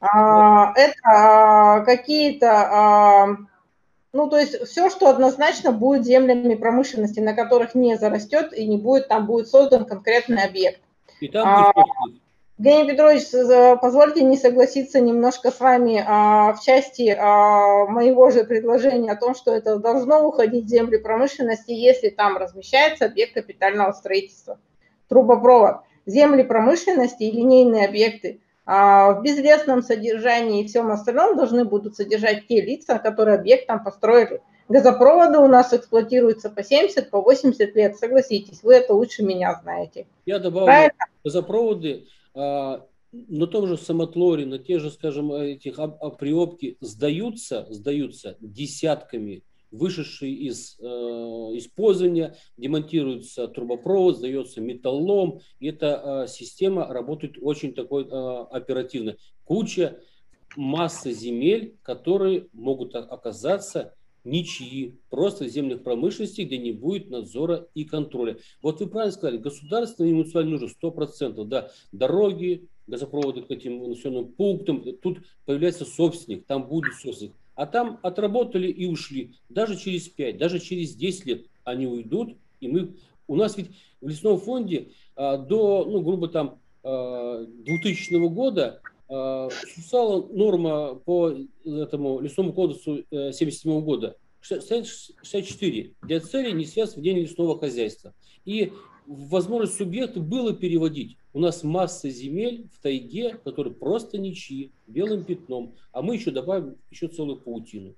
А, 0.00 0.72
это 0.76 0.94
а, 1.02 1.80
какие-то, 1.80 2.50
а, 2.50 3.26
ну 4.12 4.28
то 4.28 4.38
есть 4.38 4.66
все, 4.66 4.90
что 4.90 5.08
однозначно 5.08 5.72
будет 5.72 6.04
землями 6.04 6.54
промышленности, 6.54 7.20
на 7.20 7.34
которых 7.34 7.74
не 7.74 7.96
зарастет 7.96 8.52
и 8.52 8.66
не 8.66 8.78
будет, 8.78 9.08
там 9.08 9.26
будет 9.26 9.48
создан 9.48 9.84
конкретный 9.84 10.44
объект. 10.44 10.80
И 11.20 11.28
там 11.28 11.46
а, 11.46 11.72
Евгений 12.58 12.90
Петрович, 12.90 13.22
позвольте 13.80 14.22
не 14.22 14.36
согласиться 14.36 15.00
немножко 15.00 15.50
с 15.50 15.58
вами 15.58 16.04
а, 16.06 16.52
в 16.52 16.62
части 16.62 17.16
а, 17.18 17.86
моего 17.86 18.30
же 18.30 18.44
предложения 18.44 19.10
о 19.10 19.16
том, 19.16 19.34
что 19.34 19.52
это 19.52 19.78
должно 19.78 20.26
уходить 20.26 20.66
в 20.66 20.68
земли 20.68 20.98
промышленности, 20.98 21.72
если 21.72 22.10
там 22.10 22.36
размещается 22.36 23.06
объект 23.06 23.34
капитального 23.34 23.92
строительства 23.92 24.58
трубопровод, 25.08 25.76
земли 26.06 26.42
промышленности 26.42 27.24
и 27.24 27.30
линейные 27.30 27.86
объекты. 27.86 28.40
А 28.66 29.12
в 29.12 29.22
безлесном 29.22 29.82
содержании 29.82 30.62
и 30.62 30.66
всем 30.66 30.90
остальном 30.90 31.36
должны 31.36 31.64
будут 31.64 31.96
содержать 31.96 32.46
те 32.48 32.62
лица, 32.62 32.98
которые 32.98 33.36
объект 33.36 33.66
там 33.66 33.84
построили. 33.84 34.40
Газопроводы 34.68 35.38
у 35.38 35.46
нас 35.46 35.74
эксплуатируются 35.74 36.48
по 36.48 36.62
70, 36.62 37.10
по 37.10 37.20
80 37.20 37.76
лет, 37.76 37.98
согласитесь, 37.98 38.62
вы 38.62 38.74
это 38.76 38.94
лучше 38.94 39.22
меня 39.22 39.60
знаете. 39.62 40.06
Я 40.24 40.38
добавлю, 40.38 40.66
Правильно? 40.66 40.94
газопроводы 41.22 42.06
а, 42.34 42.86
на 43.12 43.46
том 43.46 43.66
же 43.66 43.76
самотлоре, 43.76 44.46
на 44.46 44.58
те 44.58 44.78
же, 44.78 44.90
скажем, 44.90 45.32
этих 45.32 45.76
приобки 46.18 46.78
сдаются, 46.80 47.66
сдаются 47.68 48.38
десятками 48.40 49.42
вышедший 49.74 50.32
из 50.32 50.76
э, 50.80 50.84
использования, 50.84 52.36
демонтируется 52.56 53.48
трубопровод, 53.48 54.16
сдается 54.16 54.60
металлом, 54.60 55.40
и 55.58 55.68
эта 55.68 56.24
э, 56.24 56.28
система 56.28 56.86
работает 56.86 57.36
очень 57.40 57.74
такой 57.74 58.04
э, 58.04 58.08
оперативно. 58.50 59.16
Куча, 59.44 59.98
масса 60.56 61.10
земель, 61.12 61.76
которые 61.82 62.46
могут 62.52 62.94
оказаться 62.94 63.94
ничьи, 64.24 64.94
просто 65.10 65.48
земных 65.48 65.82
промышленности, 65.82 66.42
где 66.42 66.56
не 66.56 66.72
будет 66.72 67.10
надзора 67.10 67.68
и 67.74 67.84
контроля. 67.84 68.38
Вот 68.62 68.80
вы 68.80 68.86
правильно 68.86 69.12
сказали, 69.12 69.36
государственные 69.36 70.12
и 70.12 70.14
муниципальные 70.14 70.58
нужды 70.58 70.74
100%, 70.80 71.44
да, 71.44 71.70
дороги, 71.92 72.68
газопроводы 72.86 73.42
к 73.42 73.50
этим 73.50 73.82
населенным 73.88 74.32
пунктам, 74.32 74.82
тут 75.02 75.18
появляется 75.44 75.84
собственник, 75.84 76.46
там 76.46 76.68
будет 76.68 76.94
собственник. 76.94 77.34
А 77.54 77.66
там 77.66 77.98
отработали 78.02 78.68
и 78.68 78.86
ушли. 78.86 79.34
Даже 79.48 79.76
через 79.76 80.08
5, 80.08 80.38
даже 80.38 80.58
через 80.58 80.94
10 80.94 81.26
лет 81.26 81.46
они 81.64 81.86
уйдут. 81.86 82.36
И 82.60 82.68
мы, 82.68 82.94
у 83.26 83.36
нас 83.36 83.56
ведь 83.56 83.70
в 84.00 84.08
лесном 84.08 84.38
фонде 84.38 84.90
а, 85.16 85.36
до, 85.36 85.84
ну, 85.84 86.00
грубо 86.00 86.28
там, 86.28 86.60
а, 86.82 87.44
2000 87.44 88.28
года 88.28 88.80
а, 89.08 89.48
существовала 89.50 90.26
норма 90.32 90.94
по 90.94 91.32
этому 91.64 92.20
лесному 92.20 92.52
кодексу 92.52 93.04
77 93.10 93.70
э, 93.70 93.80
года 93.80 94.16
64 94.40 95.94
для 96.02 96.20
целей 96.20 96.52
не 96.52 96.66
связанных 96.66 96.98
в 96.98 97.02
день 97.02 97.18
лесного 97.18 97.58
хозяйства. 97.58 98.14
И 98.44 98.72
возможность 99.06 99.76
субъекта 99.76 100.20
было 100.20 100.54
переводить. 100.54 101.16
У 101.34 101.40
нас 101.40 101.64
масса 101.64 102.08
земель 102.10 102.68
в 102.72 102.80
тайге, 102.80 103.36
которые 103.44 103.74
просто 103.74 104.18
ничьи, 104.18 104.70
белым 104.86 105.24
пятном, 105.24 105.74
а 105.90 106.00
мы 106.00 106.14
еще 106.14 106.30
добавим 106.30 106.76
еще 106.92 107.08
целую 107.08 107.40
паутину. 107.40 107.96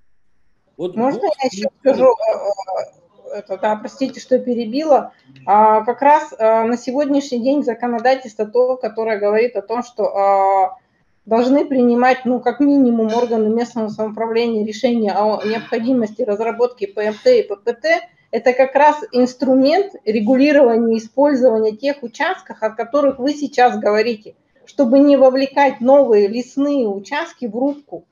Вот 0.78 0.96
Можно 0.96 1.20
вот, 1.20 1.34
я 1.42 1.48
еще 1.52 1.68
скажу, 1.80 2.06
э, 2.06 3.34
э, 3.34 3.38
это, 3.38 3.58
да, 3.58 3.76
простите, 3.76 4.20
что 4.20 4.38
перебила. 4.38 5.12
А, 5.44 5.84
как 5.84 6.00
раз 6.00 6.32
а, 6.38 6.64
на 6.64 6.78
сегодняшний 6.78 7.40
день 7.40 7.62
законодательство 7.62 8.46
то, 8.46 8.78
которое 8.78 9.18
говорит 9.18 9.54
о 9.54 9.62
том, 9.62 9.82
что 9.82 10.16
а, 10.16 10.78
должны 11.26 11.66
принимать, 11.66 12.24
ну, 12.24 12.40
как 12.40 12.58
минимум, 12.58 13.12
органы 13.12 13.54
местного 13.54 13.88
самоуправления 13.88 14.64
решения 14.64 15.12
о 15.12 15.44
необходимости 15.44 16.22
разработки 16.22 16.86
ПМТ 16.86 17.26
и 17.26 17.42
ППТ– 17.42 17.86
это 18.30 18.52
как 18.52 18.74
раз 18.74 18.96
инструмент 19.12 19.94
регулирования 20.04 20.98
использования 20.98 21.76
тех 21.76 22.02
участков, 22.02 22.58
о 22.62 22.70
которых 22.70 23.18
вы 23.18 23.32
сейчас 23.32 23.78
говорите, 23.78 24.34
чтобы 24.64 24.98
не 24.98 25.16
вовлекать 25.16 25.80
новые 25.80 26.28
лесные 26.28 26.88
участки 26.88 27.46
в 27.46 27.54
рубку. 27.56 28.04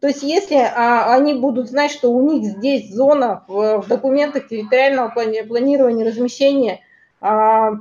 То 0.00 0.08
есть 0.08 0.22
если 0.22 0.56
а, 0.56 1.14
они 1.14 1.34
будут 1.34 1.68
знать, 1.68 1.92
что 1.92 2.12
у 2.12 2.20
них 2.28 2.44
здесь 2.44 2.92
зона 2.92 3.44
в, 3.46 3.82
в 3.82 3.88
документах 3.88 4.48
территориального 4.48 5.08
планирования 5.08 6.04
размещения, 6.04 6.80
а, 7.20 7.74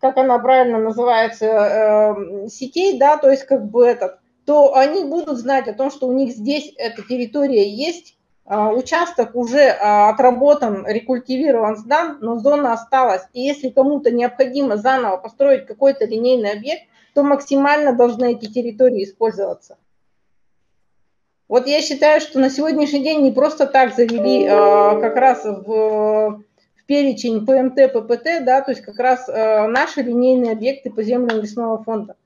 как 0.00 0.18
она 0.18 0.38
правильно 0.38 0.78
называется, 0.78 1.46
э, 1.46 2.48
сетей, 2.48 2.98
да, 2.98 3.16
то 3.16 3.30
есть 3.30 3.44
как 3.44 3.68
бы 3.70 3.86
этот, 3.86 4.18
то 4.44 4.76
они 4.76 5.04
будут 5.04 5.38
знать 5.38 5.66
о 5.68 5.72
том, 5.72 5.90
что 5.90 6.06
у 6.06 6.12
них 6.12 6.32
здесь 6.32 6.72
эта 6.76 7.02
территория 7.02 7.68
есть, 7.68 8.16
а, 8.16 8.25
участок 8.48 9.34
уже 9.34 9.70
а, 9.70 10.10
отработан, 10.10 10.86
рекультивирован, 10.86 11.76
сдан, 11.76 12.18
но 12.20 12.38
зона 12.38 12.72
осталась. 12.72 13.22
И 13.32 13.40
если 13.40 13.70
кому-то 13.70 14.12
необходимо 14.12 14.76
заново 14.76 15.16
построить 15.16 15.66
какой-то 15.66 16.04
линейный 16.04 16.52
объект, 16.52 16.84
то 17.14 17.24
максимально 17.24 17.92
должны 17.92 18.34
эти 18.34 18.46
территории 18.46 19.02
использоваться. 19.02 19.78
Вот 21.48 21.66
я 21.66 21.80
считаю, 21.80 22.20
что 22.20 22.38
на 22.38 22.50
сегодняшний 22.50 23.02
день 23.02 23.22
не 23.22 23.32
просто 23.32 23.66
так 23.66 23.94
завели 23.94 24.46
а, 24.46 25.00
как 25.00 25.16
раз 25.16 25.44
в, 25.44 25.64
в 25.66 26.84
перечень 26.86 27.44
ПМТ, 27.44 27.92
ППТ, 27.92 28.44
да, 28.44 28.60
то 28.60 28.70
есть 28.70 28.82
как 28.82 28.98
раз 28.98 29.26
наши 29.26 30.02
линейные 30.02 30.52
объекты 30.52 30.90
по 30.90 31.02
землям 31.02 31.40
лесного 31.40 31.82
фонда. 31.82 32.16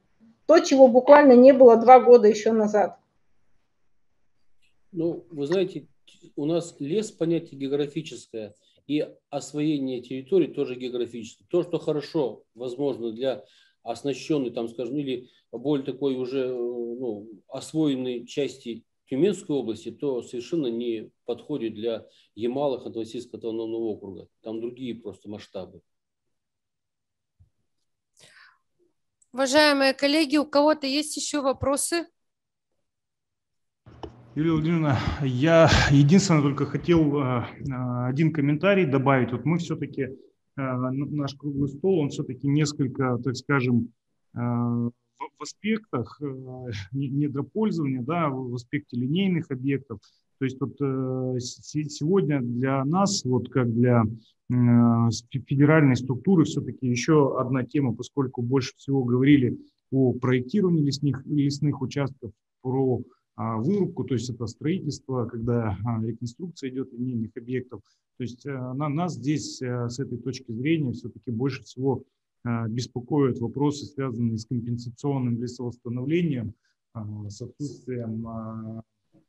То, 0.45 0.59
чего 0.59 0.89
буквально 0.89 1.33
не 1.33 1.53
было 1.53 1.77
два 1.77 2.01
года 2.01 2.29
еще 2.29 2.53
назад. 2.53 2.97
Ну, 4.93 5.25
вы 5.31 5.47
знаете, 5.47 5.87
у 6.41 6.47
нас 6.47 6.75
лес 6.79 7.11
понятие 7.11 7.61
географическое, 7.61 8.55
и 8.87 9.07
освоение 9.29 10.01
территории 10.01 10.47
тоже 10.47 10.75
географическое. 10.75 11.47
То, 11.51 11.63
что 11.63 11.79
хорошо, 11.79 12.45
возможно, 12.55 13.13
для 13.13 13.45
оснащенной, 13.83 14.51
там, 14.51 14.71
скажем, 14.71 14.97
или 14.97 15.29
более 15.53 15.85
такой 15.85 16.17
уже 16.17 16.49
ну, 16.49 17.29
освоенной 17.47 18.27
части 18.27 18.85
Тюменской 19.05 19.55
области, 19.55 19.91
то 19.91 20.23
совершенно 20.23 20.69
не 20.69 21.11
подходит 21.27 21.75
для 21.75 22.07
Ямала, 22.35 22.83
Ханты-Мансийского 22.83 23.37
автономного 23.37 23.83
округа. 23.83 24.29
Там 24.41 24.63
другие 24.63 24.95
просто 24.95 25.29
масштабы. 25.29 25.83
Уважаемые 29.35 29.93
коллеги, 29.93 30.39
у 30.39 30.47
кого-то 30.47 30.87
есть 30.87 31.15
еще 31.19 31.43
вопросы? 31.43 32.07
Юлия 34.41 34.53
Владимировна, 34.53 34.99
я 35.23 35.69
единственное 35.91 36.41
только 36.41 36.65
хотел 36.65 37.15
э, 37.21 37.45
э, 37.59 38.07
один 38.09 38.33
комментарий 38.33 38.87
добавить. 38.87 39.33
Вот 39.33 39.45
мы 39.45 39.59
все-таки, 39.59 40.03
э, 40.05 40.13
наш 40.57 41.35
круглый 41.35 41.69
стол, 41.69 41.99
он 41.99 42.09
все-таки 42.09 42.49
несколько, 42.49 43.19
так 43.19 43.37
скажем, 43.37 43.93
в 44.33 44.93
аспектах 45.43 46.19
недропользования, 46.93 48.01
да, 48.01 48.31
в 48.31 48.55
аспекте 48.55 48.97
линейных 48.97 49.51
объектов. 49.51 49.99
То 50.39 50.47
есть 50.47 50.59
вот 50.59 50.75
сегодня 50.79 52.41
для 52.41 52.83
нас, 52.87 53.23
вот 53.25 53.51
как 53.51 53.71
для 53.71 54.05
федеральной 54.49 55.97
структуры, 55.97 56.45
все-таки 56.45 56.87
еще 56.87 57.39
одна 57.39 57.65
тема, 57.65 57.95
поскольку 57.95 58.41
больше 58.41 58.73
всего 58.79 59.05
говорили 59.05 59.59
о 59.91 60.15
проектировании 60.15 60.85
лесных, 60.87 61.27
лесных 61.27 61.83
участков, 61.83 62.31
про 62.63 63.01
а, 63.01 63.20
вырубку, 63.41 64.05
то 64.05 64.15
есть 64.15 64.29
это 64.29 64.47
строительство, 64.47 65.25
когда 65.25 65.79
а, 65.85 66.05
реконструкция 66.05 66.69
идет 66.69 66.93
линейных 66.93 67.35
объектов. 67.37 67.81
То 68.19 68.25
есть 68.25 68.45
э, 68.45 68.51
на 68.51 68.91
нас 68.91 69.15
здесь 69.15 69.57
с 69.63 69.99
этой 69.99 70.19
точки 70.19 70.53
зрения 70.53 70.93
все-таки 70.93 71.31
больше 71.31 71.63
всего 71.63 72.05
беспокоят 72.45 73.39
вопросы, 73.39 73.87
связанные 73.87 74.37
с 74.37 74.47
компенсационным 74.47 75.41
лесовосстановлением, 75.41 76.53
а, 76.93 77.29
с 77.31 77.41
отсутствием 77.41 78.83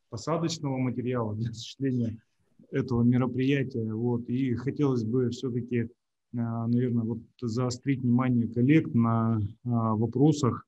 посадочного 0.09 0.77
материала 0.77 1.33
для 1.35 1.51
осуществления 1.51 2.21
этого 2.69 3.03
мероприятия. 3.03 3.93
Вот. 3.93 4.27
И 4.29 4.55
хотелось 4.55 5.03
бы 5.05 5.29
все-таки, 5.29 5.89
наверное, 6.33 7.03
вот 7.03 7.19
заострить 7.41 8.01
внимание 8.01 8.47
коллег 8.49 8.93
на 8.93 9.39
вопросах 9.63 10.65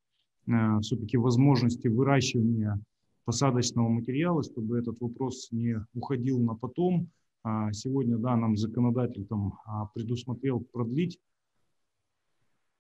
все-таки 0.81 1.17
возможности 1.17 1.87
выращивания 1.87 2.81
посадочного 3.25 3.89
материала, 3.89 4.43
чтобы 4.43 4.77
этот 4.77 4.99
вопрос 4.99 5.49
не 5.51 5.77
уходил 5.93 6.39
на 6.39 6.55
потом. 6.55 7.09
А 7.43 7.71
сегодня, 7.73 8.17
да, 8.17 8.37
нам 8.37 8.55
законодатель 8.55 9.25
там 9.25 9.59
предусмотрел 9.93 10.61
продлить 10.61 11.19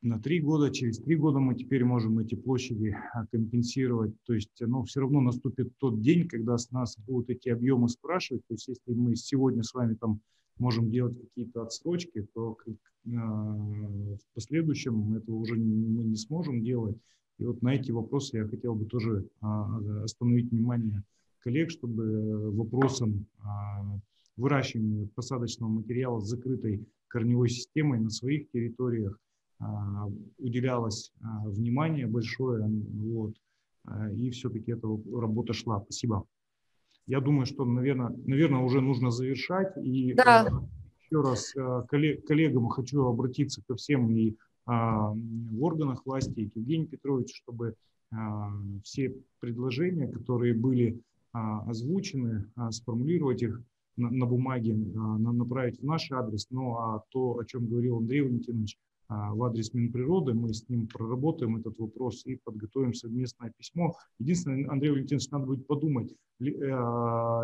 на 0.03 0.19
три 0.19 0.41
года, 0.41 0.69
через 0.69 0.99
три 0.99 1.15
года 1.15 1.39
мы 1.39 1.55
теперь 1.55 1.85
можем 1.85 2.19
эти 2.19 2.35
площади 2.35 2.95
а, 3.13 3.25
компенсировать. 3.27 4.13
То 4.25 4.33
есть, 4.33 4.51
ну, 4.59 4.83
все 4.83 4.99
равно 4.99 5.21
наступит 5.21 5.71
тот 5.77 6.01
день, 6.01 6.27
когда 6.27 6.57
с 6.57 6.71
нас 6.71 6.97
будут 6.97 7.29
эти 7.29 7.49
объемы 7.49 7.87
спрашивать. 7.87 8.45
То 8.47 8.53
есть, 8.53 8.67
если 8.67 8.93
мы 8.93 9.15
сегодня 9.15 9.63
с 9.63 9.73
вами 9.73 9.95
там 9.95 10.19
можем 10.57 10.91
делать 10.91 11.17
какие-то 11.19 11.63
отсрочки, 11.63 12.27
то 12.33 12.57
в 13.05 14.19
последующем 14.33 15.13
этого 15.15 15.37
уже 15.37 15.55
мы 15.55 16.03
не 16.03 16.17
сможем 16.17 16.63
делать. 16.63 16.97
И 17.39 17.45
вот 17.45 17.61
на 17.61 17.75
эти 17.75 17.91
вопросы 17.91 18.37
я 18.37 18.47
хотел 18.47 18.75
бы 18.75 18.85
тоже 18.85 19.27
а, 19.41 20.03
остановить 20.03 20.51
внимание 20.51 21.03
коллег, 21.39 21.71
чтобы 21.71 22.51
вопросом 22.51 23.25
а, 23.39 23.99
выращивания 24.37 25.07
посадочного 25.15 25.69
материала 25.69 26.19
с 26.19 26.27
закрытой 26.27 26.87
корневой 27.07 27.49
системой 27.49 27.99
на 27.99 28.09
своих 28.09 28.49
территориях 28.51 29.19
а, 29.59 30.07
уделялось 30.37 31.11
внимание 31.45 32.07
большое, 32.07 32.65
вот, 32.65 33.35
и 34.15 34.29
все-таки 34.29 34.71
эта 34.71 34.87
работа 35.13 35.53
шла. 35.53 35.81
Спасибо. 35.81 36.25
Я 37.05 37.19
думаю, 37.19 37.45
что, 37.45 37.65
наверное, 37.65 38.15
наверное 38.25 38.61
уже 38.61 38.79
нужно 38.79 39.11
завершать. 39.11 39.75
И 39.75 40.13
да. 40.13 40.47
еще 41.01 41.21
раз 41.21 41.53
коллег, 41.89 42.25
коллегам 42.25 42.69
хочу 42.69 43.03
обратиться 43.05 43.61
ко 43.67 43.75
всем 43.75 44.09
и 44.15 44.37
в 44.65 45.63
органах 45.63 46.05
власти, 46.05 46.39
и 46.39 46.49
к 46.49 46.55
Евгению 46.55 46.87
Петровичу, 46.87 47.35
чтобы 47.35 47.75
все 48.83 49.13
предложения, 49.39 50.07
которые 50.07 50.53
были 50.53 51.01
озвучены, 51.33 52.49
сформулировать 52.69 53.41
их 53.41 53.61
на, 53.97 54.09
на 54.09 54.25
бумаге, 54.25 54.73
направить 54.73 55.79
в 55.79 55.83
наш 55.83 56.11
адрес. 56.11 56.47
Ну 56.49 56.77
а 56.77 57.03
то, 57.09 57.39
о 57.39 57.45
чем 57.45 57.67
говорил 57.67 57.97
Андрей 57.97 58.21
Валентинович, 58.21 58.77
а, 59.13 59.33
в 59.33 59.43
адрес 59.43 59.73
Минприроды, 59.73 60.33
мы 60.33 60.53
с 60.53 60.67
ним 60.69 60.87
проработаем 60.87 61.57
этот 61.57 61.77
вопрос 61.77 62.25
и 62.25 62.39
подготовим 62.43 62.93
совместное 62.93 63.51
письмо. 63.55 63.95
Единственное, 64.17 64.69
Андрей 64.69 64.91
Валентинович, 64.91 65.29
надо 65.29 65.45
будет 65.45 65.67
подумать, 65.67 66.15
э, 66.39 66.45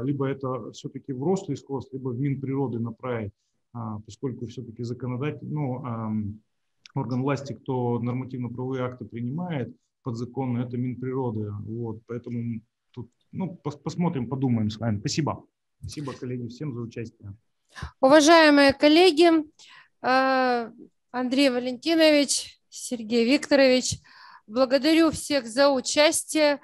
либо 0.03 0.25
это 0.25 0.71
все-таки 0.71 1.13
в 1.13 1.23
Рослесхоз, 1.23 1.89
либо 1.91 2.09
в 2.09 2.19
Минприроды 2.19 2.79
направить, 2.79 3.33
а, 3.73 3.99
поскольку 3.99 4.47
все-таки 4.47 4.83
законодатель, 4.83 5.47
ну, 5.47 5.83
орган 6.95 7.21
власти, 7.21 7.53
кто 7.53 7.99
нормативно-правовые 7.99 8.83
акты 8.83 9.05
принимает 9.05 9.75
подзаконно, 10.03 10.59
это 10.59 10.77
Минприроды. 10.77 11.51
Вот, 11.65 12.01
поэтому 12.07 12.61
тут, 12.91 13.11
ну, 13.31 13.55
посмотрим, 13.55 14.27
подумаем 14.27 14.69
с 14.69 14.77
вами. 14.77 14.99
Спасибо. 14.99 15.45
Спасибо, 15.79 16.13
коллеги, 16.13 16.47
всем 16.47 16.73
за 16.73 16.81
участие. 16.81 17.35
Уважаемые 18.01 18.73
коллеги, 18.73 19.29
а, 20.01 20.71
Андрей 21.11 21.49
Валентинович, 21.49 22.59
Сергей 22.69 23.25
Викторович. 23.25 23.99
Благодарю 24.47 25.11
всех 25.11 25.47
за 25.47 25.69
участие. 25.69 26.59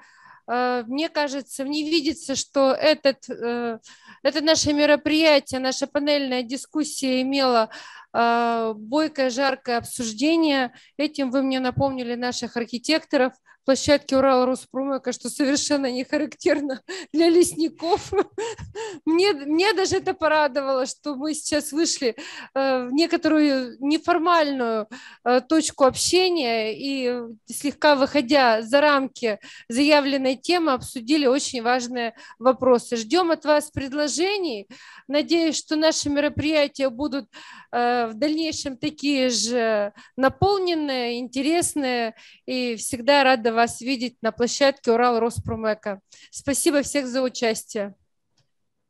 Э, 0.48 0.84
мне 0.86 1.08
кажется, 1.08 1.64
мне 1.64 1.88
видится, 1.88 2.36
что 2.36 2.72
этот, 2.72 3.28
э, 3.28 3.78
это 4.22 4.40
наше 4.40 4.72
мероприятие, 4.72 5.60
наша 5.60 5.86
панельная 5.86 6.42
дискуссия 6.42 7.22
имела 7.22 7.70
э, 8.12 8.74
бойкое, 8.76 9.30
жаркое 9.30 9.78
обсуждение. 9.78 10.72
Этим 10.96 11.30
вы 11.30 11.42
мне 11.42 11.60
напомнили 11.60 12.14
наших 12.14 12.56
архитекторов, 12.56 13.32
площадке 13.66 14.16
Урал 14.16 14.46
Роспромека, 14.46 15.12
что 15.12 15.28
совершенно 15.28 15.90
не 15.90 16.04
характерно 16.04 16.80
для 17.12 17.28
лесников. 17.28 18.12
Мне, 19.04 19.32
мне 19.32 19.72
даже 19.72 19.96
это 19.96 20.14
порадовало, 20.14 20.86
что 20.86 21.16
мы 21.16 21.34
сейчас 21.34 21.72
вышли 21.72 22.16
э, 22.54 22.86
в 22.86 22.92
некоторую 22.92 23.76
неформальную 23.80 24.88
э, 25.24 25.40
точку 25.40 25.84
общения 25.84 26.74
и 26.74 27.34
слегка 27.46 27.96
выходя 27.96 28.62
за 28.62 28.80
рамки 28.80 29.38
заявленной 29.68 30.36
темы, 30.36 30.72
обсудили 30.72 31.26
очень 31.26 31.62
важные 31.62 32.14
вопросы. 32.38 32.96
Ждем 32.96 33.30
от 33.30 33.44
вас 33.44 33.70
предложений. 33.70 34.68
Надеюсь, 35.08 35.56
что 35.56 35.76
наши 35.76 36.08
мероприятия 36.08 36.90
будут 36.90 37.28
э, 37.72 38.06
в 38.06 38.14
дальнейшем 38.14 38.76
такие 38.76 39.30
же 39.30 39.92
наполненные, 40.16 41.18
интересные 41.18 42.14
и 42.44 42.76
всегда 42.76 43.24
рада 43.24 43.55
вас 43.56 43.80
видеть 43.80 44.16
на 44.22 44.30
площадке 44.30 44.92
Урал 44.92 45.18
Роспромека. 45.18 46.00
Спасибо 46.30 46.82
всех 46.82 47.08
за 47.08 47.22
участие. 47.22 47.96